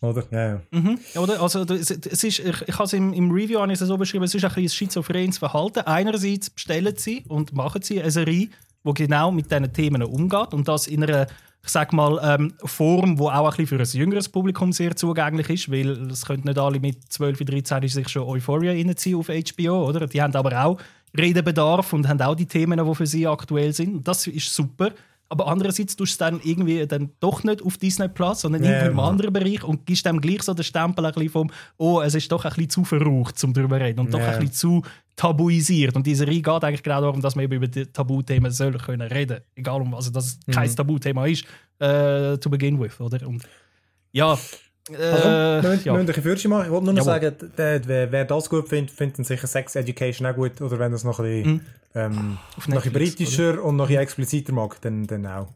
[0.00, 0.24] Oder?
[0.30, 0.60] Ja, ja.
[0.72, 0.98] Mhm.
[1.16, 1.40] Oder?
[1.42, 4.44] Also, es, ist, ich, ich habe es im, im Review es so beschrieben, es ist
[4.44, 5.80] ein bisschen ein schizophrenes Verhalten.
[5.80, 8.48] Einerseits bestellen sie und machen sie eine Serie,
[8.84, 11.26] die genau mit diesen Themen umgeht und das in einer,
[11.64, 15.48] ich sag mal, ähm, Form, die auch ein bisschen für ein jüngeres Publikum sehr zugänglich
[15.50, 19.88] ist, weil es können nicht alle mit 12, 13 sich schon Euphoria reinziehen auf HBO,
[19.88, 20.06] oder?
[20.06, 20.78] Die haben aber auch
[21.16, 23.94] Redebedarf und haben auch die Themen, die für sie aktuell sind.
[23.96, 24.90] Und das ist super.
[25.28, 28.70] Aber andererseits tust du es dann irgendwie dann doch nicht auf Disney Plus, sondern Ja,
[28.70, 32.00] irgendwie im anderen Bereich und gibst dem gleich so den Stempel ein bisschen vom, oh,
[32.00, 34.26] es ist doch ein bisschen zu verrucht, um darüber zu reden und doch Ja.
[34.28, 34.82] ein bisschen zu
[35.16, 35.96] tabuisiert.
[35.96, 39.40] Und diese Serie geht eigentlich genau darum, dass man über die Tabuthemen soll können reden.
[39.56, 40.76] Egal um, also dass es kein Mhm.
[40.76, 41.44] Tabuthema ist,
[41.80, 43.26] äh, to begin with, oder?
[43.26, 43.42] Und
[44.12, 44.38] ja,
[44.92, 45.28] äh, Also,
[45.84, 45.92] ja.
[45.92, 46.64] müssen ein machen.
[46.66, 47.20] Ich wollte nur noch Jawohl.
[47.20, 50.60] sagen, der, wer, wer das gut findet, findet dann sicher Sex Education auch gut.
[50.60, 53.88] Oder wenn das noch ein bisschen, ähm, Auf noch ein bisschen Netflix, britischer und noch
[53.90, 55.48] ein expliziter mag, dann, dann auch.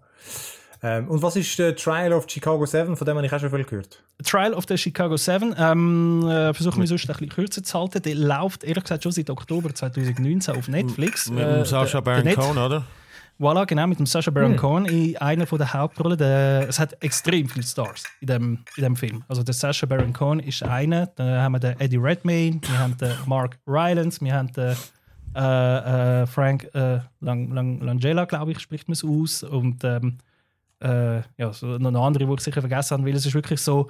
[0.82, 2.96] Ähm, und was ist der Trial of Chicago 7?
[2.96, 4.02] Von dem habe ich auch schon viel gehört.
[4.24, 5.54] Trial of the Chicago 7.
[5.58, 8.00] Ähm, äh, Versuchen wir sonst ein bisschen kürzer zu halten.
[8.00, 11.28] Der läuft ehrlich gesagt schon seit Oktober 2019 auf Netflix.
[11.30, 12.84] Mit Äh, dem Sacha Baron Cohen, oder?
[13.40, 16.18] Voilà, genau, mit dem Sacha Baron Cohen in einer von der Hauptrollen.
[16.18, 19.24] Der, es hat extrem viele Stars in dem, in dem Film.
[19.28, 21.06] Also der Sacha Baron Cohen ist einer.
[21.16, 24.76] Dann haben wir den Eddie Redmayne, wir haben den Mark Rylance, wir haben den
[25.34, 29.42] äh, äh, Frank äh, Lang, Lang, Langella, glaube ich, spricht man es aus.
[29.42, 30.18] Und ähm,
[30.80, 33.62] äh, ja, so noch eine andere, die ich sicher vergessen habe, weil es ist wirklich
[33.62, 33.88] so,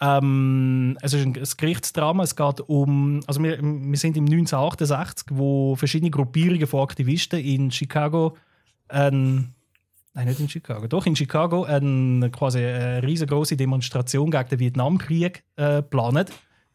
[0.00, 2.24] ähm, es ist ein, ein Gerichtsdrama.
[2.24, 7.70] Es geht um, also wir, wir sind im 1968, wo verschiedene Gruppierungen von Aktivisten in
[7.70, 8.36] Chicago,
[8.90, 9.48] ähm,
[10.14, 15.44] nein, nicht in Chicago, doch in Chicago, eine, quasi eine riesengroße Demonstration gegen den Vietnamkrieg
[15.56, 16.26] äh, planen.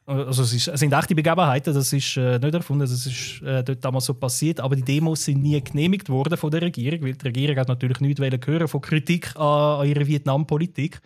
[0.05, 3.63] Also es, ist, es sind echte Begebenheiten, das ist äh, nicht erfunden, das ist äh,
[3.63, 7.13] dort damals so passiert, aber die Demos sind nie genehmigt worden von der Regierung, weil
[7.13, 10.99] die Regierung hat natürlich nichts hören von Kritik an, an ihrer Vietnampolitik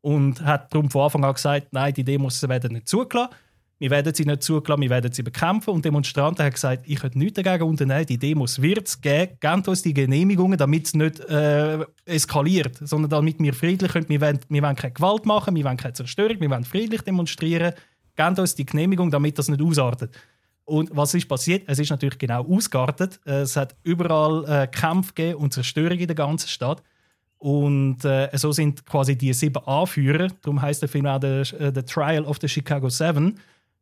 [0.00, 3.32] und hat darum von Anfang an gesagt, nein, die Demos werden nicht zugelassen.
[3.80, 5.70] Wir werden sie nicht zugelassen, wir werden sie bekämpfen.
[5.70, 9.68] Und Demonstranten haben gesagt, ich könnte nichts dagegen unternehmen, die Demos wird es geben, gebt
[9.68, 14.38] uns die Genehmigungen, damit es nicht äh, eskaliert, sondern damit wir friedlich können, wir wollen,
[14.50, 17.72] wir wollen keine Gewalt machen, wir wollen keine Zerstörung, wir wollen friedlich demonstrieren,
[18.16, 20.14] gebt uns die Genehmigung, damit das nicht ausartet.
[20.66, 21.64] Und was ist passiert?
[21.66, 23.18] Es ist natürlich genau ausgeartet.
[23.24, 26.82] Es hat überall äh, Kämpfe gegeben und Zerstörung in der ganzen Stadt.
[27.38, 31.72] Und äh, so sind quasi die sieben Anführer, darum heißt der Film auch The, äh,
[31.74, 33.38] the Trial of the Chicago Seven,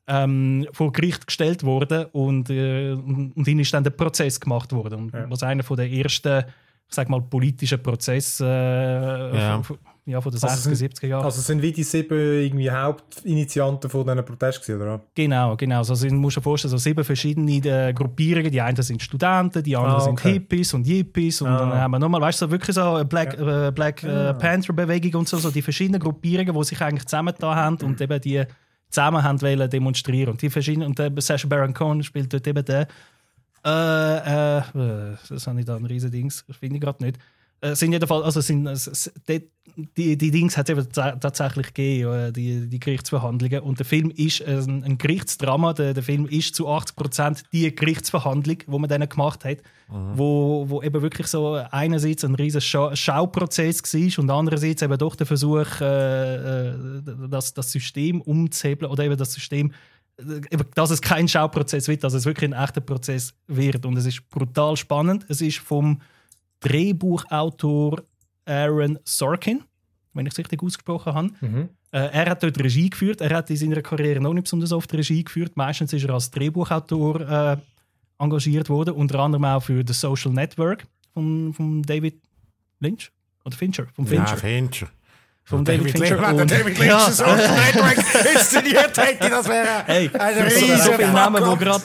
[0.08, 4.72] ähm, vor Gericht gestellt worden und, äh, und, und ihnen ist dann der Prozess gemacht
[4.72, 4.94] worden.
[5.00, 5.26] Und Ja.
[5.30, 6.44] was einer von der ersten,
[6.88, 9.62] ich sag mal, politischen Prozesse äh, Ja.
[9.62, 11.24] von, ja, von den Also 60er, sind- 70er Jahren.
[11.26, 15.00] Also sind wie die sieben irgendwie Hauptinitianten von diesen Protesten oder?
[15.14, 15.78] Genau, genau.
[15.78, 17.52] Also, du musst dir vorstellen, so sieben verschiedene
[17.88, 18.50] äh, Gruppierungen.
[18.50, 20.32] Die einen sind Studenten, die anderen Ah, sind okay.
[20.34, 21.42] Hippies und Yippies.
[21.42, 21.58] Und Ah.
[21.58, 25.20] dann haben wir nochmal, weißt du, so wirklich so eine Black, äh, Black äh, Panther-Bewegung
[25.20, 28.44] und so, so die verschiedenen Gruppierungen, die sich eigentlich zusammengetan haben und eben die
[28.90, 30.32] zusammen haben wollen demonstrieren.
[30.32, 32.86] Und die verschiedenen, und der Sacha Baron Cohen spielt dort eben den.
[33.64, 37.18] Äh, äh, äh, das habe ich da ein riesen Dings, finde ich gerade nicht.
[37.60, 39.50] Äh, sind jedenfalls, also sind, es- die,
[39.96, 43.60] die, die Dings hat es eben ta- tatsächlich gegeben, äh, die, die Gerichtsverhandlungen.
[43.60, 45.72] Und der Film ist äh, ein, ein Gerichtsdrama.
[45.72, 50.82] Der, der Film ist zu 80% die Gerichtsverhandlung, die man dann gemacht hat, wo, wo
[50.82, 55.80] eben wirklich so einerseits ein riesen Schau Schauprozess war und andererseits eben doch der Versuch,
[55.80, 56.74] äh, äh,
[57.28, 59.72] das, das System umzuhebeln oder eben das System
[60.18, 63.84] äh, dass es kein Schauprozess wird, dass es wirklich ein echter Prozess wird.
[63.86, 65.26] Und es ist brutal spannend.
[65.28, 66.00] Es ist vom
[66.60, 68.02] Drehbuchautor
[68.44, 69.64] Aaron Sorkin,
[70.14, 71.30] wenn ich es richtig ausgesprochen habe.
[71.40, 71.68] Mhm.
[71.90, 73.20] Äh, er hat dort Regie geführt.
[73.20, 75.56] Er hat in seiner Karriere noch nicht besonders oft Regie geführt.
[75.56, 77.56] Meistens ist er als Drehbuchautor äh,
[78.18, 82.20] engagiert worden, unter anderem auch für The Social Network von, von David
[82.80, 83.10] Lynch
[83.44, 84.30] oder Fincher, vom Fincher.
[84.30, 84.88] Ja, Fincher.
[85.48, 86.16] Von David Fincher.
[86.16, 87.06] Lynch, wenn der Und- David Lynch Ja.
[87.06, 87.96] das Social Network
[88.34, 91.58] inszeniert hätte, das wäre Hey, ein so riesiger Namen, die Fuck-up.
[91.58, 91.82] gerade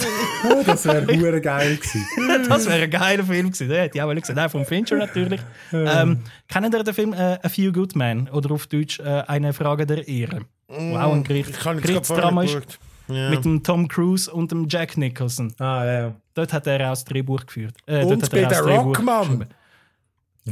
[0.49, 2.05] Oh, das wäre hure geil gewesen.
[2.49, 3.71] Das wäre ein geiler Film gewesen.
[3.71, 4.35] Hätte ich auch gesehen.
[4.35, 5.39] Nein, vom Fincher natürlich.
[5.71, 8.27] ähm, kennen ihr den Film äh, A Few Good Men?
[8.29, 10.41] Oder auf Deutsch äh, Eine Frage der Ehre?
[10.67, 12.79] Wo auch ein Gericht, Gerichtsdrama ist.
[13.07, 13.29] Ja.
[13.29, 15.53] Mit dem Tom Cruise und dem Jack Nicholson.
[15.59, 16.13] Ah, ja, ja.
[16.33, 17.75] Dort hat er auch das Drehbuch geführt.
[17.85, 18.93] Äh, dort Und bei er auch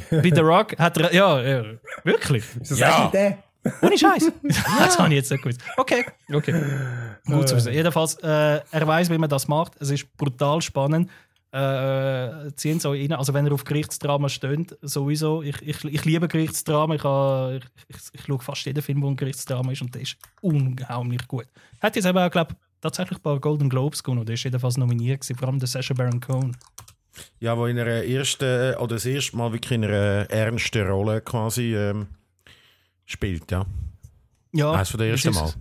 [0.09, 1.13] bei The Rock hat er.
[1.13, 1.63] Ja, ja
[2.03, 2.43] wirklich.
[2.55, 2.91] Wieso Ja.
[2.91, 3.37] sagst du der?
[3.83, 4.31] Ohne Scheiß.
[4.79, 5.61] das habe ich jetzt nicht gewusst.
[5.77, 6.53] Okay, okay.
[7.25, 7.71] Gut zu wissen.
[7.73, 9.73] Jedenfalls, äh, er weiß, wie man das macht.
[9.79, 11.09] Es ist brutal spannend.
[11.51, 13.11] Äh, ziehen so rein.
[13.11, 15.43] Also wenn er auf Gerichtsdrama steht, sowieso.
[15.43, 16.95] Ich, ich, ich liebe Gerichtsdrama.
[16.95, 20.01] Ich, ha- ich, ich, ich schaue fast jeden Film, wo ein Gerichtsdrama ist und der
[20.01, 21.45] ist unheimlich gut.
[21.81, 24.25] Hat jetzt eben auch, glaube tatsächlich ein paar Golden Globes gewonnen.
[24.25, 26.57] Der ist jedenfalls nominiert gewesen, vor allem der Sacha Baron Cohen.
[27.39, 31.75] Ja, wo in einer ersten, oder das erste Mal wirklich in einer ernsten Rolle quasi
[31.75, 32.07] ähm,
[33.05, 33.65] spielt, ja.
[34.53, 35.53] Ja, Eines von der ersten Mal.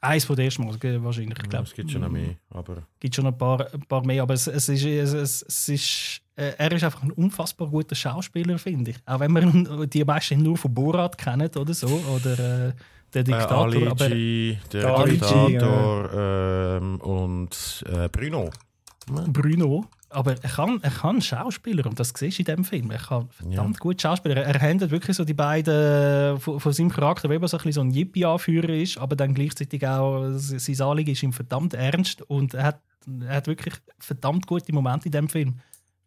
[0.00, 1.38] Eins von den ersten Mal, wahrscheinlich.
[1.38, 2.82] Ich Ja, glaube, es gibt schon noch mehr, aber...
[2.98, 6.52] gibt schon ein paar, ein paar mehr, aber es, es ist, es, es, ist äh,
[6.58, 8.96] er ist einfach ein unfassbar guter Schauspieler, finde ich.
[9.06, 12.32] Auch wenn man die meisten nur von Borat kennt oder so, oder
[12.68, 12.72] äh,
[13.14, 13.58] der Äh, Diktator.
[13.58, 18.50] Ali aber G, der Der Ali G, Diktator ähm, und äh, Bruno.
[19.06, 19.84] Bruno.
[20.12, 22.90] Aber er kann, er kann Schauspieler und das siehst du in diesem Film.
[22.90, 24.36] Er kann verdammt gut Schauspieler.
[24.36, 27.62] Er, er handelt wirklich so die beiden von, von seinem Charakter, wie er so ein,
[27.64, 32.22] bisschen so ein Yippie-Anführer ist, aber dann gleichzeitig auch sein Anliegen ist ihm verdammt ernst
[32.22, 32.80] und er hat,
[33.26, 35.54] er hat wirklich verdammt gute Momente in diesem Film,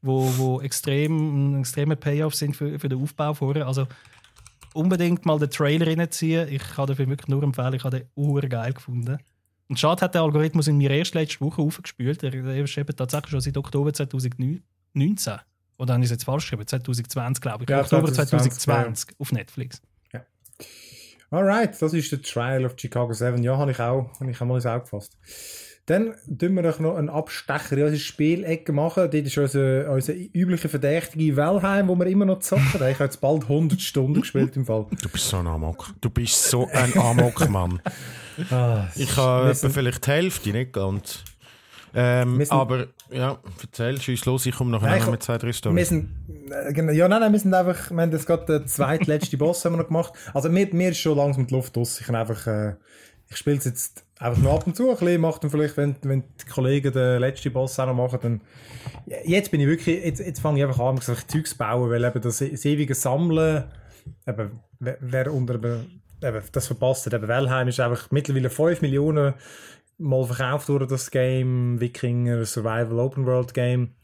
[0.01, 3.67] wo, wo extrem, extreme Payoffs sind für, für den Aufbau vorher.
[3.67, 3.87] Also
[4.73, 6.47] unbedingt mal den Trailer reinziehen.
[6.49, 7.73] Ich kann den Film wirklich nur empfehlen.
[7.73, 9.17] Ich habe den urgeil gefunden.
[9.67, 12.23] Und schade hat der Algorithmus in mir erst letzte Woche aufgespielt.
[12.23, 14.61] Er ist eben tatsächlich schon seit Oktober 2019.
[15.77, 16.67] Oder habe ich es jetzt falsch geschrieben?
[16.67, 17.69] 2020, glaube ich.
[17.69, 19.81] Ja, Oktober 2020, 2020 auf Netflix.
[21.31, 23.43] Alright, das ist der Trial of Chicago 7.
[23.43, 25.17] Ja, habe ich auch, habe ich auch mal ins Auge gefasst.
[25.87, 29.03] Dann tun wir doch noch einen Abstecher in unsere Spielecke machen.
[29.03, 32.63] Dort ist unser, unser üblicher Verdächtige Wellheim, wo wir immer noch zocken.
[32.73, 34.87] Ich habe jetzt bald 100 Stunden gespielt im Fall.
[35.01, 35.89] Du bist so ein Amok.
[36.01, 37.81] Du bist so ein Amok-Mann.
[38.51, 41.23] Ah, Ich habe wir vielleicht die Hälfte, nicht ganz.
[41.93, 45.47] Ähm, Wir aber ja, erzähl, schieß los, ich komme nachher Nein, noch mit zwei, drei
[45.47, 45.87] Wir Storys.
[45.87, 46.09] sind,
[46.51, 49.63] äh, genau, ja, nein, nein, wir sind einfach, wir haben jetzt gerade den zweitletzten Boss
[49.63, 50.11] haben wir noch gemacht.
[50.33, 51.97] Also mir, mir ist schon langsam die Luft aus.
[52.01, 52.75] Ich kann einfach, äh,
[53.29, 55.95] ich spiele es jetzt einfach nur ab und zu ein bisschen, mache dann vielleicht, wenn,
[56.03, 58.41] wenn die Kollegen den letzten Boss auch noch machen, dann,
[59.25, 62.03] jetzt bin ich wirklich, jetzt, jetzt fange ich einfach an, solche Zeugs zu bauen, weil
[62.03, 63.65] eben das, das ewige Sammeln,
[64.27, 69.33] eben, wer, unter, eben, das verpasst hat, eben Wellheim ist einfach mittlerweile 5 Millionen
[69.97, 73.95] mal verkauft worden, das Game, Wikinger, Survival Open World Game.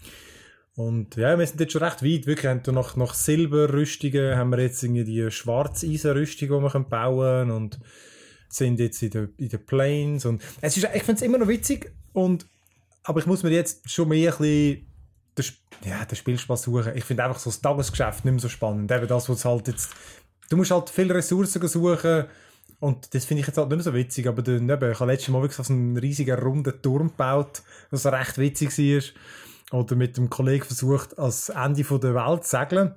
[0.75, 2.27] Und ja, wir sind jetzt schon recht weit.
[2.27, 7.49] Wirklich, haben wir nach, nach Silberrüstungen haben wir jetzt irgendwie die Schwarzeisenrüstung, die wir bauen
[7.49, 7.51] können.
[7.51, 7.79] Und
[8.51, 11.47] sind jetzt in den in den Plains und es ist, ich finde es immer noch
[11.47, 12.45] witzig und
[13.03, 14.87] aber ich muss mir jetzt schon mehr ein
[15.35, 16.95] bisschen den, ja, den Spielspaß suchen.
[16.95, 18.91] Ich finde einfach so das Tagesgeschäft nicht mehr so spannend.
[18.91, 19.89] Eben das, was halt jetzt,
[20.49, 22.25] du musst halt viele Ressourcen suchen
[22.79, 25.11] und das finde ich jetzt halt nicht mehr so witzig, aber dann, eben, ich habe
[25.11, 29.79] letztes Mal wirklich so einen riesigen runden Turm gebaut, was recht witzig war.
[29.79, 32.95] Oder mit dem Kollegen versucht, als Ende der Welt zu segeln.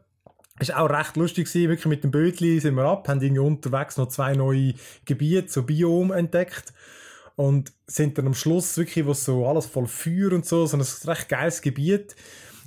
[0.60, 1.68] War auch recht lustig, gewesen.
[1.68, 4.74] wirklich mit dem Bötli sind wir ab, haben irgendwie unterwegs noch zwei neue
[5.04, 6.72] Gebiete, so Biom entdeckt.
[7.36, 10.84] Und sind dann am Schluss wirklich, wo so alles voll Feuer und so, so ein
[11.06, 12.14] recht geiles Gebiet,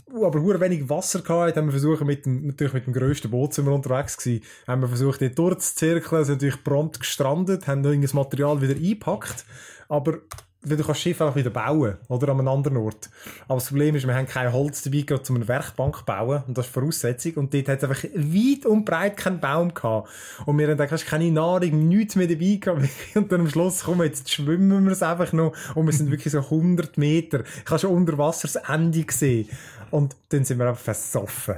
[0.09, 3.31] wo aber hure wenig Wasser gehabt, haben wir versucht mit dem, natürlich mit dem grössten
[3.31, 7.85] Boot sind wir unterwegs gewesen, haben wir versucht, dort durchzuzirkeln, sind natürlich prompt gestrandet, haben
[7.85, 9.45] irgendein Material wieder eingepackt,
[9.88, 10.19] aber
[10.64, 13.10] weil du kannst das Schiff auch wieder bauen, oder an einem anderen Ort.
[13.47, 16.43] Aber das Problem ist, wir haben kein Holz dabei gehabt, um eine Werkbank zu bauen,
[16.47, 19.74] und das ist die Voraussetzung, und dort hat es einfach weit und breit keinen Baum
[19.74, 20.10] gehabt.
[20.45, 24.03] Und wir haben hast keine Nahrung, nichts mehr dabei gehabt, und dann am Schluss, komm,
[24.03, 27.43] jetzt schwimmen wir es einfach noch, und wir sind wirklich so 100 Meter.
[27.64, 29.49] Ich habe schon unter Wasser das Ende gesehen.
[29.89, 31.55] Und dann sind wir einfach versoffen.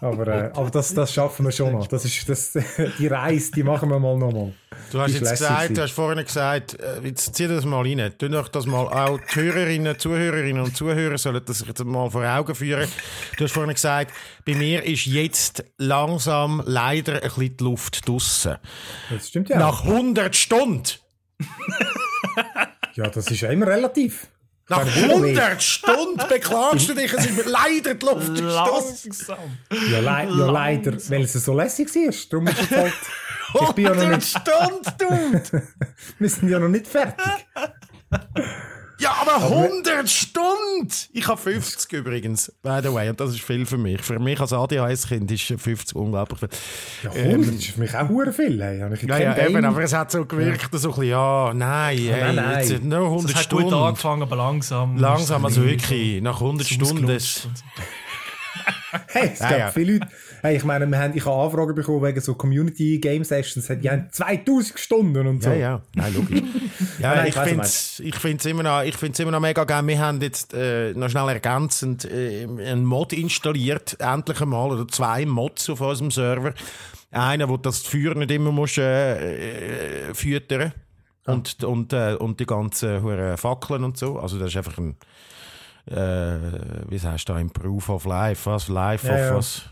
[0.00, 1.86] Aber, äh, aber das, das schaffen wir schon noch.
[1.86, 2.52] Das ist, das,
[2.98, 4.52] die Reise, die machen wir mal nochmal.
[4.92, 8.12] Du hast Die jetzt gesagt, du hast vorhin gesagt, äh, jetzt zieh das mal rein.
[8.16, 12.24] Tu doch das mal auch die Hörerinnen, Zuhörerinnen und Zuhörer sollen das jetzt mal vor
[12.24, 12.88] Augen führen.
[13.36, 14.12] Du hast vorhin gesagt,
[14.46, 18.56] bei mir ist jetzt langsam leider ein bisschen die Luft draussen.
[19.10, 19.58] Das stimmt ja.
[19.58, 20.84] Nach 100 Stunden!
[22.94, 24.28] Ja, das ist ja immer relativ.
[24.68, 25.24] Nach Keine Ahnung.
[25.24, 28.38] 100 Stunden beklagst du dich, es ist mir leider die Luft.
[28.38, 29.38] Langsam.
[29.90, 32.14] Ja, lei ja leider, weil es so lässig war.
[32.30, 32.92] Darum ist es halt...
[33.62, 34.28] Ich bin ja noch 100 nicht...
[34.28, 35.62] Stunden, du!
[36.18, 37.24] Wir sind ja noch nicht fertig.
[39.00, 40.88] Ja, aber 100 Stunden!
[41.12, 44.02] Ich habe 50 übrigens, by the way, und das ist viel für mich.
[44.02, 46.48] Für mich als ADHS-Kind ist 50 unglaublich viel.
[47.04, 48.60] Ja, 100 ist für mich auch hure viel.
[48.60, 48.80] Hey.
[48.80, 51.96] Habe ich Ja, ja, eben, aber es hat so gewirkt, so ein bisschen, ja, nein,
[51.96, 52.68] hey, nein, nein.
[52.68, 53.74] jetzt nur 100 Das hat gut Stunden.
[53.76, 54.96] angefangen, aber langsam.
[54.96, 57.18] Langsam, es also wirklich, nach 100 bisschen Stunden.
[59.08, 59.70] Hey, es Ja, gab ja.
[59.70, 60.08] viele Leute.
[60.42, 63.66] Hey, ich meine, wir haben, ich habe Anfragen bekommen wegen so Community Game Sessions.
[63.80, 65.50] Die haben 2000 Stunden und so.
[65.50, 66.42] ja, ja, nein, logisch.
[67.00, 69.86] ja, nein, ich finde es ich find's immer, noch- ich find's immer noch mega geil.
[69.86, 75.26] Wir haben jetzt äh, noch schnell ergänzend äh, einen Mod installiert, endlich einmal, oder zwei
[75.26, 76.54] Mods auf unserem Server.
[77.10, 80.72] Einer, wo das Feuer nicht immer musst, äh, äh, füttern
[81.26, 84.18] und, und, äh, und die ganzen hure Fackeln und so.
[84.18, 84.96] Also das ist einfach ein,
[85.86, 88.68] äh, wie du da, Improve of Life, was?
[88.68, 89.36] Life Ja, of ja.
[89.36, 89.62] was?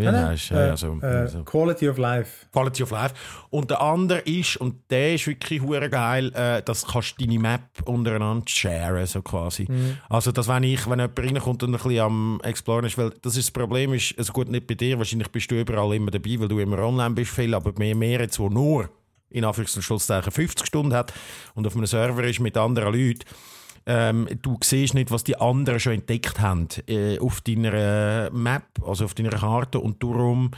[0.00, 1.44] Wie Nein, nein, heißt ja, äh, ja, so, äh.
[1.44, 2.46] Quality of Life.
[2.52, 3.14] Quality of Life.
[3.50, 7.38] Und der andere ist, und der ist wirklich hure geil, äh, das kannst du deine
[7.38, 9.66] Map untereinander sharen, so quasi.
[10.08, 13.36] Also, dass wenn ich, wenn jemand reinkommt und ein bisschen am Exploren ist, weil das
[13.36, 16.40] ist das Problem ist, also gut, nicht bei dir, wahrscheinlich bist du überall immer dabei,
[16.40, 18.88] weil du immer online bist viel, aber mehr, mehr jetzt, wo nur,
[19.28, 21.12] in Anführungs- und Schlusszeichen, 50 Stunden hat
[21.54, 23.24] und auf einem Server ist mit anderen Leuten,
[23.90, 28.64] ähm, du siehst nicht, was die anderen schon entdeckt haben äh, auf deiner äh, Map,
[28.86, 30.52] also auf deiner Karte und darum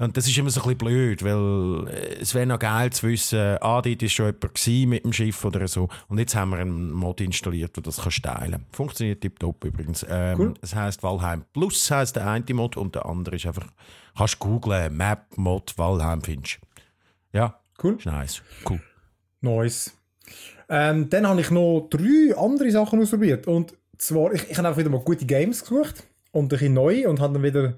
[0.00, 3.06] und das ist immer so ein bisschen blöd, weil äh, es wäre noch geil zu
[3.08, 5.90] wissen, ah, dort war schon jemand mit dem Schiff oder so.
[6.08, 10.06] Und jetzt haben wir einen Mod installiert, der das kannst teilen Funktioniert tiptop übrigens.
[10.08, 10.54] Ähm, Cool.
[10.62, 13.66] Es heisst Valheim Plus, heisst der eine Mod, und der andere ist einfach,
[14.16, 16.60] kannst googlen, Map Mod Valheim findest
[17.34, 17.96] Ja, Cool.
[17.96, 18.42] ist nice.
[18.66, 18.80] Cool.
[19.42, 19.94] Nice.
[20.70, 23.46] Ähm, dann habe ich noch drei andere Sachen ausprobiert.
[23.46, 27.08] Und zwar, ich, ich habe einfach wieder mal gute Games gesucht und ein bisschen neu
[27.08, 27.76] und habe dann wieder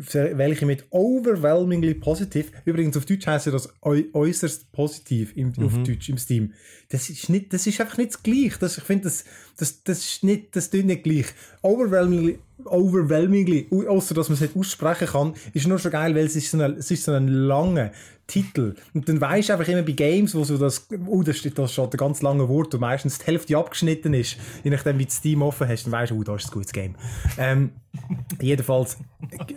[0.00, 2.52] welche mit overwhelmingly positiv.
[2.64, 6.52] Übrigens auf Deutsch heißt das äu äußerst positiv im, auf Deutsch im Steam.
[6.90, 8.58] Das ist nicht, das ist einfach nicht das gleiche.
[8.60, 9.24] Das, ich finde, das,
[9.56, 11.26] das, das ist nicht, das tut nicht gleich.
[11.62, 16.26] Overwhelmingly, overwhelmingly, au- ausser dass man es nicht aussprechen kann, ist nur schon geil, weil
[16.26, 17.90] es ist so ein, es ist so ein langer
[18.28, 18.74] Titel.
[18.92, 21.66] Und dann weisst du einfach immer bei Games, wo so das, oh, da steht, da
[21.66, 25.10] steht ein ganz langes Wort und meistens die Hälfte abgeschnitten ist, je nachdem wie du
[25.10, 26.94] Steam offen hast, dann weisst du, oh, da ist ein gutes Game.
[27.38, 27.70] Ähm,
[28.40, 28.98] jedenfalls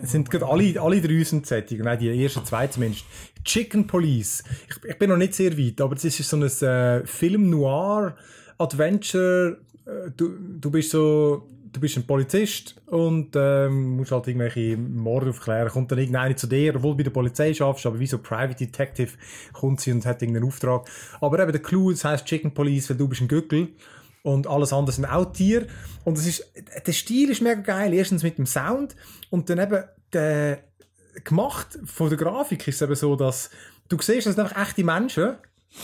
[0.04, 3.06] sind gerade alle, alle drei sind Sättig, nein, die ersten zwei zumindest.
[3.44, 4.44] Chicken Police.
[4.70, 8.16] Ich, ich bin noch nicht sehr weit, aber das ist so ein äh, Film Noir
[8.58, 9.58] Adventure.
[9.86, 10.30] Äh, du,
[10.60, 15.70] du bist so, du bist ein Polizist und ähm, musst halt irgendwelche Morde aufklären.
[15.70, 18.56] Kommt dann irgendeiner zu dir, obwohl du bei der Polizei schaffst, aber wie so Private
[18.56, 19.12] Detective
[19.54, 20.90] kommt sie und hat irgendeinen Auftrag.
[21.20, 23.70] Aber eben der Clou, das heißt Chicken Police, weil du bist ein Gückel
[24.24, 25.68] und alles andere sind auch Tiere.
[26.04, 26.52] Und es ist,
[26.86, 27.94] der Stil ist mega geil.
[27.94, 28.96] Erstens mit dem Sound
[29.30, 29.84] und dann eben
[30.14, 30.64] der,
[31.24, 33.50] gemacht von der Grafik ist es eben so, dass
[33.90, 35.36] du siehst, das sind einfach echte Menschen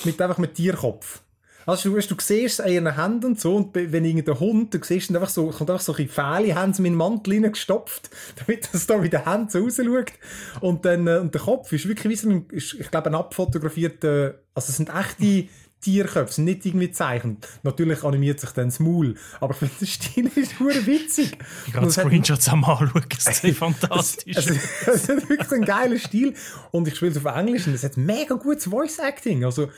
[0.03, 1.21] mit einfach mit Tierkopf.
[1.67, 4.79] Also du, du siehst es an ihren Händen und so, und wenn irgendein Hund, du
[4.83, 8.09] siehst dann einfach so, kommt einfach so ein Fähle, haben sie in den Mantel reingestopft,
[8.37, 10.13] damit das da mit den Händen so rausschaut.
[10.61, 13.15] Und dann, äh, und der Kopf ist wirklich wie so ein, ist, ich glaube, ein
[13.15, 15.49] abfotografierter, also es sind echte
[15.79, 17.47] Tierköpfe, sind nicht irgendwie gezeichnet.
[17.63, 21.37] Natürlich animiert sich dann das Maul, aber ich finde, der Stil ist nur witzig.
[21.67, 25.99] Ich hat- Screenshots am anschauen, es sieht fantastisch es, es, es hat wirklich einen geilen
[25.99, 26.33] Stil.
[26.71, 29.43] Und ich spiele es auf Englisch und es hat mega gutes Voice Acting.
[29.45, 29.69] Also,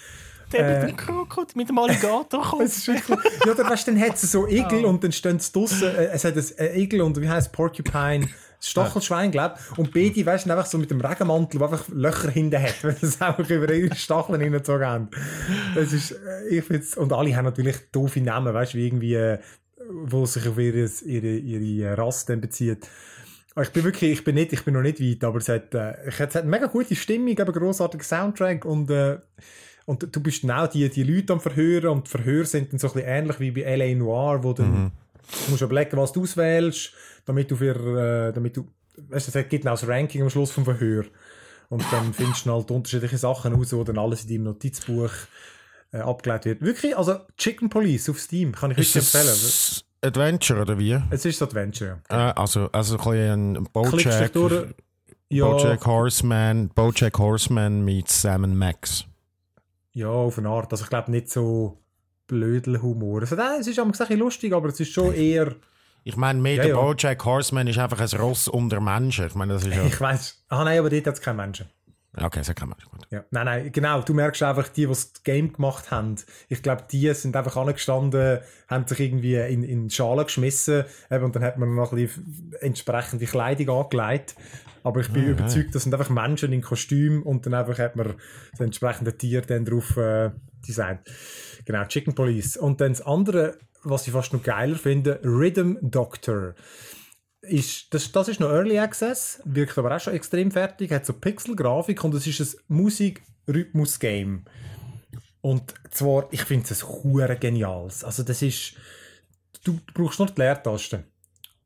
[0.52, 2.64] Der mit dem Krokodil, mit dem Alligator kommt.
[2.64, 5.52] es ist wirklich, ja, dann, weißt, dann hat es so Igel und dann stehen sie
[5.52, 8.28] draussen, äh, es hat ein äh, Igel und wie heißt Porcupine,
[8.62, 12.62] Stachelschwein, glaub Und beide, weißt du, einfach so mit dem Regenmantel, der einfach Löcher hinten
[12.62, 15.10] hat, weil sie einfach über ihre Stacheln hingezogen haben.
[15.76, 19.16] Das ist, äh, ich find's, und alle haben natürlich doofe Namen, weißt du, wie irgendwie,
[19.16, 19.40] äh,
[19.90, 22.88] wo sich auf ihre, ihre, ihre Rasse dann bezieht.
[23.56, 25.74] Aber Ich bin wirklich, ich bin nicht, ich bin noch nicht weit, aber es hat,
[25.74, 29.20] äh, es hat eine mega gute Stimmung, eben grossartiger Soundtrack und, äh,
[29.90, 32.90] und du bist auch die, die Leute am Verhören und die Verhöre sind dann so
[32.90, 33.96] ein bisschen ähnlich wie bei L.A.
[33.96, 34.92] Noir, wo dann,
[35.46, 36.94] du musst überlegen, was du auswählst,
[37.26, 38.68] damit du für, äh, damit du,
[39.08, 41.06] weißt du, es gibt dann auch das Ranking am Schluss vom Verhör.
[41.70, 45.10] Und dann findest du halt unterschiedliche Sachen raus, wo dann alles in deinem Notizbuch
[45.92, 46.62] äh, abgelegt wird.
[46.62, 49.84] Wirklich, also Chicken Police auf Steam kann ich wirklich empfehlen.
[50.04, 51.02] Adventure oder wie?
[51.10, 52.04] Es ist Adventure.
[52.12, 52.30] ja.
[52.30, 54.68] Äh, also, also ein bisschen ein Bojack, durch.
[55.30, 59.09] Ja, Bojack Horseman, Bojack Horseman mit Sam Max.
[60.00, 60.72] Ja, auf eine Art.
[60.72, 61.78] Also ich glaube nicht so
[62.28, 63.22] Blödelhumor.
[63.22, 65.56] Also, nein, es ist am gesagt lustig, aber es ist schon eher,
[66.04, 66.82] Ich meine, mehr Ja, der ja.
[66.82, 69.28] Bojack Horseman ist einfach ein Ross unter Menschen.
[69.28, 69.86] Ich meine, das ist ja...
[69.86, 70.46] ich weiß.
[70.50, 71.68] Ah nein, aber dort hat es keine Menschen.
[72.22, 72.78] Okay, das kann man.
[72.92, 73.08] Gut.
[73.12, 73.24] Ja.
[73.32, 74.02] Nein, nein, genau.
[74.02, 76.16] Du merkst einfach, die, die das Game gemacht haben,
[76.48, 81.24] ich glaube, die sind einfach angestanden, haben sich irgendwie in, in die Schale geschmissen eben,
[81.24, 84.36] und dann hat man noch ein bisschen entsprechende Kleidung angelegt.
[84.84, 87.96] Aber ich bin Ah, überzeugt, das sind einfach Menschen in Kostüm und dann einfach hat
[87.96, 88.16] man
[88.52, 90.32] das entsprechende Tier dann drauf äh,
[90.68, 91.02] designt.
[91.66, 92.56] Genau, Chicken Police.
[92.58, 96.56] Und dann das andere, was ich fast noch geiler finde, Rhythm Doctor
[97.42, 101.14] ist, das, das ist noch Early Access, wirkt aber auch schon extrem fertig, hat so
[101.14, 104.46] Pixel-Grafik und es ist ein Musik-Rhythmus-Game.
[105.42, 108.04] Und zwar, ich finde es hure geniales.
[108.04, 108.74] Also das ist,
[109.64, 111.06] du brauchst nur die Leertaste.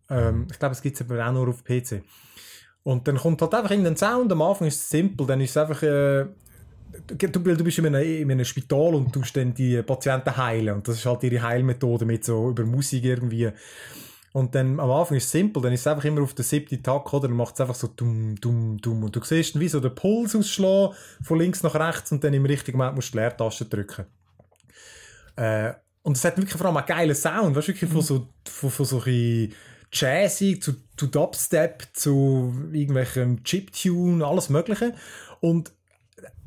[0.09, 2.03] Ähm, ich glaube, es gibt es aber auch nur auf PC.
[2.83, 5.57] Und dann kommt halt einfach irgendein Sound, am Anfang ist es simpel, dann ist es
[5.57, 6.25] einfach, äh,
[7.07, 10.87] du, du bist in einem, in einem Spital und tust dann die Patienten heilen und
[10.87, 13.49] das ist halt ihre Heilmethode mit so über Musik irgendwie.
[14.33, 16.81] Und dann am Anfang ist es simpel, dann ist es einfach immer auf den siebten
[16.81, 17.27] Tag, oder?
[17.27, 19.03] Dann macht es einfach so dumm, dumm, dumm.
[19.03, 22.33] Und du siehst dann wie so den Puls ausschlagen, von links nach rechts und dann
[22.33, 24.05] im richtigen Moment musst du die Leertaste drücken.
[25.35, 28.27] Äh, und es hat wirklich vor allem einen geilen Sound, weißt du, wirklich von so,
[28.49, 29.53] von, von so ein
[29.91, 34.95] Jazzy zu, zu Dubstep, zu irgendwelchem Chiptune, alles Mögliche.
[35.41, 35.71] Und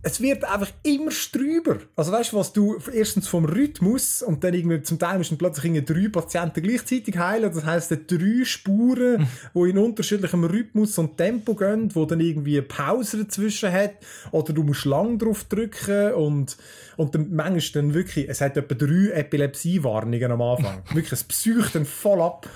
[0.06, 1.78] es wird einfach immer strüber.
[1.96, 5.64] Also weißt du, was du erstens vom Rhythmus und dann irgendwie zum Teil müssen plötzlich
[5.64, 7.52] irgendwie drei Patienten gleichzeitig heilen.
[7.52, 12.62] Das heisst, drei Spuren, wo in unterschiedlichem Rhythmus und Tempo gehen, wo dann irgendwie eine
[12.62, 13.94] Pause dazwischen hat
[14.30, 16.56] oder du musst lang drauf drücken und
[16.96, 20.82] und dann manchmal dann wirklich, es hat etwa drei Epilepsie-Warnungen am Anfang.
[20.94, 22.48] wirklich, es psycht dann voll ab.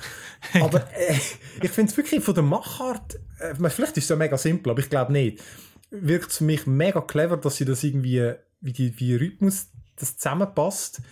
[0.55, 1.16] Aber äh,
[1.60, 4.81] ich finde es wirklich von der Machart, äh, vielleicht ist es ja mega simpel, aber
[4.81, 5.43] ich glaube nicht
[5.90, 10.16] wirkt es für mich mega clever, dass sie das irgendwie, wie die, wie Rhythmus das
[10.16, 11.02] zusammenpasst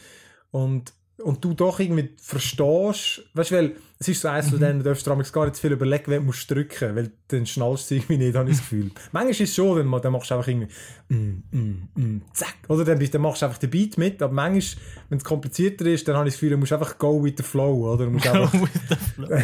[0.51, 4.79] und, und du doch irgendwie verstehst, weißt du, weil es ist so eins von denen,
[4.79, 7.97] du darfst gar nicht zu viel überlegen, wen du musst drücken, weil dann schnallst du
[7.97, 8.93] irgendwie nicht, habe ich das Gefühl.
[9.13, 10.69] manchmal ist es schon, dann, dann machst du einfach irgendwie
[11.09, 14.85] mm, mm, mm, zack, oder dann, dann machst du einfach den Beat mit, aber manchmal,
[15.09, 17.43] wenn es komplizierter ist, dann habe ich das Gefühl, du musst einfach go with the
[17.43, 18.05] flow, oder?
[18.05, 18.53] Du musst einfach,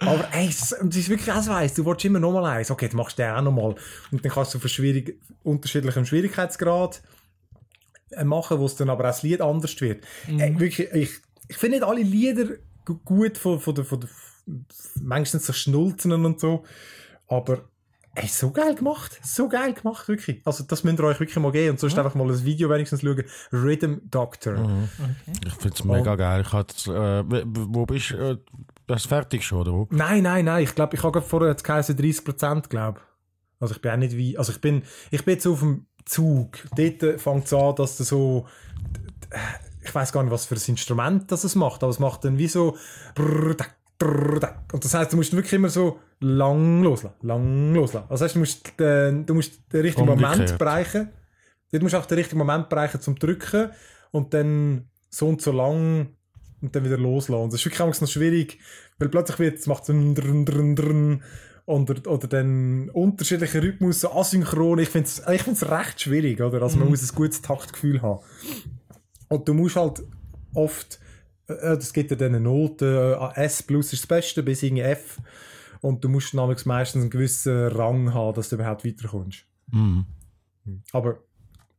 [0.00, 1.74] aber ey, es es ist wirklich auch so eins.
[1.74, 2.70] Du willst immer nochmal eins.
[2.70, 3.74] Okay, dann machst du den auch nochmal.
[4.12, 7.02] Und dann kannst du für schwierig, unterschiedlichem Schwierigkeitsgrad
[8.10, 10.04] äh, machen, wo es dann aber auch das Lied anders wird.
[10.28, 11.10] Ey, wirklich, ich,
[11.48, 12.46] ich finde nicht alle Lieder
[12.84, 14.08] gu- gut von, von der, von der,
[15.02, 16.64] manchmal so Schnulzen und so.
[17.26, 17.68] Aber
[18.14, 19.18] ey, so geil gemacht.
[19.22, 20.42] So geil gemacht, wirklich.
[20.44, 21.72] Also, das müsst ihr euch wirklich mal geben.
[21.72, 23.24] Und sonst einfach mal ein Video wenigstens schauen.
[23.52, 24.88] Rhythm Doctor.
[25.44, 26.42] Ich finde es mega geil.
[26.46, 28.16] Ich hatte, äh, wo bist du?
[28.16, 28.38] Äh,
[28.88, 29.86] das ist fertig schon, oder wo?
[29.90, 30.64] Nein, nein, nein.
[30.64, 33.00] Ich glaube, ich habe gerade vorher jetzt geheißen 30%, glaube
[33.60, 36.58] Also ich bin auch nicht wie, also ich bin, ich bin jetzt auf dem Zug.
[36.76, 38.46] Dort fängt es an, dass du so,
[39.82, 42.38] ich weiß gar nicht, was für ein Instrument das es macht, aber es macht dann
[42.38, 42.76] wie so,
[44.00, 48.06] und das heißt, du musst wirklich immer so lang loslassen, lang loslassen.
[48.08, 50.58] Also heißt, du musst, den, du musst den richtigen Moment Umgekehrt.
[50.58, 51.10] bereichen.
[51.72, 53.70] Dort musst du auch den richtigen Moment bereichen zum Drücken
[54.12, 56.14] und dann so und so lang
[56.60, 57.50] und dann wieder loslassen.
[57.50, 58.58] Das ist wirklich noch schwierig,
[58.98, 59.92] weil plötzlich wird, es macht so
[61.66, 64.78] oder, oder dann unterschiedliche Rhythmus, so asynchron.
[64.78, 66.62] Ich finde es ich find's recht schwierig, oder?
[66.62, 68.20] Also man muss ein gutes Taktgefühl haben.
[69.28, 70.02] Und du musst halt
[70.54, 70.98] oft,
[71.46, 75.20] äh, gibt ja dann eine Note, äh, S plus ist das Beste, bis irgendwie F.
[75.82, 79.44] Und du musst nämlich meistens einen gewissen Rang haben, dass du überhaupt weiterkommst.
[79.70, 80.06] Mhm.
[80.92, 81.18] Aber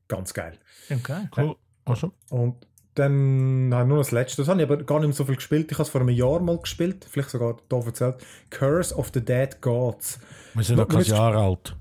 [0.08, 0.58] ganz geil.
[0.90, 1.28] Okay.
[1.36, 1.56] Cool.
[1.86, 2.68] Also, Und
[3.00, 5.36] dann habe ich nur das letzte, das habe ich aber gar nicht mehr so viel
[5.36, 5.72] gespielt.
[5.72, 8.16] Ich habe es vor einem Jahr mal gespielt, vielleicht sogar hier erzählt.
[8.50, 10.20] Curse of the Dead Gods.
[10.54, 11.76] wir sind noch kein Jahr alt.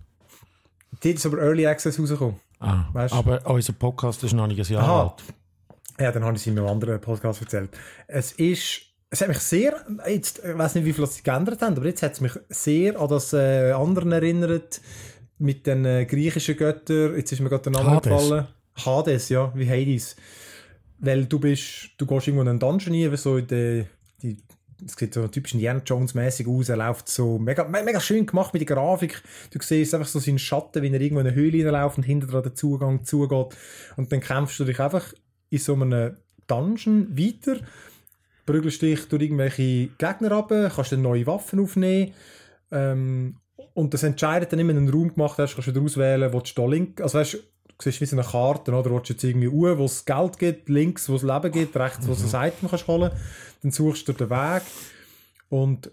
[1.02, 2.36] Die ist aber Early Access rausgekommen.
[2.60, 2.84] Ah.
[2.92, 3.14] Weißt?
[3.14, 5.02] Aber unser Podcast ist noch nicht ein Jahr Aha.
[5.02, 5.22] alt.
[6.00, 7.70] Ja, dann habe ich es in einem anderen Podcast erzählt.
[8.06, 11.76] Es ist, es hat mich sehr, jetzt, ich weiß nicht, wie viel sie geändert haben,
[11.76, 14.80] aber jetzt hat es mich sehr an das äh, anderen erinnert,
[15.38, 17.16] mit den äh, griechischen Göttern.
[17.16, 18.12] Jetzt ist mir gerade der Name Hades.
[18.12, 18.46] gefallen.
[18.84, 20.16] Hades, ja, wie Hades.
[21.00, 24.36] Weil du bist, du gehst irgendwo in einen Dungeon rein, so in die,
[24.84, 28.26] es sieht so typisch Indiana Jones mäßig aus, er läuft so mega, me- mega schön
[28.26, 29.22] gemacht mit der Grafik.
[29.52, 32.26] Du siehst einfach so seinen Schatten, wie er irgendwo in eine Höhle reinläuft und hinter
[32.26, 33.56] dran der Zugang zugeht.
[33.96, 35.12] Und dann kämpfst du dich einfach
[35.50, 36.16] in so einem
[36.46, 37.58] Dungeon weiter,
[38.46, 42.12] prügelst dich durch irgendwelche Gegner ab, kannst dann neue Waffen aufnehmen.
[42.70, 43.36] Ähm,
[43.74, 46.32] und das entscheidet dann immer, wenn du einen Raum gemacht hast, kannst du wieder auswählen,
[46.32, 47.38] wo du da link, also weißt,
[47.84, 48.90] siehst wie so eine Karte, oder?
[48.90, 52.08] Willst du jetzt irgendwie Uhr, wo es Geld gibt, links, wo es Leben gibt, rechts,
[52.08, 53.10] wo du ein Item kannst holen.
[53.62, 54.62] Dann suchst du den Weg.
[55.50, 55.90] Und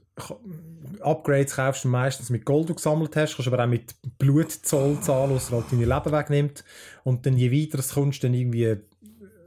[1.02, 4.99] Upgrades kaufst du meistens mit Gold, das du gesammelt hast, kannst aber auch mit Blutzoll
[5.02, 6.64] zahlen, was halt deine Leben wegnimmt.
[7.03, 8.78] Und dann je weiter es kommst, dann irgendwie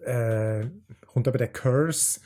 [0.05, 0.67] äh,
[1.07, 2.21] kommt aber der Curse,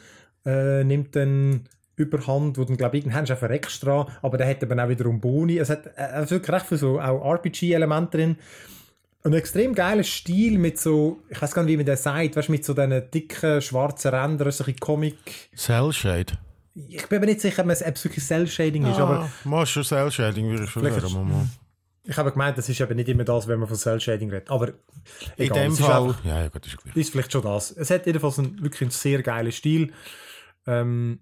[0.45, 1.67] äh, nimmt dann
[1.97, 5.59] überhand, wo dann glaube ich irgendwann einfach extra, aber der hat eben auch wiederum Boni.
[5.59, 8.37] Es hat, äh, wirklich recht viel so auch RPG-Elemente drin.
[9.25, 12.49] Ein extrem geiler Stil mit so, ich weiß gar nicht, wie man das sagt, weißt,
[12.49, 15.51] du, mit so diesen dicken schwarzen Rändern, so ein bisschen Comic.
[15.57, 16.33] Cell Shade.
[16.75, 20.11] Ich bin mir nicht sicher, ob es wirklich Cell-Shading ist, aber Ah, mal schon Cell
[20.11, 20.97] Shading, würde ich schon sagen.
[21.07, 21.47] ist- Mama.
[22.05, 24.51] ich habe gemeint, das ist eben nicht immer das, wenn man von Cell-Shading redet.
[24.51, 24.75] Aber In
[25.37, 26.03] egal, dem es ist Fall.
[26.09, 27.71] einfach- Ja, ja, gut, ist ist vielleicht schon das.
[27.73, 29.93] Es hat jedenfalls einen, wirklich einen sehr geilen Stil.
[30.67, 31.21] Ähm,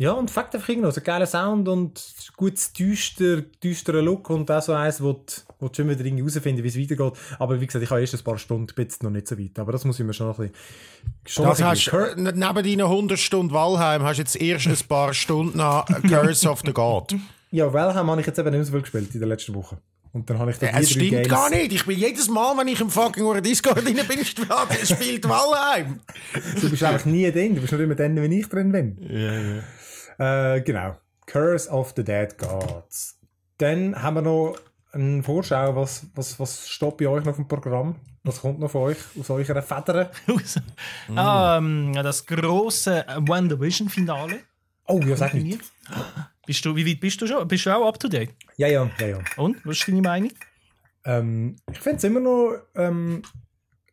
[0.00, 2.02] ja, und Fakt einfach irgendwie noch, so ein geiler Sound und
[2.36, 5.22] gutes, düster, düsterer Look und auch so eins, wo du,
[5.58, 7.12] wo du schon wieder irgendwie herausfinden, wie es weitergeht.
[7.38, 9.58] Aber wie gesagt, ich habe erst ein paar Stunden, bin noch nicht so weit.
[9.58, 11.26] Aber das muss ich mir schon noch ein bisschen...
[11.26, 12.40] Schon Das ein hast, bisschen- äh, neben
[12.78, 16.72] deinen 100 Stunden Valheim hast du jetzt erst ein paar Stunden nach Curse of the
[16.72, 17.14] God.
[17.50, 19.76] Ja, Valheim habe ich jetzt eben nicht so viel gespielt in der letzten Woche.
[20.12, 21.72] Und dann habe ich da Ja, es die drei stimmt Games- gar nicht.
[21.72, 26.00] Ich bin jedes Mal, wenn ich im fucking Ur Discord drin bin, spielt Valheim.
[26.58, 28.96] Du bist einfach nie drin, du bist nur immer dann, wenn ich drin bin.
[29.08, 29.62] Ja, ja.
[30.20, 30.96] Äh, genau.
[31.26, 33.18] Curse of the Dead Gods.
[33.56, 34.56] Dann haben wir noch
[34.92, 37.96] eine Vorschau, was, was, was steht bei euch noch dem Programm?
[38.22, 40.08] Was kommt noch von euch aus eurer Federn?
[41.16, 44.40] Ah, ähm, das große WandaVision-Finale.
[44.86, 45.60] Oh, ja, sag nicht.
[46.44, 47.48] Bist du, wie weit bist du schon?
[47.48, 48.34] Bist du auch up to date?
[48.56, 49.18] Ja, ja, ja, ja.
[49.36, 49.64] Und?
[49.64, 50.32] Was ist deine Meinung?
[51.04, 53.22] Ähm, ich finde es immer noch ähm,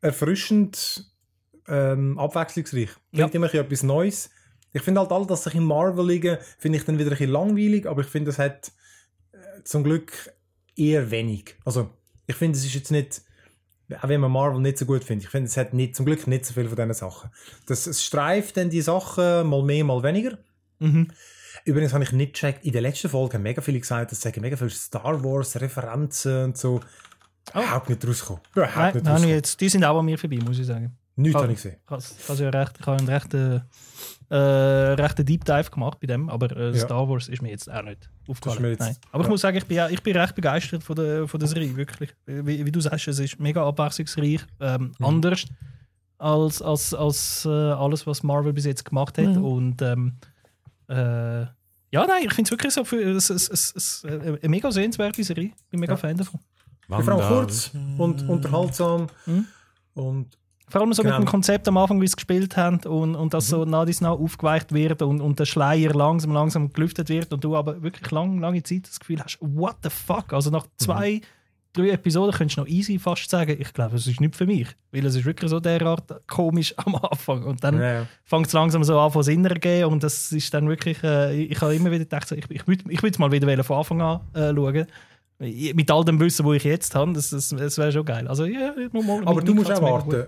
[0.01, 1.05] erfrischend
[1.69, 2.89] ähm, abwechslungsreich.
[3.11, 3.23] Ja.
[3.27, 4.29] Bringt immer ein bisschen etwas Neues.
[4.77, 7.85] Ich finde halt all das sich im Marveligen finde ich dann wieder ein bisschen langweilig,
[7.85, 8.71] aber ich finde, es hat
[9.33, 10.33] äh, zum Glück
[10.75, 11.55] eher wenig.
[11.65, 11.89] Also,
[12.27, 13.21] ich finde, es ist jetzt nicht,
[14.01, 16.27] auch wenn man Marvel nicht so gut findet, ich finde, es hat nicht, zum Glück
[16.27, 17.29] nicht so viel von diesen Sachen.
[17.65, 20.37] Das, es streift dann die Sachen mal mehr, mal weniger.
[20.79, 21.07] Mhm.
[21.65, 24.41] Übrigens habe ich nicht gecheckt, in der letzten Folge haben mega viele gesagt, es sagen
[24.41, 26.79] mega viele Star Wars Referenzen und so.
[27.53, 28.41] Überhaupt nicht rausgekommen.
[28.53, 29.35] Überhaupt Nein, nicht nein, rausgekommen.
[29.35, 30.97] jetzt, die sind auch an mir vorbei, muss ich sagen.
[31.17, 31.77] Nichts habe ich gesehen.
[31.85, 33.61] Ich habe ich ja recht, ich habe einen rechten,
[34.29, 36.79] äh, rechten Deep Dive gemacht bei dem, aber äh, Ja.
[36.85, 38.65] Star Wars ist mir jetzt auch nicht aufgefallen.
[38.65, 38.95] jetzt- Nein.
[39.11, 39.31] Aber ich ja.
[39.31, 42.13] muss sagen, ich bin, ich bin recht begeistert von der, von der Serie, wirklich.
[42.25, 45.05] Wie, wie du sagst, es ist mega abwechslungsreich, ähm, Mhm.
[45.05, 45.45] anders
[46.19, 49.25] als, als, als äh, alles, was Marvel bis jetzt gemacht hat.
[49.35, 49.43] Mhm.
[49.45, 50.17] Und ähm,
[50.87, 51.41] äh,
[51.89, 54.71] ja, nein, ich finde es wirklich so für, es, es, es, es, äh, eine mega
[54.71, 55.51] sehenswerte Serie.
[55.55, 55.97] Ich bin mega Ja.
[55.97, 56.39] Fan davon.
[56.89, 59.07] Ja, vor allem kurz und unterhaltsam.
[59.25, 59.45] Mhm.
[59.93, 60.37] Und
[60.69, 61.19] Vor allem so Genau.
[61.19, 64.01] mit dem Konzept am Anfang, wie sie gespielt haben und, und dass so nah dies
[64.01, 68.11] nah aufgeweicht wird und, und der Schleier langsam, langsam gelüftet wird und du aber wirklich
[68.11, 70.33] lang, lange Zeit das Gefühl hast, what the fuck?
[70.33, 71.21] Also nach zwei,
[71.71, 74.67] drei Episoden könntest du noch easy fast sagen, ich glaube, es ist nicht für mich.
[74.91, 77.43] Weil es ist wirklich so derart komisch am Anfang.
[77.43, 80.67] Und dann ja, fängt es langsam so an von Sinn gehen und das ist dann
[80.67, 83.63] wirklich, äh, ich habe immer wieder gedacht, so, ich, ich würde ich es mal wieder
[83.63, 84.85] von Anfang an äh, schauen.
[85.39, 88.27] Mit all dem Wissen, wo ich jetzt habe, das, das, das wäre schon geil.
[88.27, 90.25] Also, ja, nur mal, aber du musst auch warten.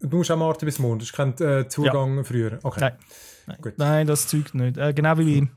[0.00, 0.98] Du musst auch warten bis morgen.
[0.98, 2.58] Das ist kein äh, Zugang früher.
[2.62, 2.80] Okay.
[2.80, 2.92] Nein.
[3.46, 3.58] Nein.
[3.62, 3.74] Gut.
[3.78, 4.76] Nein, das Zeug nicht.
[4.76, 5.48] Äh, genau wie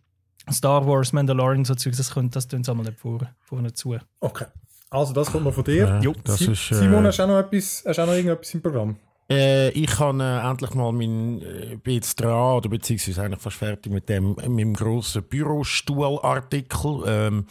[0.51, 3.97] Star Wars, Mandalorian, so Zeug, das könnte das tun sie einmal nicht vor, vorne zu.
[4.19, 4.45] okay.
[4.91, 5.75] Also, das kommt noch von dir.
[5.85, 6.15] Ja, Jo.
[6.23, 8.51] das Si- ist, äh, Simon, hast du auch noch, etwas, hast du auch noch irgendetwas
[8.55, 8.95] im Programm?
[9.29, 13.57] Äh, ich kann äh, endlich mal mein, äh, bin jetzt dran, oder beziehungsweise eigentlich fast
[13.57, 17.03] fertig mit dem, mit meinem grossen Bürostuhl-Artikel.
[17.05, 17.45] Ähm,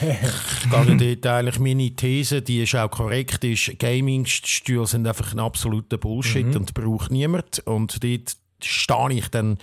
[0.00, 5.40] ich gehe dort eigentlich meine These, die ist auch korrekt, ist, Gaming-Stühle sind einfach ein
[5.40, 7.58] absoluter Bullshit und braucht niemand.
[7.66, 9.58] Und dort stehe ich dann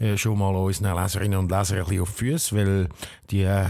[0.00, 2.88] äh, schon mal unseren Leserinnen und Lesern ein bisschen auf die Füße, weil
[3.30, 3.68] die äh,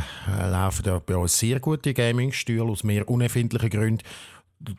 [0.51, 4.02] laufen ja bei uns sehr gute Gaming-Stühle aus mehr unerfindlichen Gründen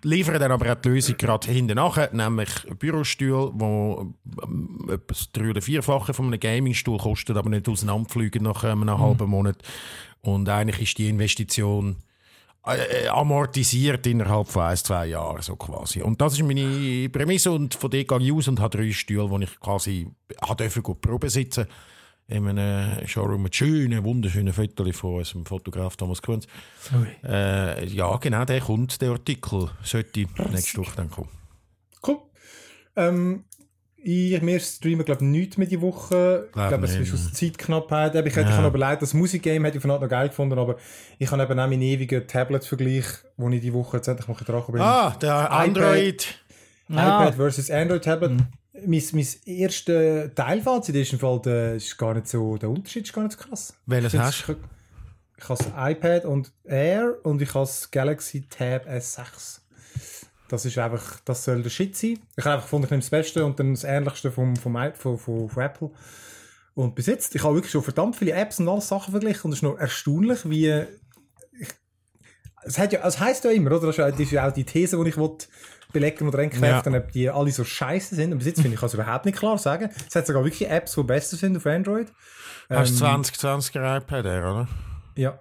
[0.03, 4.13] liefern dann aber auch die Lösung gerade hinten nachher, nämlich Bürostuhl, wo
[4.43, 8.99] ähm, etwas drei- oder vierfache von einem Gamingstuhl kostet, aber nicht auseinanderfliegen nach ähm, einem
[8.99, 9.57] halben Monat.
[10.21, 11.97] Und eigentlich ist die Investition
[12.65, 16.01] äh, amortisiert innerhalb von ein, zwei Jahren, so quasi.
[16.01, 19.29] Und das ist meine Prämisse und von der gehe ich aus und habe drei Stühle,
[19.29, 20.07] wo ich quasi
[20.83, 21.65] gut Probe sitzen
[22.27, 26.47] in einem Showroom mit schönen, wunderschönen Fotos von unserem Fotograf Thomas Kunz.
[27.23, 29.69] Äh, ja, genau, der kommt, der Artikel.
[29.83, 31.29] Sollte nächste Woche dann kommen.
[32.05, 32.17] Cool.
[32.95, 33.43] Ähm,
[34.03, 36.45] ich, wir streamen, glaube ich, nichts mehr die Woche.
[36.47, 38.15] Ich Glaub glaube, es ist aus Zeitknappheit.
[38.15, 38.61] Ich hätte Ja.
[38.61, 38.67] ja.
[38.67, 40.77] überlegt, das Musikgame hätte ich von Anfang an noch geil gefunden, aber
[41.19, 43.05] ich habe eben auch meinen ewigen Tablet-Vergleich,
[43.37, 44.81] wo ich die Woche jetzt endlich mal dran bin.
[44.81, 46.39] Ah, der Android.
[46.89, 47.23] Ah.
[47.25, 48.41] iPad versus Android-Tablet.
[48.73, 53.13] Mein, mein erster Teilfazit ist im Fall, der ist gar nicht so, der Unterschied ist
[53.13, 53.73] gar nicht so krass.
[53.85, 54.61] Welches hast find's-
[55.37, 59.59] Ich habe das iPad und Air und ich habe das Galaxy Tab S6.
[60.47, 62.19] Das ist einfach, das soll der Shit sein.
[62.37, 64.91] Ich habe einfach gefunden, ich nehme das Beste und dann das Ähnlichste vom, vom, I-
[64.93, 65.91] von, von, Apple.
[66.73, 69.51] Und bis jetzt, ich habe wirklich schon verdammt viele Apps und alle Sachen verglichen und
[69.51, 70.69] es ist noch erstaunlich, wie...
[71.59, 71.67] Ich,
[72.63, 73.87] es, hat ja, es heisst ja immer, oder?
[73.87, 75.17] Das ist ja, das ist ja auch die These, die ich
[75.93, 78.31] will belegen oder entkräften, ob die alle so scheiße sind.
[78.31, 79.89] Und bis jetzt finde ich, kann es überhaupt nicht klar sagen.
[80.07, 82.07] Es hat sogar wirklich Apps, die besser sind auf Android.
[82.69, 84.67] Hast du Ähm, 2020er iPad, Air, oder?
[85.15, 85.39] Ja.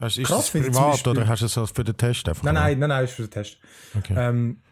[0.00, 2.54] Hast, ist Krass, das privat oder hast du es so für den Test einfach Nein,
[2.54, 3.58] nein, nein, nein, ist für den Test.
[3.96, 4.14] Okay.
[4.16, 4.62] Ähm,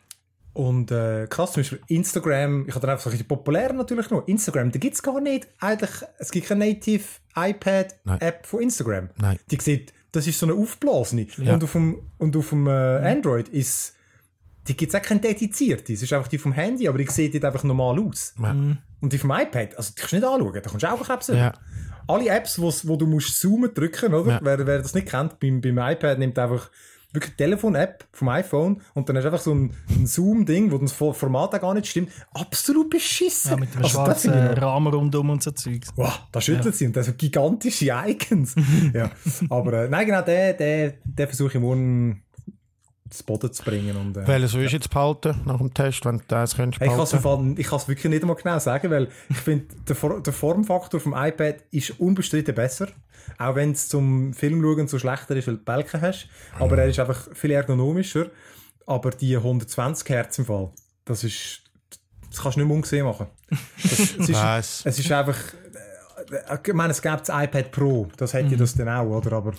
[0.52, 4.26] und äh, krass, zum Beispiel Instagram, ich habe dann einfach so die populären natürlich noch.
[4.26, 5.48] Instagram, da gibt es gar nicht.
[5.60, 7.04] Eigentlich, es gibt keine native
[7.34, 9.10] iPad-App von Instagram.
[9.16, 9.38] Nein.
[9.50, 11.26] Die sieht, das ist so eine aufblasene.
[11.38, 11.54] Ja.
[11.54, 13.94] Und auf dem, und auf dem äh, Android ist,
[14.68, 15.92] die gibt es auch keine dedizierte.
[15.92, 18.34] Es ist einfach die vom Handy, aber die sieht dort einfach normal aus.
[18.42, 18.50] Ja.
[19.00, 21.28] Und die vom iPad, also die kannst du nicht anschauen, da kannst du auch Apps
[21.28, 21.52] Ja.
[22.08, 24.32] Alle Apps, wo's, wo du musst zoomen drücken, oder?
[24.34, 24.40] Ja.
[24.42, 26.70] Wer, wer das nicht kennt, beim, beim iPad nimmt einfach
[27.12, 30.76] wirklich die Telefon-App vom iPhone und dann hast du einfach so ein, ein Zoom-Ding, wo
[30.78, 32.10] das Fo- Format auch gar nicht stimmt.
[32.34, 33.52] Absolut beschissen.
[33.52, 35.88] Ja, mit dem Also das schwarzen ich noch- Rahmen rundum und so Zeugs.
[35.96, 38.54] Wow, da schüttelt sie und das sind gigantische Icons.
[38.94, 39.10] ja.
[39.48, 42.22] Aber äh, nein, genau, den, den, den versuche ich morgen
[43.18, 43.96] zu Boden zu bringen.
[43.96, 46.88] Und, äh, Welches willst du jetzt behalten nach dem Test, wenn du das könntest Hey,
[46.88, 51.14] Ich kann es wirklich nicht einmal genau sagen, weil ich finde, der, der Formfaktor vom
[51.16, 52.88] iPad ist unbestritten besser.
[53.38, 56.28] Auch wenn es zum Filmschauen so schlechter ist, weil du die Balken hast.
[56.58, 58.30] Aber er ist einfach viel ergonomischer.
[58.86, 60.70] Aber die 120 Hertz im Fall,
[61.04, 61.62] das ist,
[62.30, 63.26] das kannst du nicht mehr ungesehen machen.
[63.82, 65.36] Das, es, ist, es ist einfach,
[66.66, 69.32] ich meine, es gibt das iPad Pro, das hätte das dann auch, oder?
[69.36, 69.52] Aber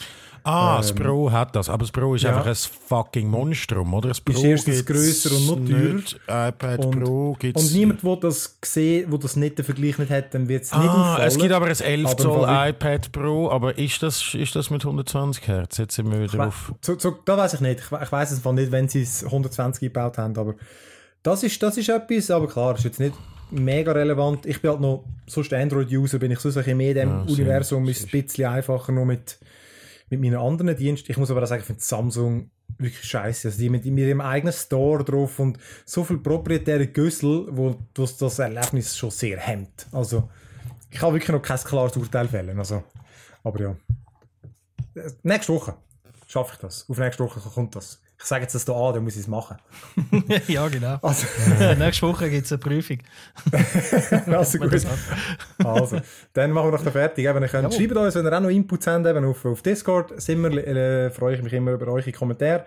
[0.44, 2.38] Ah, das Pro hat das, aber das Pro ist Ähm, ja.
[2.38, 2.56] einfach ein
[2.88, 4.08] fucking Monstrum, oder?
[4.10, 5.94] Das Pro Ist erstens grösser und noch teurer.
[5.96, 6.14] nicht.
[6.28, 10.10] iPad Und- Pro gibt's und niemand, der das gesehen, wo das nicht den Vergleich nicht
[10.10, 11.28] hat, dann wird es nicht Ah, auffallen.
[11.28, 14.86] es gibt aber ein 11 Aber Zoll iPad Pro, aber ist das, ist das mit
[14.86, 15.78] 120 Hertz?
[15.80, 16.74] Jetzt sind wir wieder auf...
[16.82, 17.82] So, so, da weiß ich nicht.
[17.82, 20.54] Ich, ich weiß es nicht, wenn sie es 120 gebaut haben, aber
[21.24, 23.14] das ist, das ist etwas, aber klar, ist jetzt nicht
[23.52, 24.46] mega relevant.
[24.46, 27.26] Ich bin halt noch, sonst Android-User, bin ich sonst ein bisschen mehr in dem Ja,
[27.28, 29.38] sehr, Universum, ist ein bisschen einfacher noch mit,
[30.10, 31.12] mit meinen anderen Diensten.
[31.12, 33.48] Ich muss aber auch sagen, ich finde Samsung wirklich scheiße.
[33.48, 38.18] Also die mit, mit ihrem eigenen Store drauf und so viel proprietäre Güssel, wo das,
[38.18, 39.88] das Erlebnis schon sehr hemmt.
[39.92, 40.30] Also,
[40.92, 42.58] ich kann wirklich noch kein klares Urteil fällen.
[42.60, 42.84] Also,
[43.44, 43.76] aber ja.
[44.96, 45.76] Äh, Nächste Woche
[46.28, 46.90] schaffe ich das.
[46.90, 48.02] Auf nächste Woche kommt das.
[48.20, 49.58] Ich sage jetzt das da an, dann muss ich es machen.
[50.48, 50.98] ja, genau.
[51.04, 51.28] Also,
[51.78, 52.98] Nächste Woche gibt es eine Prüfung.
[54.34, 54.88] also gut.
[55.64, 56.02] Also,
[56.34, 57.26] dann machen wir noch fertig.
[57.26, 60.20] Eben, ihr könnt, schreibt uns, wenn ihr auch noch Inputs habt, eben auf, auf Discord.
[60.20, 62.66] Sind wir, äh, freue ich mich immer über eure Kommentare.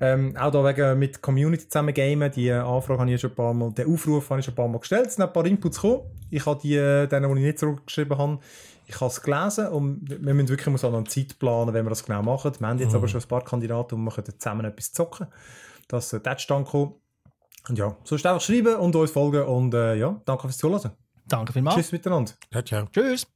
[0.00, 2.30] Ähm, auch da wegen mit Community zusammen gamen.
[2.30, 4.68] Die Anfrage habe ich schon ein paar Mal, den Aufruf habe ich schon ein paar
[4.68, 5.06] Mal gestellt.
[5.06, 6.02] Es sind ein paar Inputs gekommen.
[6.30, 8.38] Ich habe die, äh, denen, die ich nicht zurückgeschrieben habe,
[8.86, 11.84] ich habe es gelesen und wir müssen wirklich muss auch noch eine Zeit planen, wenn
[11.84, 12.52] wir das genau machen.
[12.58, 15.26] Wir haben jetzt aber schon ein paar Kandidaten und wir können zusammen etwas zocken.
[15.88, 16.94] Das äh, ist dann kommen.
[17.68, 20.90] Und ja, sonst einfach schreiben und uns folgen und äh, ja, danke fürs Zuhören.
[21.26, 21.76] Danke vielmals.
[21.76, 22.32] Tschüss miteinander.
[22.52, 22.86] Ja, ciao.
[22.92, 23.26] Tschüss.